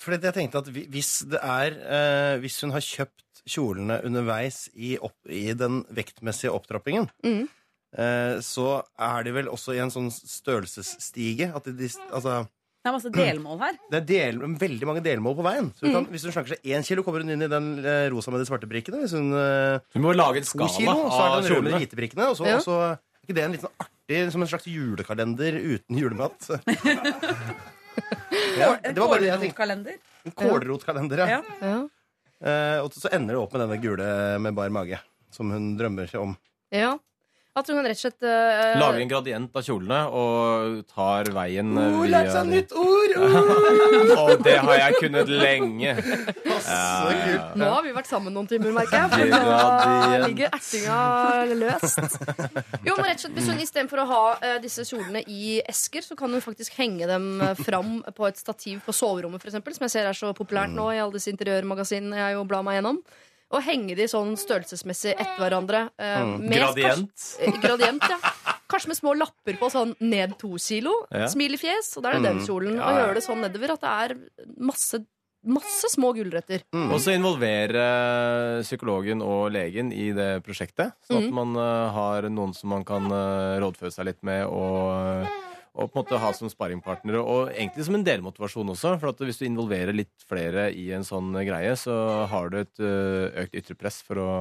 [0.00, 4.94] fordi jeg tenkte at hvis det er eh, Hvis hun har kjøpt kjolene underveis i,
[5.00, 7.46] opp, i den vektmessige opptrappingen, mm.
[7.96, 12.90] eh, så er de vel også i en sånn størrelsesstige at de, de, altså, Det
[12.90, 13.78] er masse delmål her.
[13.94, 15.72] det er del, veldig mange delmål på veien.
[15.78, 18.06] Så hun kan, Hvis hun slanker seg én kilo, kommer hun inn i den eh,
[18.12, 19.02] rosa med de svarte brikkene.
[19.06, 21.78] Hvis hun hun Du må lage en skala kilo, så er det den røde med
[21.80, 22.28] hvite brikkene.
[22.28, 22.60] Og så, Ja.
[22.60, 26.50] og så er ikke det en litt sånn artig som en slags julekalender uten julemat?
[28.60, 29.96] ja, det var bare det jeg tenkte.
[30.24, 31.38] En kålrotkalender, ja.
[31.38, 31.42] Ja.
[31.64, 31.78] Ja.
[32.40, 34.10] Eh, og så ender det opp med denne gule
[34.40, 35.00] med bar mage,
[35.34, 36.36] som hun drømmer seg om.
[36.74, 36.96] ja.
[37.50, 41.72] At hun kan rett og slett uh, Lager en gradient av kjolene og tar veien
[41.74, 43.14] eh, Oh, lærte seg nytt ord!
[44.20, 45.94] Å, det har jeg kunnet lenge.
[46.70, 47.56] Kult.
[47.58, 49.10] Nå har vi vært sammen noen timer, merker jeg.
[49.10, 50.98] For nå ligger ertinga
[51.58, 52.20] løst.
[52.86, 56.06] Jo, men rett og slett, hvis hun istedenfor å ha uh, disse kjolene i esker,
[56.06, 57.32] så kan hun faktisk henge dem
[57.64, 60.86] fram på et stativ på soverommet, for eksempel, som jeg ser er så populært nå
[60.94, 63.02] i alle disse interiørmagasinene jeg jo blar meg gjennom.
[63.50, 65.86] Og henge de sånn størrelsesmessig etter hverandre.
[65.98, 66.48] Uh, mm.
[66.52, 67.10] Gradient.
[67.10, 68.18] Kanskje, eh, gradient, ja.
[68.70, 70.92] Kanskje med små lapper på sånn ned to kilo.
[71.10, 71.26] Ja.
[71.32, 72.78] Smil i fjes, og da er det den kjolen.
[72.78, 74.14] Ja, Og gjøre det sånn nedover at det er
[74.70, 75.02] masse,
[75.42, 76.62] masse små gulrøtter.
[76.78, 77.82] Og så involvere
[78.62, 80.94] psykologen og legen i det prosjektet.
[81.10, 85.26] Sånn at man eh, har noen som man kan rådføre seg litt med og,
[85.70, 87.20] og på en måte ha som sparringpartnere.
[87.22, 88.96] Og egentlig som en delmotivasjon også.
[89.02, 91.94] For at hvis du involverer litt flere i en sånn greie, så
[92.30, 94.32] har du et eh, økt ytre press for å,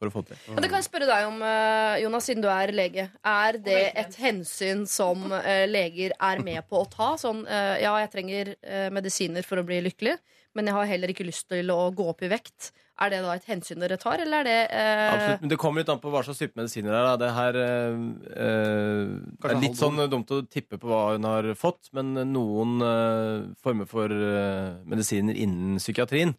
[0.00, 0.54] for å få det til.
[0.54, 3.08] Ja, det kan jeg spørre deg om, eh, Jonas, siden du er lege.
[3.20, 7.12] Er det et hensyn som eh, leger er med på å ta?
[7.20, 8.54] Sånn, ja, jeg trenger
[8.94, 10.16] medisiner for å bli lykkelig,
[10.56, 12.72] men jeg har heller ikke lyst til å gå opp i vekt.
[12.98, 15.84] Er det da et hensyn dere tar, eller er det eh, Absolutt, men Det kommer
[15.84, 17.20] litt an på hva slags type medisiner det er.
[17.22, 18.00] Det her eh,
[18.42, 23.46] eh, er litt sånn dumt å tippe på hva hun har fått, men noen eh,
[23.62, 26.34] former for eh, medisiner innen psykiatrien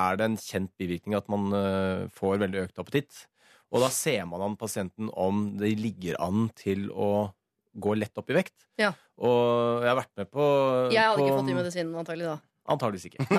[0.00, 3.24] er det en kjent bivirkning at man eh, får veldig økt appetitt.
[3.70, 7.30] Og da ser man an pasienten om de ligger an til å
[7.70, 8.66] gå lett opp i vekt.
[8.82, 8.90] Ja.
[9.22, 10.46] Og jeg har vært med på
[10.90, 12.38] Jeg hadde på, ikke fått de medisinene, antagelig da.
[12.70, 13.26] Antageligvis ikke.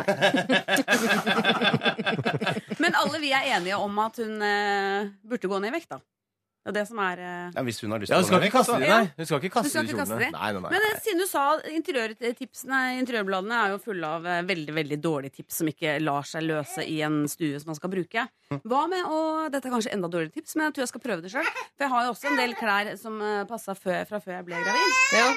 [2.84, 5.98] Men alle vi er enige om at hun eh, burde gå ned i vekt, da.
[6.62, 8.46] Det er det som er eh, Ja, hvis hun har lyst Ja, til skal å
[8.46, 9.06] ikke kaste de, nei.
[9.18, 10.30] Hun skal ikke Du kaste skal de ikke kaste kjolene.
[10.36, 10.70] Nei, nei, nei.
[10.76, 15.34] Men eh, siden du sa interiørtipsene, interiørbladene er jo fulle av eh, veldig veldig dårlige
[15.40, 18.22] tips som ikke lar seg løse i en stue som man skal bruke.
[18.62, 19.18] Hva med å
[19.50, 21.50] Dette er kanskje enda dårligere tips, men jeg tror jeg skal prøve det sjøl.
[21.50, 24.46] For jeg har jo også en del klær som uh, passa før, fra før jeg
[24.52, 24.90] ble gravid.
[25.18, 25.28] Ja.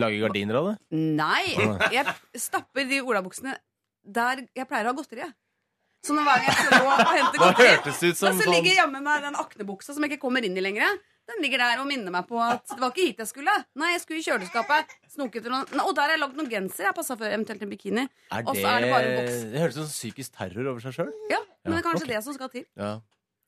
[0.00, 0.76] Lage gardiner av det?
[0.98, 1.54] Nei!
[1.94, 3.54] Jeg stapper de olabuksene
[4.04, 5.28] der jeg pleier å ha godteri.
[6.04, 9.04] Så når hver gang jeg skal gå og hente godteri og så sånn ligger jammen
[9.06, 10.98] meg den aknebuksa som jeg ikke kommer inn i lenger.
[11.24, 13.52] Den ligger der og minner meg på at det var ikke hit jeg skulle.
[13.80, 14.92] Nei, jeg skulle i kjøleskapet.
[15.14, 15.80] Snoke etter noen.
[15.80, 16.84] Og der har jeg lagd noen genser.
[16.90, 18.04] Jeg passa før eventuelt en bikini.
[18.28, 19.38] Er Og så er det bare en boks.
[19.54, 21.08] det høres ut som psykisk terror over seg sjøl.
[21.32, 22.12] Ja, men det er kanskje okay.
[22.12, 22.66] det som skal til.
[22.76, 22.92] Ja.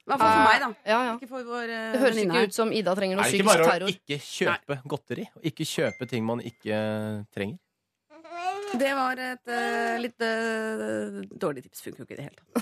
[0.07, 0.69] I hvert fall for meg, da.
[0.87, 1.15] Ja, ja.
[1.19, 3.41] Ikke for vår uh, Det høres ikke ut som Ida trenger noe Er noe det
[3.43, 5.25] ikke bare å ikke kjøpe godteri?
[5.35, 6.79] Og ikke kjøpe ting man ikke
[7.35, 7.59] trenger?
[8.77, 11.83] Det var et uh, litt uh, dårlig tips.
[11.85, 12.57] Funker jo ikke i det hele tatt.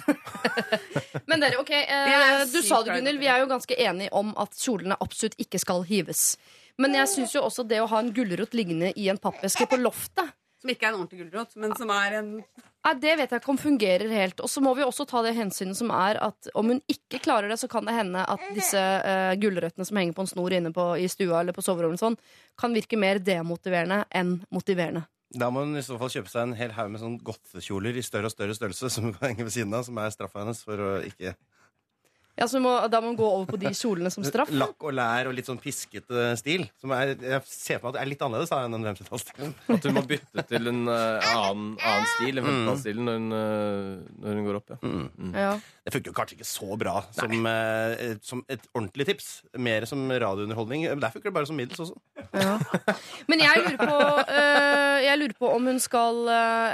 [1.31, 3.21] Men dere, ok, eh, er Du sa det, Gunhild.
[3.23, 6.35] Vi er jo ganske enige om at kjolene absolutt ikke skal hives.
[6.81, 9.79] Men jeg syns jo også det å ha en gulrot liggende i en pappeske på
[9.79, 12.31] loftet Som ikke er en ordentlig gulrot, men som er en
[12.85, 14.43] Nei, Det vet jeg ikke om fungerer helt.
[14.45, 17.49] Og så må vi også ta det hensynet som er at om hun ikke klarer
[17.49, 20.75] det, så kan det hende at disse uh, gulrøttene som henger på en snor inne
[20.75, 22.19] på, i stua eller på soverommet, sånn,
[22.61, 25.07] kan virke mer demotiverende enn motiverende.
[25.35, 28.05] Da må hun i så fall kjøpe seg en hel haug med sånn godtekjoler i
[28.07, 30.63] større og større størrelse som hun kan henge ved siden av, som er straffa hennes
[30.67, 31.35] for å ikke
[32.35, 34.51] Ja, så må, Da må man gå over på de kjolene som straff.
[34.51, 36.67] Lakk og lær og litt sånn piskete stil.
[36.83, 39.55] Som er, jeg ser på meg at det er litt annerledes da, enn den 50-tallsstilen.
[39.77, 44.19] At hun må bytte til en uh, annen, annen stil enn 15-stilen når, hun, eh,
[44.25, 44.75] når hun går opp.
[44.75, 44.81] Ja.
[44.83, 45.31] Mm.
[45.39, 45.53] Ja.
[45.85, 49.31] Det funker jo kanskje ikke så bra som, uh, som et ordentlig tips.
[49.55, 50.89] Mer som radiounderholdning.
[50.91, 51.95] Der funker det bare som middels også.
[52.35, 52.57] Ja.
[53.31, 53.99] Men jeg lurer på,
[55.05, 56.19] jeg lurer på om hun skal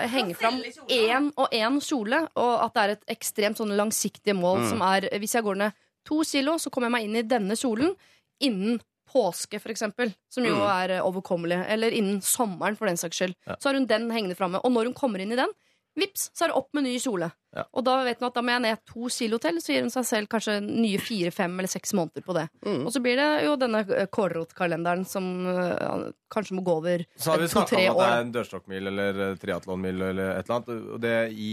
[0.08, 4.64] henge fram én og én kjole, og at det er et ekstremt sånn langsiktig mål
[4.70, 7.56] som er Hvis jeg går ned to kilo, så kommer jeg meg inn i denne
[7.58, 7.94] kjolen
[8.40, 8.78] innen
[9.10, 11.64] påske, for eksempel, som jo er øh, overkommelig.
[11.74, 13.34] Eller innen sommeren, for den saks skyld.
[13.58, 14.62] Så har hun den hengende framme.
[14.62, 15.50] Og når hun kommer inn i den,
[15.98, 17.28] vips, så er det opp med ny kjole.
[17.56, 17.64] Ja.
[17.74, 19.92] Og da vet hun at da må jeg ned to kilo til, så gir hun
[19.92, 22.46] seg selv kanskje nye fire, fem eller seks måneder på det.
[22.62, 22.84] Mm.
[22.86, 27.34] Og så blir det jo denne øh, kålrotkalenderen som øh, kanskje må gå over Så
[27.34, 30.60] har vi snakka om at det er en dørstokkmil eller eh, triatlonmil eller et eller
[30.60, 30.86] annet.
[30.94, 31.52] Og det, i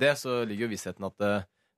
[0.00, 1.28] det så ligger jo vissheten at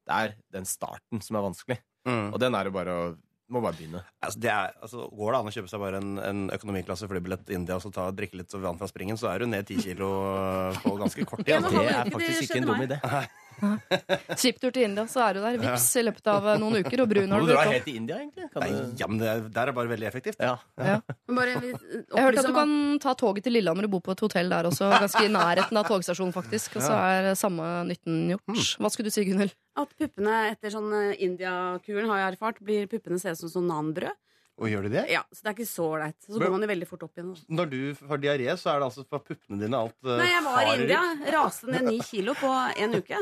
[0.09, 1.79] det, er den starten som er vanskelig.
[2.09, 2.29] Mm.
[2.33, 3.09] Og den er jo bare å
[3.49, 4.03] Må bare begynne.
[4.21, 7.47] Altså, det er, altså, går det an å kjøpe seg bare en, en økonomiklasse flybillett
[7.49, 9.79] til India og så ta, drikke litt vann fra springen, så er du ned ti
[9.81, 10.11] kilo
[10.83, 11.55] på ganske kort tid.
[11.55, 11.63] Ja.
[11.65, 12.99] Det er faktisk ikke en dum idé.
[14.39, 15.59] Skiptur til India, så er du der.
[15.63, 17.75] Vips i løpet av eh, noen uker, og brun har du du dra brukt opp.
[17.77, 18.49] helt til India, egentlig?
[18.53, 18.93] Kan Nei, du...
[19.03, 20.43] ja, men det er, der er bare veldig effektivt.
[20.45, 20.55] Ja.
[20.79, 24.15] Men bare vi- Jeg hørte at du kan ta toget til Lillehammer og bo på
[24.17, 26.79] et hotell der også, ganske i nærheten av togstasjonen, faktisk.
[26.79, 28.77] Og så er samme nytten gjort.
[28.79, 29.55] Hva skulle du si, Gunhild?
[29.79, 33.69] at puppene etter sånn eh, India-kuren har jeg erfart, blir puppene se ut som sånn
[33.71, 34.17] nanbrød.
[34.59, 35.05] Og gjør de det?
[35.13, 36.17] Ja, så det er ikke så ålreit.
[36.27, 37.29] Så Men- går man jo veldig fort opp igjen.
[37.31, 37.55] da.
[37.61, 40.43] Når du har diaré, så er det altså fra puppene dine alt øh, Nei, jeg
[40.49, 41.03] var i India.
[41.37, 43.21] Raste ned ni kilo på en uke.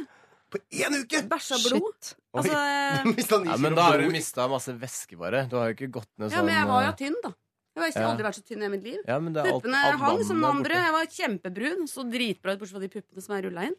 [0.57, 1.23] På én uke!
[1.31, 1.97] Bæsja blod.
[2.01, 2.17] Shit.
[2.37, 5.45] Altså, eh, Ja, men da har du mista masse væske, bare.
[5.51, 7.33] Du har jo ikke gått ned sånn ja, men jeg var jo eh, tynn, da.
[7.77, 8.09] Jeg har Ja.
[8.11, 9.01] aldri vært så tynn i mitt liv.
[9.05, 10.75] ja, men det alt- Puppene hang som den andre.
[10.81, 11.87] Jeg var kjempebrun.
[11.93, 13.75] Så dritbra ut, bortsett fra de puppene som er rulla inn.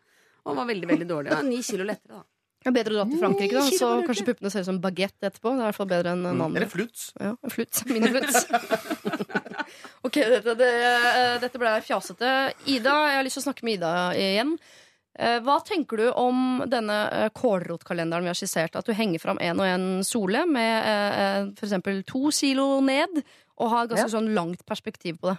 [0.45, 1.43] Og var veldig veldig dårlig.
[1.49, 2.23] Ni kilo lettere, da.
[2.61, 5.13] Det er bedre å dra til Frankrike, da, så kanskje puppene ser ut som bagett
[5.21, 5.49] etterpå.
[5.53, 6.41] Det er i hvert fall bedre enn en Mm.
[6.45, 6.57] annen.
[6.57, 7.11] Eller fluts.
[7.19, 7.83] Ja, en fluts.
[10.07, 12.29] Ok, dette, det, eh, dette ble fjasete.
[12.69, 14.53] Ida, jeg har lyst til å snakke med Ida igjen.
[15.17, 18.75] Eh, Hva tenker du om denne eh, kålrotkalenderen vi har skissert?
[18.77, 22.05] At du henger fram en og en sole med eh, f.eks.
[22.05, 23.23] to kilo ned,
[23.57, 25.37] og har ganske sånn langt perspektiv på det.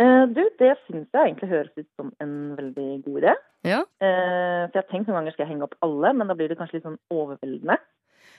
[0.00, 3.34] Eh, du, det syns jeg egentlig høres ut som en veldig god idé.
[3.68, 3.80] Ja.
[4.00, 6.48] Eh, for jeg har tenkt noen ganger skal jeg henge opp alle, men da blir
[6.52, 7.76] det kanskje litt sånn overveldende.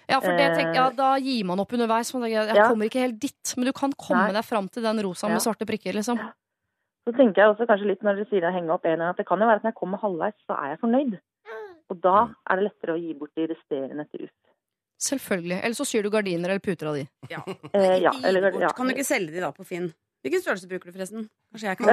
[0.10, 2.10] Ja, for det tenker, ja, Da gir man opp underveis.
[2.14, 2.66] Man tenker, jeg Ja.
[2.68, 4.34] kommer ikke helt dit, men du kan komme Nei.
[4.36, 5.94] deg fram til den rosa med svarte prikker.
[5.96, 6.20] liksom.
[7.04, 9.26] Så tenker jeg også kanskje litt når dere sier jeg henger opp en, at det
[9.28, 11.18] kan jo være at når jeg kommer halvveis, så er jeg fornøyd.
[11.92, 12.18] Og da
[12.50, 14.36] er det lettere å gi bort de resterende til rus.
[15.04, 15.58] Selvfølgelig.
[15.60, 17.04] Eller så syr du gardiner eller puter av de.
[17.32, 17.44] Ja.
[17.74, 18.70] Eh, ja, eller, ja.
[18.78, 19.90] Kan du ikke selge de da på Finn?
[20.24, 21.26] Hvilken størrelse bruker du, forresten?
[21.52, 21.88] Kanskje jeg kan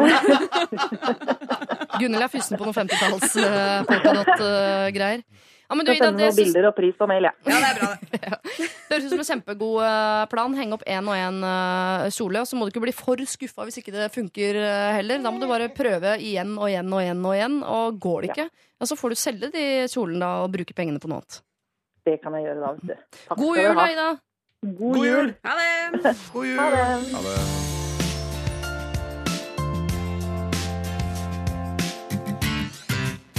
[2.01, 5.24] Gunhild er fyssen på noen 50-talls uh, polkadott-greier.
[5.70, 7.34] Ja, men du, Jeg Ida, sender det noen syns- bilder og pris på mail, jeg.
[7.47, 8.20] Ja, det er bra, det.
[8.59, 10.56] det høres ut som en kjempegod eh, plan.
[10.59, 11.38] Henge opp én og én
[12.16, 12.42] kjole.
[12.42, 15.22] Og så må du ikke bli for skuffa hvis ikke det funker eh, heller.
[15.22, 17.22] Da må du bare prøve igjen og igjen og igjen.
[17.30, 20.51] Og igjen Og går det ikke, ja, så får du selge de kjolene da og
[20.59, 21.40] bruke pengene på noe annet.
[22.05, 23.18] Det kan jeg gjøre da, vet du.
[23.28, 24.09] Takk God jul, da, Ida!
[24.80, 25.34] God jul!
[25.47, 26.16] Ha det!
[26.32, 26.59] God jul!
[26.59, 26.88] Ha det.
[27.14, 27.80] Ha det.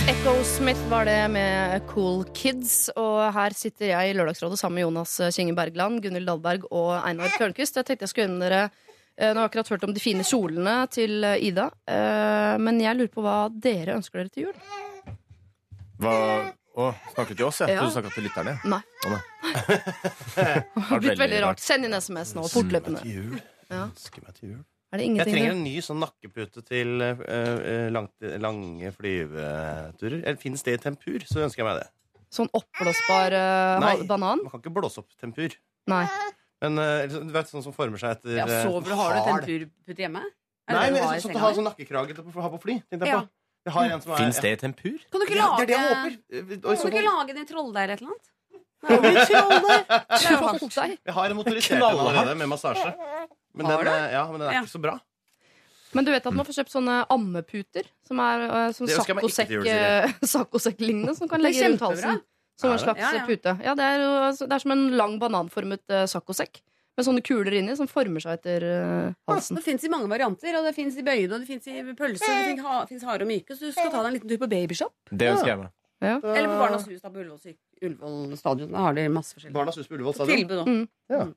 [0.07, 2.89] Echo Smith var det med Cool Kids.
[2.97, 7.31] Og her sitter jeg i Lørdagsrådet sammen med Jonas Kinge Bergland, Gunhild Dahlberg og Einar
[7.37, 7.77] Tørnquist.
[7.79, 10.25] Jeg tenkte jeg skulle gjøre dere eh, Nå har jeg akkurat hørt om de fine
[10.27, 11.69] kjolene til eh, Ida.
[11.87, 14.57] eh, Men jeg lurer på hva dere ønsker dere til jul.
[16.01, 16.15] Hva
[16.71, 16.89] Å,
[17.27, 17.73] du til oss, jeg.
[17.75, 17.81] Ja.
[17.81, 18.57] trodde Du snakket til lytterne.
[18.71, 18.81] Nei.
[19.11, 19.21] Nei.
[20.37, 21.59] Det har blitt veldig rart.
[21.61, 23.01] Send inn SMS nå, fortløpende.
[23.03, 23.41] Til jul.
[23.67, 23.89] Ja.
[23.89, 24.61] Ønsker meg til jul.
[24.91, 28.11] Er det Jeg trenger en ny sånn nakkepute til eh, langt,
[28.43, 30.19] lange flyveturer.
[30.26, 31.88] Eller Fins det i tempur, så ønsker jeg meg det.
[32.31, 33.93] Sånn oppblåsbar uh, Nei.
[33.99, 34.39] ha- banan?
[34.43, 35.51] Man kan ikke blåse opp tempur.
[35.91, 36.05] Nei.
[36.63, 40.05] Men uh, du vet sånn som former seg etter Ja, sover du, Har du tempurpute
[40.05, 40.22] hjemme?
[40.72, 41.57] Nei, men jeg sånn har di?
[41.59, 42.77] sånn nakkekrage til å ha på fly.
[42.88, 43.23] tenkte jeg Ja.
[43.23, 43.31] på.
[43.68, 44.95] Jeg har en som er Fins det i tempur?
[45.11, 46.13] Kan du ikke Ja, lage det er det jeg håper.
[46.31, 48.27] Kan du ikke lage lage i trolldeig eller et eller annet?
[48.81, 49.01] Troll
[50.80, 50.97] deg.
[51.05, 52.93] Jeg har en motorisert en allerede med massasje.
[53.53, 53.99] Men Har den, du?
[53.99, 54.61] eh, ja, men den er Ja.
[54.63, 54.99] ikke så bra.
[55.93, 59.15] Men du vet at man får kjøpt sånne ammeputer som er som Det ønsker jeg
[59.15, 60.03] meg ikke saccosekk- til jul, Silje.
[60.03, 62.11] eh, saccosekk-lignende, som kan Det er legge rundt kjempebra.
[62.11, 62.21] halsen.
[62.61, 62.83] Som en det?
[62.85, 63.25] slags Ja, ja.
[63.25, 63.51] pute.
[63.65, 66.61] Ja, det er, jo, altså, det er som en lang bananformet uh, saccosekk.
[66.97, 69.55] Med sånne kuler inni som former seg etter eh, halsen.
[69.55, 70.55] Det fins i mange varianter.
[70.59, 73.29] Og det fins i bøyde, og det fins i pølse, og det fins harde og
[73.31, 73.55] myke.
[73.55, 74.91] Så du skal ta deg en liten tur på babyshop.
[75.09, 75.71] Det ønsker jeg meg.
[76.03, 78.71] Eller på Barnas Hus da på Ullevål, syk- Ullevål stadion.
[78.75, 79.53] Da har de masse forskjellig.
[79.55, 80.37] Barnas hus på Ullevål stadion.
[80.37, 80.67] Tilbud òg.
[80.67, 81.33] Mm.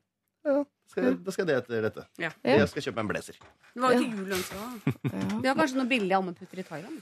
[0.91, 2.03] Skal, da skal jeg det etter dette.
[2.21, 2.29] Ja.
[2.45, 2.59] Ja.
[2.61, 3.39] Jeg skal kjøpe meg en blazer.
[3.73, 4.55] Det var jo til jul ønska.
[5.41, 7.01] Vi har kanskje noen billige ammeputter i Thailand.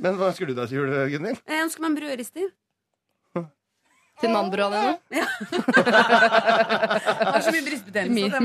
[0.00, 1.40] Men hva ønsker du deg til jul, Gunhild?
[1.50, 2.48] Jeg ønsker meg en brødrister.
[4.20, 5.20] Til nanbrødene dine.
[5.20, 5.24] Jeg
[7.32, 8.40] har så mye brystbetennelse.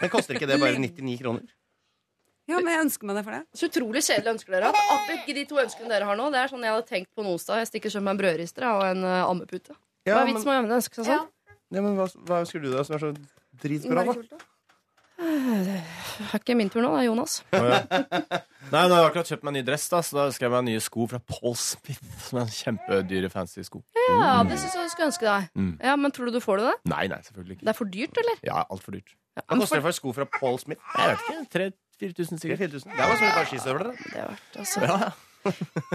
[0.00, 1.44] Men koster ikke det bare 99 kroner?
[2.46, 3.42] Ja, men jeg ønsker meg det for det.
[3.58, 4.78] Så utrolig kjedelig ønsker dere hatt.
[4.94, 7.24] At ikke de to ønskene dere har nå, det er sånn jeg hadde tenkt på
[7.24, 7.58] en onsdag.
[7.64, 9.74] Jeg stikker og kjøper meg en brødrister og en uh, ammepute.
[10.06, 11.26] Hva Ja, er vitsen med å ønske seg sånn?
[11.74, 13.10] Ja, men hva, hva ønsker du deg som er så
[13.62, 14.44] dritbra, da?
[15.16, 15.76] Det
[16.28, 17.38] er ikke min tur nå, det er Jonas.
[17.52, 20.52] Nei, nå har jeg akkurat kjøpt meg en ny dress, da, så da ønsker jeg
[20.52, 22.02] meg nye sko fra Paul Smith.
[22.26, 23.80] Som er kjempedyre, fancy sko.
[23.96, 25.48] Ja, det syns jeg du skulle ønske deg.
[25.56, 25.70] Mm.
[25.88, 26.66] Ja, Men tror du du får det?
[26.68, 26.92] det?
[26.92, 27.64] Nei, nei, selvfølgelig ikke.
[27.68, 28.42] Det er for dyrt, eller?
[28.48, 29.16] Ja, altfor dyrt.
[29.40, 30.80] Hva koster det for sko fra Paul Smith?
[30.96, 31.70] Jeg vet ikke.
[31.96, 32.66] 3000-4000 sikkert.
[32.66, 32.92] 4000.
[32.92, 33.88] Det var som et par skistøvler.
[33.88, 33.96] da.
[34.04, 34.84] Det har vært, altså.
[34.84, 35.14] Ja, ja.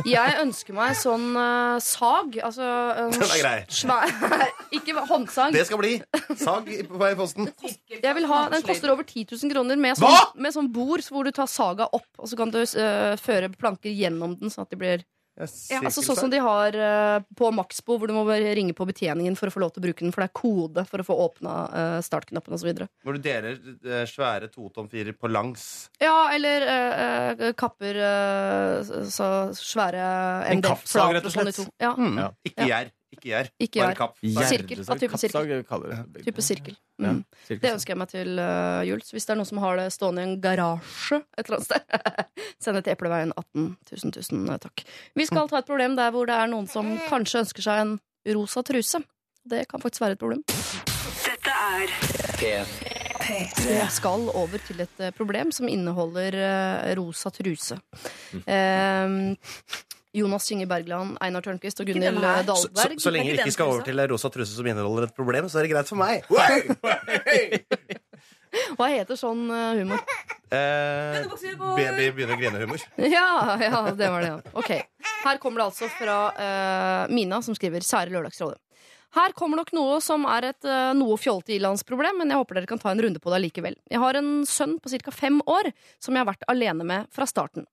[0.07, 2.37] Jeg ønsker meg sånn uh, sag.
[2.41, 3.55] Altså en Den er grei.
[3.71, 4.15] svær
[4.77, 5.55] Ikke håndsag.
[5.55, 5.93] Det skal bli
[6.39, 7.49] sag på vei i posten.
[7.91, 11.27] Jeg vil ha, Den koster over 10 000 kroner med sånn, med sånn bord hvor
[11.27, 14.73] du tar saga opp, og så kan du uh, føre planker gjennom den, sånn at
[14.73, 15.05] de blir
[15.39, 18.85] Ja, altså Sånn som de har eh, på Maxbo, hvor du må bare ringe på
[18.89, 21.05] betjeningen for å få lov til å bruke den, for det er kode for å
[21.07, 22.83] få åpna uh, startknappen osv.
[23.05, 25.65] Hvor du deler eh, svære totomfirer på langs.
[26.03, 30.03] Ja, eller eh, eh, kapper eh, så svære
[30.51, 31.71] En kappsag, rett og sånn slett.
[31.81, 31.95] Ja.
[31.97, 32.19] Mm.
[32.19, 32.31] Ja.
[32.51, 32.91] Ikke gjær.
[33.11, 33.49] Ikke gjær.
[33.59, 33.97] Ikke Bare gjær.
[33.97, 34.15] kapp.
[34.47, 34.81] Sirkel.
[34.87, 35.63] Av type sirkel.
[35.67, 36.23] kaller det.
[36.25, 36.75] Type sirkel.
[37.01, 37.23] Ja, Mm.
[37.47, 37.61] sirkel.
[37.65, 39.01] Det ønsker jeg meg til uh, jul.
[39.03, 41.67] Så hvis det er noen som har det stående i en garasje et eller annet
[41.67, 41.81] sted,
[42.63, 43.65] send det til Epleveien 18.
[43.89, 44.83] Tusen, tusen eh, takk.
[45.17, 47.95] Vi skal ta et problem der hvor det er noen som kanskje ønsker seg en
[48.37, 49.01] rosa truse.
[49.43, 50.43] Det kan faktisk være et problem.
[50.47, 51.89] Dette er
[53.71, 57.77] Jeg skal over til et eh, problem som inneholder eh, rosa truse.
[58.45, 59.35] Eh,
[60.13, 62.99] Jonas Kinge Bergland, Einar Tørnquist og Gunhild Så, så, Dahlberg.
[62.99, 65.67] så lenge vi ikke skal over til rosa truse som inneholder et problem, så er
[65.67, 66.25] det greit for meg.
[68.75, 70.01] Hva heter sånn eh, humor?
[70.51, 71.21] Eh,
[71.77, 72.83] baby begynner å grine-humor.
[73.15, 74.39] Ja, ja, det var det, ja.
[74.59, 74.73] Ok.
[75.23, 78.59] Her kommer det altså fra uh, Mina, som skriver 'Kjære Lørdagsrådet'.
[79.15, 82.69] Her kommer nok noe som er et uh, noe fjollete ilandsproblem, men jeg håper dere
[82.69, 83.75] kan ta en runde på det likevel.
[83.91, 85.11] Jeg har en sønn på ca.
[85.15, 87.67] fem år som jeg har vært alene med fra starten.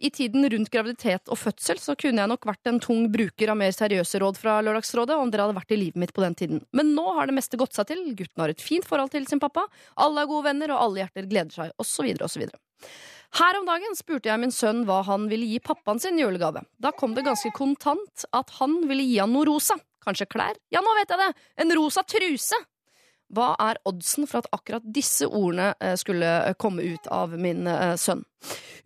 [0.00, 3.58] I tiden rundt graviditet og fødsel så kunne jeg nok vært en tung bruker av
[3.60, 6.62] mer seriøse råd fra Lørdagsrådet om dere hadde vært i livet mitt på den tiden.
[6.76, 9.42] Men nå har det meste gått seg til, gutten har et fint forhold til sin
[9.42, 9.66] pappa,
[10.00, 12.46] alle er gode venner, og alle hjerter gleder seg, osv., osv.
[13.38, 16.64] Her om dagen spurte jeg min sønn hva han ville gi pappaen sin i julegave.
[16.82, 19.76] Da kom det ganske kontant at han ville gi han noe rosa.
[20.02, 20.56] Kanskje klær?
[20.72, 21.32] Ja, nå vet jeg det!
[21.62, 22.58] En rosa truse!
[23.30, 27.68] Hva er oddsen for at akkurat disse ordene eh, skulle eh, komme ut av min
[27.70, 28.24] eh, sønn?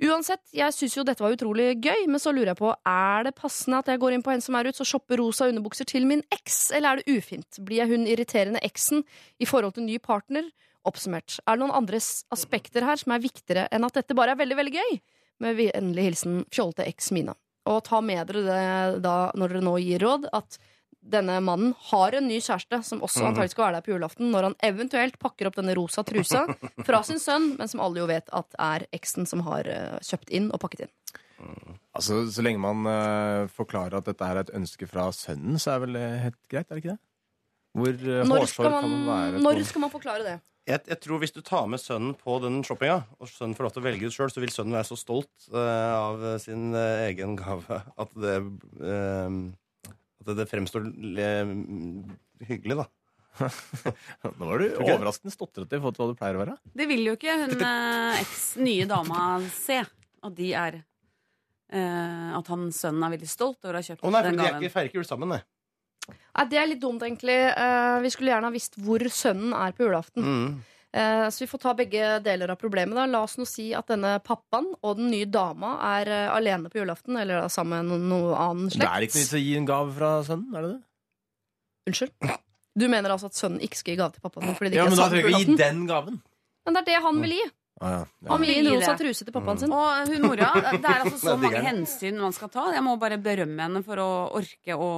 [0.05, 3.37] Uansett, jeg syns jo dette var utrolig gøy, men så lurer jeg på, er det
[3.39, 6.05] passende at jeg går inn på en som er ute og shopper rosa underbukser til
[6.11, 7.61] min eks, eller er det ufint?
[7.65, 9.05] Blir jeg hun irriterende eksen
[9.41, 10.51] i forhold til ny partner?
[10.85, 12.03] Oppsummert, er det noen andre
[12.35, 15.01] aspekter her som er viktigere enn at dette bare er veldig, veldig gøy?
[15.45, 17.33] Med vennlig hilsen fjollete eks Mina.
[17.71, 20.59] Og ta med dere det da når dere nå gir råd, at
[21.05, 24.31] denne mannen har en ny kjæreste som også antakelig antagelig skal være der på julaften,
[24.33, 26.45] når han eventuelt pakker opp denne rosa trusa
[26.87, 30.33] fra sin sønn, men som alle jo vet at er eksen som har eh, kjøpt
[30.35, 30.95] inn og pakket inn.
[31.95, 35.85] Altså, Så lenge man uh, forklarer at dette er et ønske fra sønnen, så er
[35.85, 36.67] vel det helt greit?
[36.71, 37.03] er det ikke det?
[37.75, 39.45] Hvor uh, Når hårsår skal kan man være?
[39.45, 40.37] når skal man forklare det?
[40.65, 43.75] Jeg, jeg tror Hvis du tar med sønnen på den shoppinga, og sønnen får lov
[43.75, 47.37] til å velge ut sjøl, så vil sønnen være så stolt uh, av sin egen
[47.37, 48.39] gave at det
[50.25, 50.87] At det fremstår
[51.21, 51.55] eh,
[52.49, 52.87] hyggelig, da.
[54.39, 56.57] Nå var du overraskende stotrete i forhold til hva du pleier å være.
[56.79, 59.81] Det vil jo ikke hun eh, eks nye dama se.
[60.25, 64.13] At de er eh, At han sønnen er veldig stolt over å ha kjøpt Å
[64.15, 64.63] nei, for den de er gaven.
[64.63, 65.43] ikke, feirer ikke jul sammen, nei.
[66.09, 67.37] Nei, det er litt dumt, egentlig.
[67.51, 70.25] Eh, vi skulle gjerne ha visst hvor sønnen er på julaften.
[70.25, 70.55] Mm.
[70.95, 72.95] Eh, så vi får ta begge deler av problemet.
[72.95, 76.71] da La oss nå si at denne pappaen og den nye dama er eh, alene
[76.71, 78.91] på julaften, eller da sammen med no noe annen Det slekt.
[78.93, 80.83] er ikke noe vits å gi en gave fra sønnen, er det det?
[81.91, 82.39] Unnskyld?
[82.75, 84.87] Du mener altså at sønnen ikke skal gi gave til pappaen sin fordi det Ja,
[84.87, 86.21] ikke men er da trenger vi gi den gaven.
[86.65, 87.47] Men det er det han vil gi.
[87.83, 88.03] Ah, ja.
[88.23, 88.29] Ja.
[88.31, 89.73] Han vil gi en rosa truse til pappaen sin.
[89.75, 92.69] Og hun mora, det er altså så Nei, mange hensyn man skal ta.
[92.73, 94.09] Jeg må bare berømme henne for å
[94.39, 94.93] orke å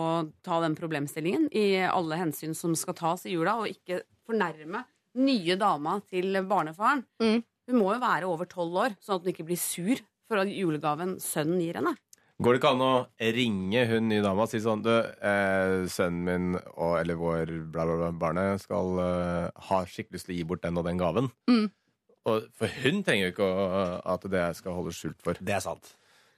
[0.44, 4.84] ta den problemstillingen i alle hensyn som skal tas i jula, og ikke fornærme
[5.18, 7.04] nye dama til barnefaren.
[7.22, 7.44] Mm.
[7.66, 11.16] Hun må jo være over tolv år, sånn at hun ikke blir sur for julegaven
[11.22, 11.94] sønnen gir henne.
[12.36, 12.94] Går det ikke an å
[13.32, 17.86] ringe hun nye dama og si sånn Du, eh, sønnen min og, eller vår bla,
[17.88, 21.00] bla, bla, barnet skal eh, ha skikkelig lyst til å gi bort den og den
[21.00, 21.30] gaven.
[21.48, 21.70] Mm.
[22.26, 23.86] Og, for hun trenger jo ikke å,
[24.16, 25.40] at det skal holdes skjult for.
[25.40, 25.94] Det er sant.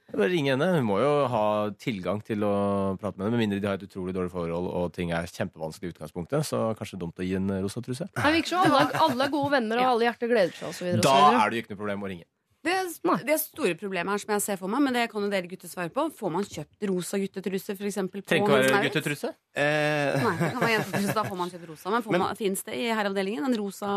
[0.09, 0.64] Bare ring henne.
[0.78, 1.43] Hun må jo ha
[1.76, 2.52] tilgang til å
[3.01, 5.90] prate med henne, med mindre de har et utrolig dårlig forhold og ting er kjempevanskelig
[5.90, 6.48] i utgangspunktet.
[6.48, 8.09] Så kanskje det er dumt å gi en rosa truse.
[8.16, 10.70] Det virker som alle, alle er gode venner, og alle hjerter gleder seg.
[10.70, 12.28] Og så videre, og Da så er det jo ikke noe problem å ringe.
[12.68, 12.74] Det,
[13.22, 15.47] det er store problemet her som jeg ser for meg, men det kan jo dere
[15.48, 16.09] gutter svare på.
[16.18, 18.24] Får man kjøpt rosa guttetruse, for eksempel?
[18.24, 19.30] på Trenger ikke å være guttetruse.
[19.55, 21.93] Eh, Nei, det kan være jentetruse, da får man kjøpt rosa.
[21.94, 23.90] Men, får Men- man, finnes det i herreavdelingen en rosa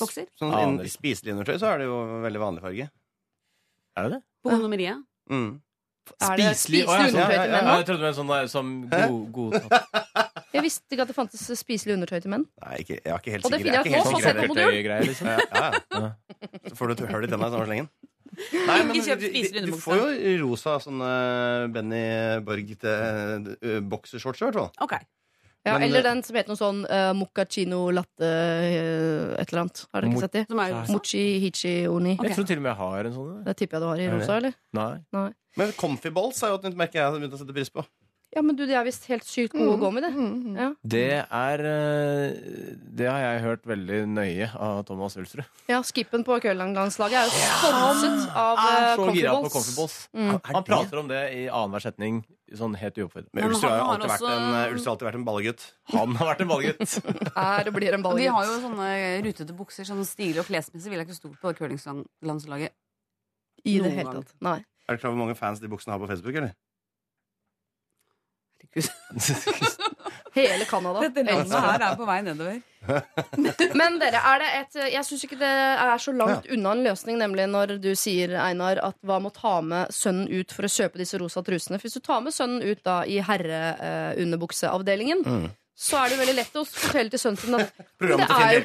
[0.00, 0.26] bokser?
[0.34, 0.96] sånn Aner innen ikke.
[0.96, 2.88] spiselig undertøy så er det jo veldig vanlig farge.
[3.96, 4.22] Er det det?
[4.42, 5.04] På kondomeriet?
[5.30, 5.48] Mm.
[6.06, 7.76] Spiselig Å, ja, undertøy ja, ja, ja.
[7.80, 9.56] Jeg trodde det var en sånn der, som god, god
[10.56, 12.44] Jeg visste ikke at det fantes spiselig undertøy til menn.
[12.62, 13.66] Nei, ikke, jeg er ikke helt Og det sikker.
[13.66, 14.38] finner Jeg er ikke helt sikker.
[14.38, 14.76] på modul.
[14.86, 15.26] greier, liksom.
[15.28, 16.12] Ja, ja.
[16.70, 17.90] Så får du et hull i tenna i samme slengen.
[18.68, 21.10] Nei, men du, du får jo rosa sånne
[21.74, 22.00] Benny
[22.46, 24.70] Borg til uh, boksershorts, i hvert fall.
[24.86, 24.96] Ok.
[25.66, 29.64] Ja, Men, eller eh, den som heter noe sånn uh, moccacino latte uh, et eller
[29.64, 29.82] annet.
[29.90, 30.60] Har dere ikke sett de?
[30.94, 32.14] Mochi hichi oni.
[32.14, 32.30] Okay.
[32.30, 33.36] Jeg tror til og med jeg har en sånn.
[33.48, 34.58] Det tipper jeg du har i rosa, eller?
[34.78, 34.90] Nei.
[35.16, 35.28] Nei.
[35.56, 37.82] Men Comfy Balls er jo et nytt merke jeg har begynt å sette pris på.
[38.36, 40.24] Ja, men du, de er visst helt sykt gode å gå med, det.
[40.58, 40.66] Ja.
[40.84, 42.34] Det er eh,
[42.98, 45.46] Det har jeg hørt veldig nøye av Thomas Ulsrud.
[45.70, 49.76] ja, skippen på curlinglandslaget er jo sponset av er Han, så gira på Comfy Comfy
[49.78, 49.78] Balls.
[49.78, 49.96] Balls.
[50.12, 50.34] Mm.
[50.50, 52.20] Han prater om det i annenhver setning,
[52.54, 53.30] sånn helt uoppfordret.
[53.34, 54.46] Men Ulster har jo alltid vært en,
[54.76, 55.64] Ulster alltid vært en ballegutt.
[55.94, 56.96] Han har vært en ballegutt.
[57.46, 58.90] Er og blir en Vi har jo sånne
[59.26, 62.76] rutete bukser, sånn stilig og klesmessig ville jeg ikke stolt på curlinglandslaget.
[63.66, 64.30] I det hele tatt.
[64.46, 64.60] Nei.
[64.86, 66.54] Er du klar over hvor mange fans de buksene har på Facebook, eller?
[70.36, 71.00] Hele Canada.
[71.06, 72.62] Dette landet her er på vei nedover.
[73.80, 77.16] Men dere, er det et Jeg syns ikke det er så langt unna en løsning,
[77.18, 80.70] nemlig når du sier, Einar, at hva med å ta med sønnen ut for å
[80.70, 81.80] kjøpe disse rosa trusene?
[81.80, 85.48] For hvis du tar med sønnen ut da i herreunderbukseavdelingen, Mm.
[85.76, 88.60] så er det jo veldig lett å fortelle til sønnen sin at det er jo,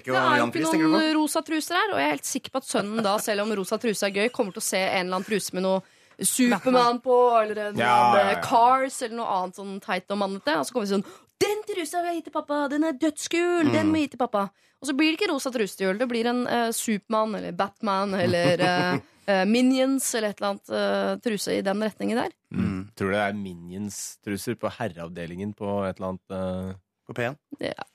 [0.52, 1.90] ikke noen rosa truser her.
[1.96, 4.30] Og jeg er helt sikker på at sønnen da, selv om rosa truse er gøy,
[4.32, 5.82] kommer til å se en eller annen truse med noe
[6.22, 8.42] Supermann på, eller en Ja, ja, ja.
[8.46, 10.54] Cars, eller noe annet sånn teit og mannete.
[10.60, 11.06] Og så kommer vi sånn
[11.42, 12.66] Den trusa vil jeg gi til pappa!
[12.72, 13.72] Den er dødskul!
[13.74, 14.50] Den må jeg gi til pappa!
[14.82, 16.00] Og så blir det ikke rosa truse til jul.
[16.02, 18.96] Det blir en uh, Supermann eller Batman eller eh,
[19.30, 22.34] eh, Minions eller et eller annet uh, truse i den retningen der.
[22.50, 22.80] Mm.
[22.98, 26.80] Tror du det er Minions-truser på herreavdelingen på et eller annet uh...
[27.10, 27.38] På P1?
[27.60, 27.86] Ja,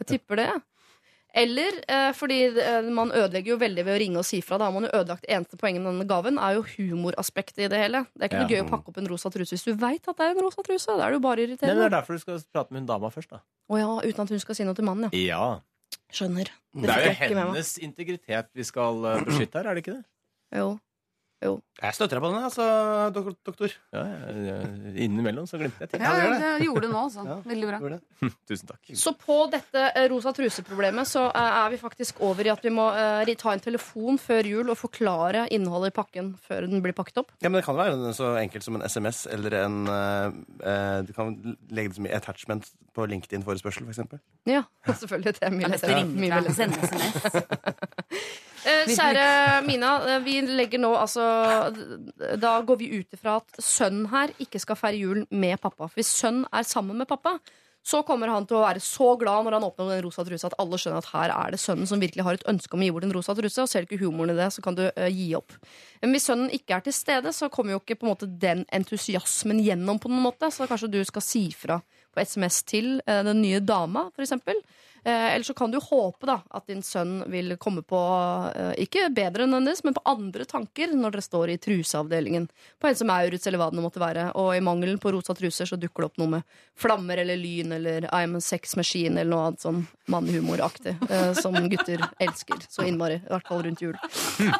[0.00, 0.50] jeg tipper det.
[1.34, 4.58] Eller eh, fordi eh, man ødelegger jo veldig ved å ringe og si fra.
[4.60, 7.80] Da har man jo ødelagt eneste poenget med denne gaven, er jo humoraspektet i det
[7.80, 8.02] hele.
[8.12, 8.58] Det er ikke noe Ja.
[8.58, 10.62] gøy å pakke opp en rosa truse hvis du veit at det er en rosa
[10.66, 10.86] truse.
[10.92, 13.08] Da er det jo bare Nei, Det er derfor du skal prate med hun dama
[13.10, 13.40] først, da.
[13.72, 15.18] Å ja, uten at hun skal si noe til mannen, ja.
[15.32, 15.60] Ja.
[16.12, 16.48] Skjønner.
[16.76, 20.04] Det er jo hennes integritet vi skal eh, beskytte her, er det ikke det?
[20.60, 20.78] Jo.
[21.48, 21.58] Jo.
[21.82, 22.64] Jeg støtter deg på den, altså,
[23.14, 23.72] dok- doktor.
[23.94, 24.02] Ja,
[24.46, 24.56] ja,
[25.02, 26.04] Innimellom så glemte jeg ting.
[26.04, 27.24] Ja, det gjorde det nå, altså.
[27.32, 27.36] Ja.
[27.46, 27.98] Veldig bra.
[28.50, 28.92] Tusen takk.
[28.98, 32.72] Så på dette eh, rosa truse-problemet så eh, er vi faktisk over i at vi
[32.74, 36.94] må uh, ta en telefon før jul og forklare innholdet i pakken før den blir
[36.96, 37.32] pakket opp.
[37.40, 40.30] Ja, men Det kan være så enkelt som en SMS eller en uh,
[40.62, 41.34] eh, Du kan
[41.70, 44.20] legge det som i attachment på LinkedIn-forespørsel, f.eks.
[44.46, 44.62] Ja,
[45.00, 45.38] selvfølgelig.
[45.38, 46.54] Det er mye er lettere.
[46.54, 47.78] Sende SMS.
[48.62, 51.24] Eh, kjære Mina, eh, vi legger nå altså
[52.38, 55.88] Da går vi ut ifra at sønnen her ikke skal feire julen med pappa.
[55.88, 57.38] For hvis sønnen er sammen med pappa,
[57.82, 60.58] så kommer han til å være så glad når han åpner den rosa trusa at
[60.62, 62.92] alle skjønner at her er det sønnen som virkelig har et ønske om å gi
[62.94, 63.64] bort en rosa truse.
[63.64, 65.56] Og ser du ikke humoren i det, så kan du uh, gi opp.
[65.98, 68.62] Men hvis sønnen ikke er til stede, så kommer jo ikke på en måte den
[68.70, 70.52] entusiasmen gjennom på noen måte.
[70.54, 71.80] Så kanskje du skal si fra
[72.14, 74.62] på SMS til uh, den nye dama, for eksempel.
[75.04, 77.98] Eh, eller så kan du håpe da at din sønn vil komme på
[78.54, 82.46] eh, ikke bedre enn hennes, men på andre tanker når dere står i truseavdelingen.
[82.78, 84.28] På en som Maurits eller hva det måtte være.
[84.38, 87.74] Og i mangelen på rosa truser så dukker det opp noe med flammer eller lyn
[87.74, 92.86] eller I'm a sex machine eller noe annet sånn mannehumoraktig eh, som gutter elsker så
[92.86, 93.18] innmari.
[93.24, 93.98] I hvert fall rundt jul.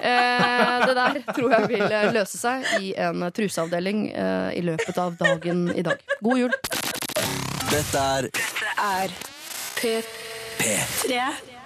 [0.03, 5.69] Eh, det der tror jeg vil løse seg i en truseavdeling i løpet av dagen
[5.75, 6.03] i dag.
[6.21, 6.57] God jul.
[7.71, 8.29] Dette er
[8.83, 9.15] er
[10.63, 11.19] P3.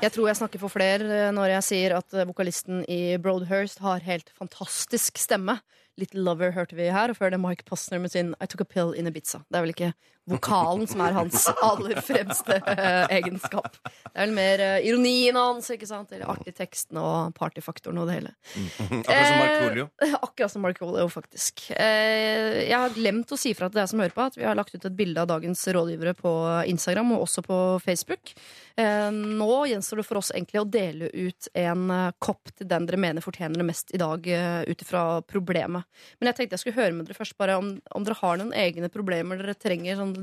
[0.03, 3.81] Jeg tror jeg snakker for flere eh, når jeg sier at eh, vokalisten i Broadhurst
[3.85, 5.59] har helt fantastisk stemme.
[5.97, 8.69] Little Lover hørte vi her, og før det Mike Posner med sin I Took a
[8.69, 9.43] Pill in Ibiza.
[9.49, 9.95] Det er vel ikke
[10.27, 13.79] vokalen som er hans aller fremste eh, egenskap.
[13.87, 16.11] Det er vel mer eh, ironien hans, ikke sant?
[16.15, 18.33] Eller artig teksten og partyfaktoren og det hele.
[18.99, 19.89] Akkurat som Markoolio.
[20.03, 21.69] Eh, Akkurat som Markoolio, faktisk.
[21.79, 24.59] Eh, jeg har glemt å si fra til deg som hører på, at vi har
[24.59, 26.35] lagt ut et bilde av dagens rådgivere på
[26.75, 28.35] Instagram og også på Facebook.
[28.77, 31.87] Eh, nå gjenstår det for oss egentlig å dele ut en
[32.19, 35.86] kopp til den dere mener fortjener det mest i dag, uh, ut ifra problemet.
[36.21, 38.53] Men jeg tenkte jeg skulle høre med dere først bare om, om dere har noen
[38.53, 40.15] egne problemer dere trenger sånn,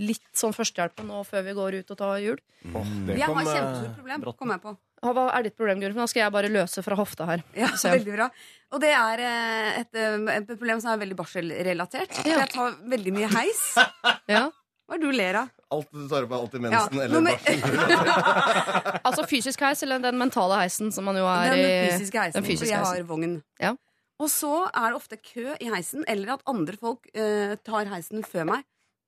[0.00, 2.38] litt sånn førstehjelp på nå før vi går ut og tar jul.
[2.64, 4.76] Det Jeg har kjempestort problem, kom jeg på.
[4.98, 5.94] Hva er ditt problem, Guri?
[5.94, 7.44] Nå skal jeg bare løse fra hofta her.
[7.54, 8.30] Ja, veldig bra.
[8.74, 12.18] Og det er eh, et, eh, et problem som er veldig barselrelatert.
[12.26, 12.40] Ja.
[12.42, 13.62] Jeg tar veldig mye heis.
[14.32, 14.48] Ja.
[14.88, 15.48] Hva er det du ler av?
[15.76, 19.00] Alt du tar opp, er alltid Ja, mensen eller nummer- barsel.
[19.08, 22.38] Altså fysisk heis, eller den mentale heisen som man jo er Den i fysiske heisen.
[22.40, 23.34] den fysiske fordi jeg har vogn.
[23.60, 23.74] Ja.
[24.18, 28.24] Og så er det ofte kø i heisen, eller at andre folk eh, tar heisen
[28.26, 28.64] før meg.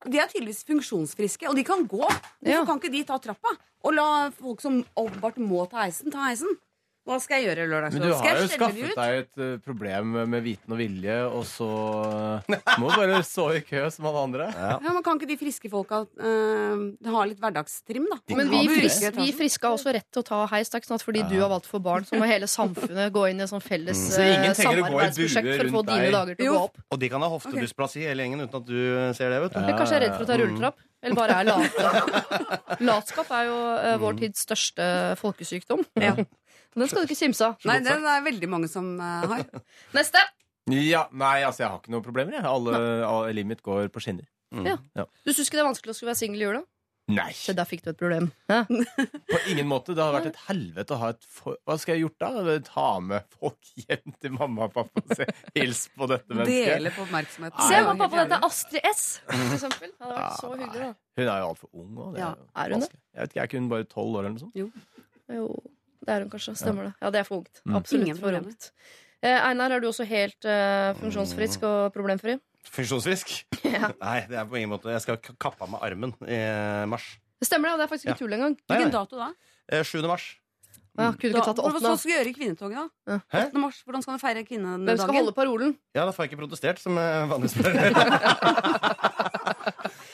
[0.06, 2.00] De er tydeligvis funksjonsfriske, og de kan gå.
[2.06, 2.64] Hvorfor Ja.
[2.64, 3.56] kan ikke de ta trappa?
[3.84, 6.48] Og la folk som åpenbart må ta heisen, ta heisen?
[7.08, 7.64] Hva skal jeg gjøre
[7.94, 11.46] Men du har jo de skaffet deg et eh, problem med viten og vilje, og
[11.48, 11.68] så
[12.78, 14.48] må du bare stå i kø som alle andre.
[14.52, 18.18] Ja, men Kan ikke de friske folka uh, ha litt hverdagstrim, da?
[18.36, 20.68] Men vi, jo fris, ikke ta vi friske har også rett til å ta heis.
[20.68, 23.10] Det er ikke sånn at fordi du har valgt for barn, så må hele samfunnet
[23.16, 24.10] gå inn i et sånn felles Mm.
[24.10, 26.12] Så ingen eh, å gå i samarbeidsprosjekt for å få dine deg.
[26.14, 26.78] dager til å gå opp.
[26.94, 28.78] Og de kan ha hoftebussplass i hele gjengen uten at du
[29.16, 29.40] ser det.
[29.42, 29.66] vet du Ja.
[29.70, 30.44] Jeg kanskje er redd for å ta Mm.
[30.44, 30.86] rulletrapp.
[31.02, 31.90] Eller bare er late.
[32.90, 34.86] Latskap er jo uh, vår tids største
[35.20, 35.84] folkesykdom.
[36.00, 36.14] Ja.
[36.76, 37.56] Den skal du ikke kimse av.
[37.66, 39.46] Nei, det er veldig mange som eh, har.
[39.98, 40.22] Neste!
[40.70, 42.36] Ja, Nei, altså, jeg har ikke noen problemer.
[42.36, 42.46] Jeg.
[42.46, 44.28] Alle, alle, livet mitt går på skinner.
[44.66, 44.76] Ja.
[44.98, 45.06] Ja.
[45.24, 46.62] Du syns ikke det er vanskelig å skulle være singel i jula?
[47.10, 48.28] Nei, Så der fikk du et problem.
[48.50, 48.60] Ja.
[49.32, 49.96] på ingen måte.
[49.96, 51.58] Det hadde vært et helvete å ha et for...
[51.66, 52.54] Hva skal jeg gjort da?
[52.66, 55.26] Ta med folk hjem til mamma og pappa og se.
[55.56, 56.70] Hils på dette mennesket.
[56.76, 57.66] Dele på oppmerksomheten.
[57.66, 58.46] Se Det hva pappa heter er.
[58.46, 59.90] Astrid S, for eksempel.
[59.90, 60.92] Det hadde vært så hyggelig, da.
[61.18, 62.20] Hun er jo altfor ung òg.
[62.20, 62.30] Ja,
[62.62, 62.92] er hun det?
[62.94, 64.60] Jeg vet ikke, er ikke hun bare tolv år eller noe sånt?
[64.60, 65.50] Jo,
[66.06, 66.54] det er hun kanskje.
[66.58, 66.92] Stemmer det.
[67.02, 67.62] Ja, det er for ungt.
[67.64, 67.76] Mm.
[67.80, 68.50] Absolutt for problemer.
[68.54, 68.70] ungt.
[69.22, 72.38] Eh, Einar, er du også helt eh, funksjonsfrisk og problemfri?
[72.70, 73.34] Funksjonsfrisk?
[73.70, 73.92] Ja.
[74.00, 77.04] Nei, det er på ingen måte Jeg skal kappe av meg armen i eh, mars.
[77.38, 77.72] Det stemmer, det.
[77.74, 78.56] og Det er faktisk ikke tull engang.
[78.68, 79.28] Hvilken dato da?
[79.70, 80.00] Eh, 7.
[80.10, 80.24] mars.
[80.98, 81.92] Ja, kunne ikke tatt det Hva åttende?
[82.00, 83.18] skal du gjøre i kvinnetoget, da?
[83.30, 83.44] Hæ?
[83.52, 83.60] 8.
[83.62, 84.88] mars, Hvordan skal du feire kvinnedagen?
[84.88, 85.70] Hvem skal holde parolen?
[85.94, 88.90] Ja, da får jeg ikke protestert, som vanlig vanligvis spør.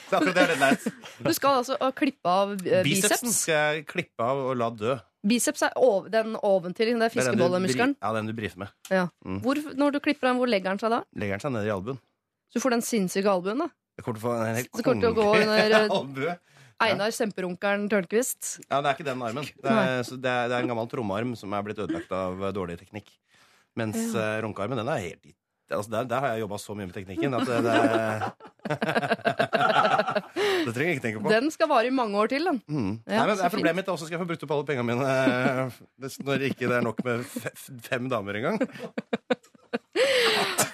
[0.07, 0.85] Så akkurat det er det leit.
[1.25, 3.41] Du skal altså klippe av eh, Bicepsen biceps.
[3.43, 4.95] skal jeg klippe av og la dø.
[5.27, 6.93] Biceps er ov den oventil.
[6.93, 7.95] Det Det den du fiskebollemuskelen.
[8.01, 8.73] Ja, den du brifer med.
[8.93, 9.07] Ja.
[9.25, 9.41] Mm.
[9.43, 11.01] Hvor, når du klipper den, hvor legger den seg da?
[11.15, 11.99] Legger den seg ned i albuen.
[12.47, 13.69] Så du får den sinnssyke albuen, da.
[13.97, 16.37] Jeg kommer til å få en helt kongelig eh, albue.
[16.85, 18.59] Einar Semperunkeren Tørnquist.
[18.69, 19.47] Ja, det er ikke den armen.
[19.63, 22.43] Det er, så det er, det er en gammel trommearm som er blitt ødelagt av
[22.53, 23.09] dårlig teknikk.
[23.77, 24.37] Mens Ja.
[24.37, 25.25] eh, runkearmen, den er helt
[25.71, 27.57] altså, der, der har jeg jobba så mye med teknikken at det,
[30.65, 31.31] det trenger jeg ikke tenke på.
[31.31, 32.61] Den skal vare i mange år til, den.
[32.67, 32.93] Mm.
[33.07, 34.87] Ja, Nei, men det er Problemet mitt også skal jeg få brukt opp alle pengene
[34.91, 35.79] mine eh,
[36.27, 37.27] når ikke det er nok med
[37.87, 38.57] fem damer engang.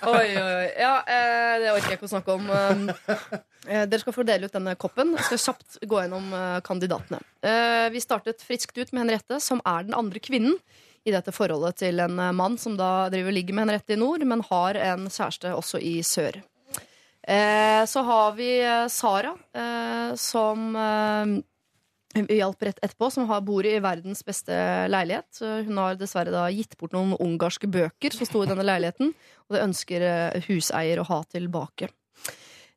[0.04, 0.70] Oi, oi, oi.
[0.76, 2.50] Ja, eh, det orker jeg ikke å snakke om.
[2.52, 2.90] Um,
[3.70, 5.14] eh, dere skal få dele ut denne koppen.
[5.16, 7.22] Jeg skal kjapt gå gjennom eh, kandidatene.
[7.40, 10.58] Eh, vi startet friskt ut med Henriette, som er den andre kvinnen
[11.04, 14.24] i dette forholdet til en eh, mann som da driver ligger med Henriette i nord,
[14.28, 16.40] men har en kjæreste også i sør.
[17.28, 19.32] Eh, så har vi eh, Sara,
[20.20, 24.54] som eh, vi hjalp rett etterpå, som har, bor i verdens beste
[24.92, 25.40] leilighet.
[25.66, 29.16] Hun har dessverre da gitt bort noen ungarske bøker som sto i denne leiligheten,
[29.48, 30.06] og det ønsker
[30.46, 31.90] huseier å ha tilbake.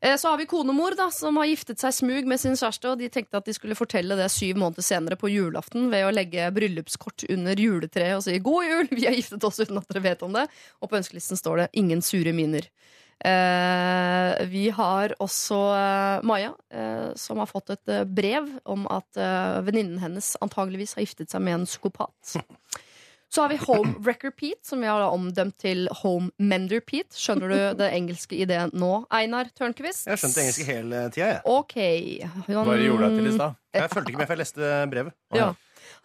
[0.07, 3.01] Eh, Så har vi konemor, da, som har giftet seg smug med sin kjæreste, og
[3.01, 6.47] de tenkte at de skulle fortelle det syv måneder senere på julaften ved å legge
[6.55, 10.23] bryllupskort under juletreet og si 'God jul, vi har giftet oss uten at dere vet
[10.23, 10.47] om det'.
[10.81, 12.71] Og på ønskelisten står det 'Ingen sure miner'.
[13.25, 19.17] Eh, vi har også eh, Maja, eh, som har fått et eh, brev om at
[19.17, 22.37] eh, venninnen hennes antageligvis har giftet seg med en psykopat.
[23.33, 27.17] Så har vi Home Wrecker Pete, som vi har da omdømt til Home Mender Pete.
[27.19, 30.07] Skjønner du det engelske i det nå, Einar Tørnquist?
[30.07, 31.41] Jeg har skjønt det engelsk hele tida, jeg.
[31.45, 32.01] Okay.
[32.47, 33.59] Han, Bare gjorde deg til i stad.
[33.77, 35.17] Jeg fulgte ikke med, for jeg leste brevet.
[35.37, 35.51] Ja.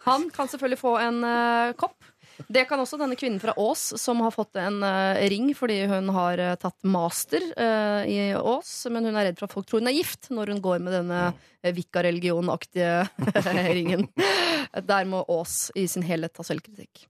[0.06, 2.11] Han kan selvfølgelig få en uh, kopp.
[2.48, 6.10] Det kan også denne kvinnen fra Ås, som har fått en eh, ring fordi hun
[6.16, 8.74] har eh, tatt master eh, i Ås.
[8.92, 10.96] Men hun er redd for at folk tror hun er gift når hun går med
[10.96, 13.06] denne uh, vikareligionaktige
[13.78, 14.08] ringen.
[14.88, 17.06] Der må Ås i sin helhet ta selvkritikk.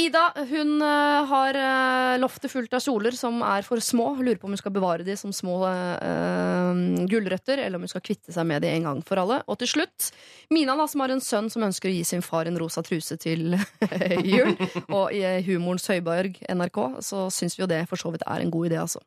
[0.00, 4.06] Ida hun eh, har eh, loftet fullt av kjoler som er for små.
[4.24, 8.04] Lurer på om hun skal bevare de som små uh, gulrøtter, eller om hun skal
[8.04, 9.42] kvitte seg med de en gang for alle.
[9.52, 10.08] Og til slutt
[10.52, 13.18] Mina, da, som har en sønn som ønsker å gi sin far en rosa truse
[13.20, 13.58] til
[14.32, 14.56] jul.
[14.88, 18.54] Og i humorens høyborg, NRK, så syns vi jo det for så vidt er en
[18.54, 19.04] god idé, altså.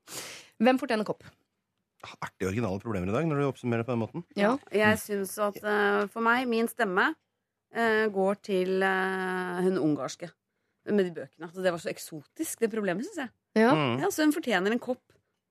[0.62, 1.26] Hvem fortjener kopp?
[2.22, 4.30] Artig originale problemer i dag, når du oppsummerer på den måten.
[4.38, 4.54] Ja.
[4.70, 7.10] Jeg syns at uh, for meg, min stemme
[7.74, 10.30] uh, går til hun ungarske
[10.92, 11.48] med de bøkene.
[11.48, 13.34] Altså, det var så eksotisk, det problemet, syns jeg.
[13.58, 13.74] Ja.
[13.74, 14.00] Mm.
[14.04, 15.04] Ja, så hun fortjener en kopp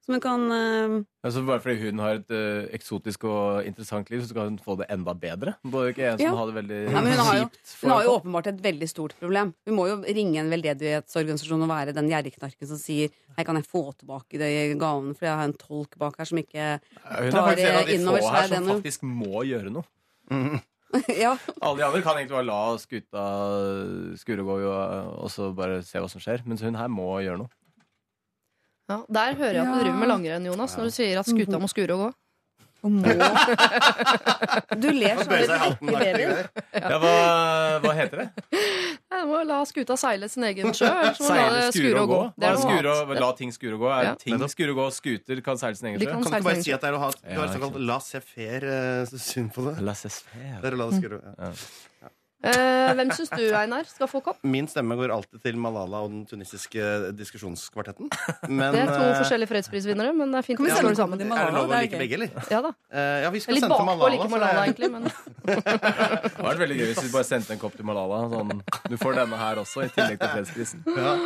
[0.05, 0.95] som hun kan uh...
[1.25, 4.77] Altså bare fordi hun har et uh, eksotisk og interessant liv, så skal hun få
[4.77, 5.55] det enda bedre?
[5.65, 6.35] Både ikke en som Ja.
[6.37, 7.47] har det veldig ja, hun har, jo,
[7.81, 9.55] hun har jo åpenbart et veldig stort problem.
[9.65, 13.67] Hun må jo ringe en veldedighetsorganisasjon og være den gjerrigknarken som sier Hei, kan jeg
[13.67, 17.33] få tilbake de gavene, for jeg har en tolk bak her som ikke Hun er
[17.33, 19.89] tar faktisk en av de innover få seg her som faktisk må gjøre noe.
[20.31, 20.61] Mm.
[21.25, 21.35] Ja.
[21.61, 23.25] Alle de andre kan egentlig bare la skuta
[24.21, 26.45] skure og gå og, så bare se hva som skjer.
[26.49, 27.53] Mens hun her må gjøre noe.
[28.91, 31.61] Ja, der hører jeg at du driver med langrenn, Jonas, når du sier at skuta
[31.61, 32.09] må skure og gå.
[34.83, 35.89] Du ler Han så bøyer seg i hatten.
[35.89, 36.33] i babyen.
[36.75, 37.13] Ja, hva,
[37.85, 38.29] hva heter det?
[39.15, 40.89] Jeg må la skuta seile sin egen sjø.
[40.91, 42.21] må du Seile, skure og gå?
[42.65, 43.91] Skure og, la ting skure og gå?
[43.95, 44.15] Er Ja.
[44.21, 44.87] ting skure og gå?
[44.99, 46.11] Skuter kan seile sin egen sjø?
[46.11, 47.73] kan Kan du ikke bare si at det er å ha Du Ja, har såkalt
[47.79, 47.87] sant.
[47.89, 49.75] laissez-faire eh, på det?
[49.89, 50.61] Laissez-faire.
[50.61, 51.17] Det er å la det skure.
[51.23, 52.11] og Ja.
[52.45, 54.39] Eh, hvem syns du, Einar, skal få kopp?
[54.45, 56.85] Min stemme går alltid til Malala og den tunisiske
[57.17, 58.11] diskusjonskvartetten.
[58.53, 60.93] Men Det er to eh, forskjellige fredsprisvinnere, men det er fint vi å sende slå
[60.93, 61.25] det sammen.
[61.33, 62.51] er det lov å like begge, eller?
[62.53, 62.75] Ja da.
[62.93, 64.13] Eh, ja, vi skal litt sende til bakpå å Malala.
[64.19, 65.09] like Malala, det- egentlig, men
[65.45, 68.21] Det hadde vært veldig gøy hvis vi bare sendte en kopp til Malala.
[68.35, 68.53] Sånn,
[68.93, 70.85] du får denne her også, i tillegg til fredsprisen.
[71.05, 71.17] Ja.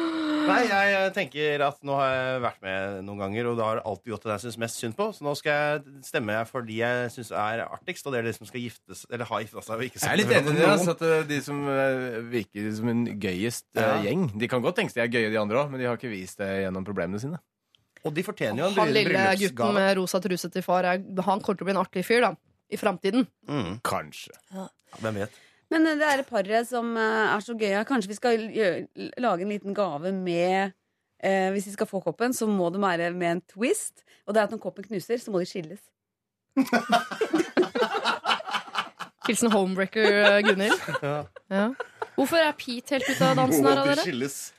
[0.48, 3.80] Nei, jeg eh, tenker at nå har jeg vært med noen ganger, og det har
[3.84, 5.08] alltid gjort det jeg syns mest synd på.
[5.12, 8.32] Så nå skal jeg stemme for de jeg syns er artigst, og det er de
[8.38, 10.70] som skal giftes Eller har gifta seg og ikke Jeg er litt enig i det.
[11.08, 14.00] Eh, De som eh, virker som en gøyest eh, Ja.
[14.06, 15.98] gjeng De kan godt tenke seg de er gøye, de andre òg, men de har
[15.98, 17.40] ikke vist det gjennom problemene sine.
[18.06, 21.42] Og de fortjener jo en Han lille gutten med rosa truse til far, er, han
[21.42, 22.32] kommer til å bli en artig fyr, da.
[22.68, 23.24] I framtiden.
[23.48, 23.78] Mm.
[23.82, 24.34] Kanskje.
[25.00, 25.38] Hvem vet?
[25.72, 27.72] Men det er et paret som er så gøy.
[27.88, 28.44] Kanskje vi skal
[29.20, 30.74] lage en liten gave med
[31.24, 34.04] eh, Hvis de skal få koppen, så må det være med en twist.
[34.28, 35.80] Og det er at når koppen knuser, så må de skilles.
[39.28, 40.88] Hilsen homebreaker eh, Gunhild.
[41.02, 41.16] Ja.
[41.52, 41.68] Ja.
[42.18, 44.04] Hvorfor er Pete helt ute av dansen her, av dere?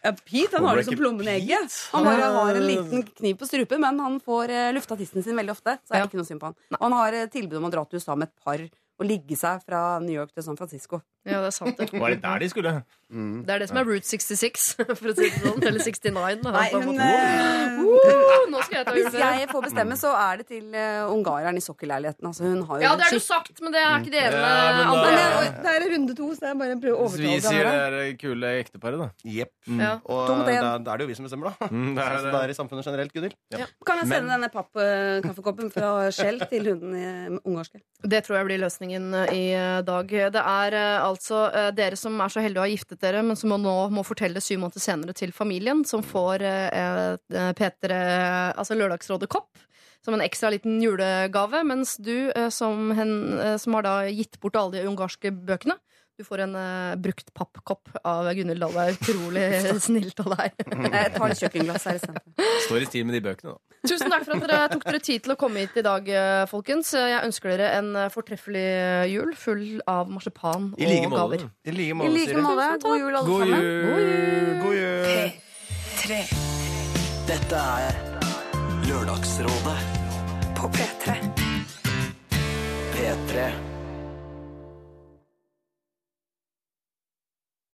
[0.05, 1.73] Ja, Pete han har det som plommen i egget.
[1.91, 5.35] Han bare har en liten kniv på strupen, men han får uh, lufta tissen sin
[5.35, 5.75] veldig ofte.
[5.83, 6.05] Så er Ja.
[6.05, 6.55] det ikke noe synd på han.
[6.77, 8.63] Og han har eh, tilbud om å dra til USA med et par
[8.99, 10.99] og ligge seg fra New York til San Francisco.
[11.27, 11.89] Ja, det er sant, det.
[12.01, 12.71] Var det der de skulle?
[13.09, 14.65] Det er det som er Route 66,
[14.99, 15.63] for å si det sånn.
[15.65, 16.11] Eller 69.
[16.43, 17.09] da, Nei, på en hun, måte.
[17.09, 21.09] eh, Uh, nå skal jeg ta Hvis jeg får bestemme, så er det til uh,
[21.11, 22.27] ungareren i sokkelleiligheten.
[22.29, 24.69] Altså, hun har jo Ja, det er du sagt, men det er ikke dere Ja,
[24.77, 25.63] men da- Nei, andre.
[25.63, 27.73] Det er runde to, så jeg bare prøver å Hvis vi sier det
[28.03, 29.07] er kule ekteparet, da.
[29.25, 29.51] Jepp.
[29.79, 29.91] Ja.
[30.05, 30.45] Og en.
[30.49, 31.69] da, da er det jo vi som bestemmer, da.
[31.71, 32.33] Mm, det er Så det.
[32.35, 33.35] det er i samfunnet generelt, Gunhild.
[33.89, 37.81] Kan jeg sende denne pappkaffekoppen fra Shell til hunden i ungarske?
[38.03, 40.11] Det tror jeg blir løsningen eh, i eh, dag.
[40.33, 41.45] Det er eh, altså
[41.75, 44.63] dere som er så heldige å ha giftet dere, men som nå må fortelle syv
[44.63, 46.45] måneder senere til familien, som får
[47.57, 49.65] Peter altså Lørdagsrådet-kopp.
[50.05, 53.11] Som en ekstra liten julegave, mens du, som, hen,
[53.59, 55.75] som har gitt bort alle de ungarske bøkene,
[56.19, 58.73] du får en uh, brukt pappkopp av Gunhild Dahl.
[58.75, 59.43] Det er utrolig
[59.87, 60.65] snilt av deg.
[60.91, 62.49] Jeg tar et kjøkkenglass her istedenfor.
[62.65, 63.59] Står i stil med de bøkene, da.
[63.87, 66.41] Tusen takk for at dere tok dere tid til å komme hit i dag, eh,
[66.51, 66.91] folkens.
[66.99, 68.65] Jeg ønsker dere en eh, fortreffelig
[69.13, 71.47] jul full av marsipan I like og gaver.
[71.63, 72.67] I like I måte, like måte.
[72.83, 73.63] God jul, alle God sammen.
[73.63, 74.59] jul!
[74.65, 74.99] God jul!
[77.29, 78.03] Dette er
[78.89, 79.79] Lørdagsrådet
[80.59, 81.19] På P3.
[82.99, 83.68] P3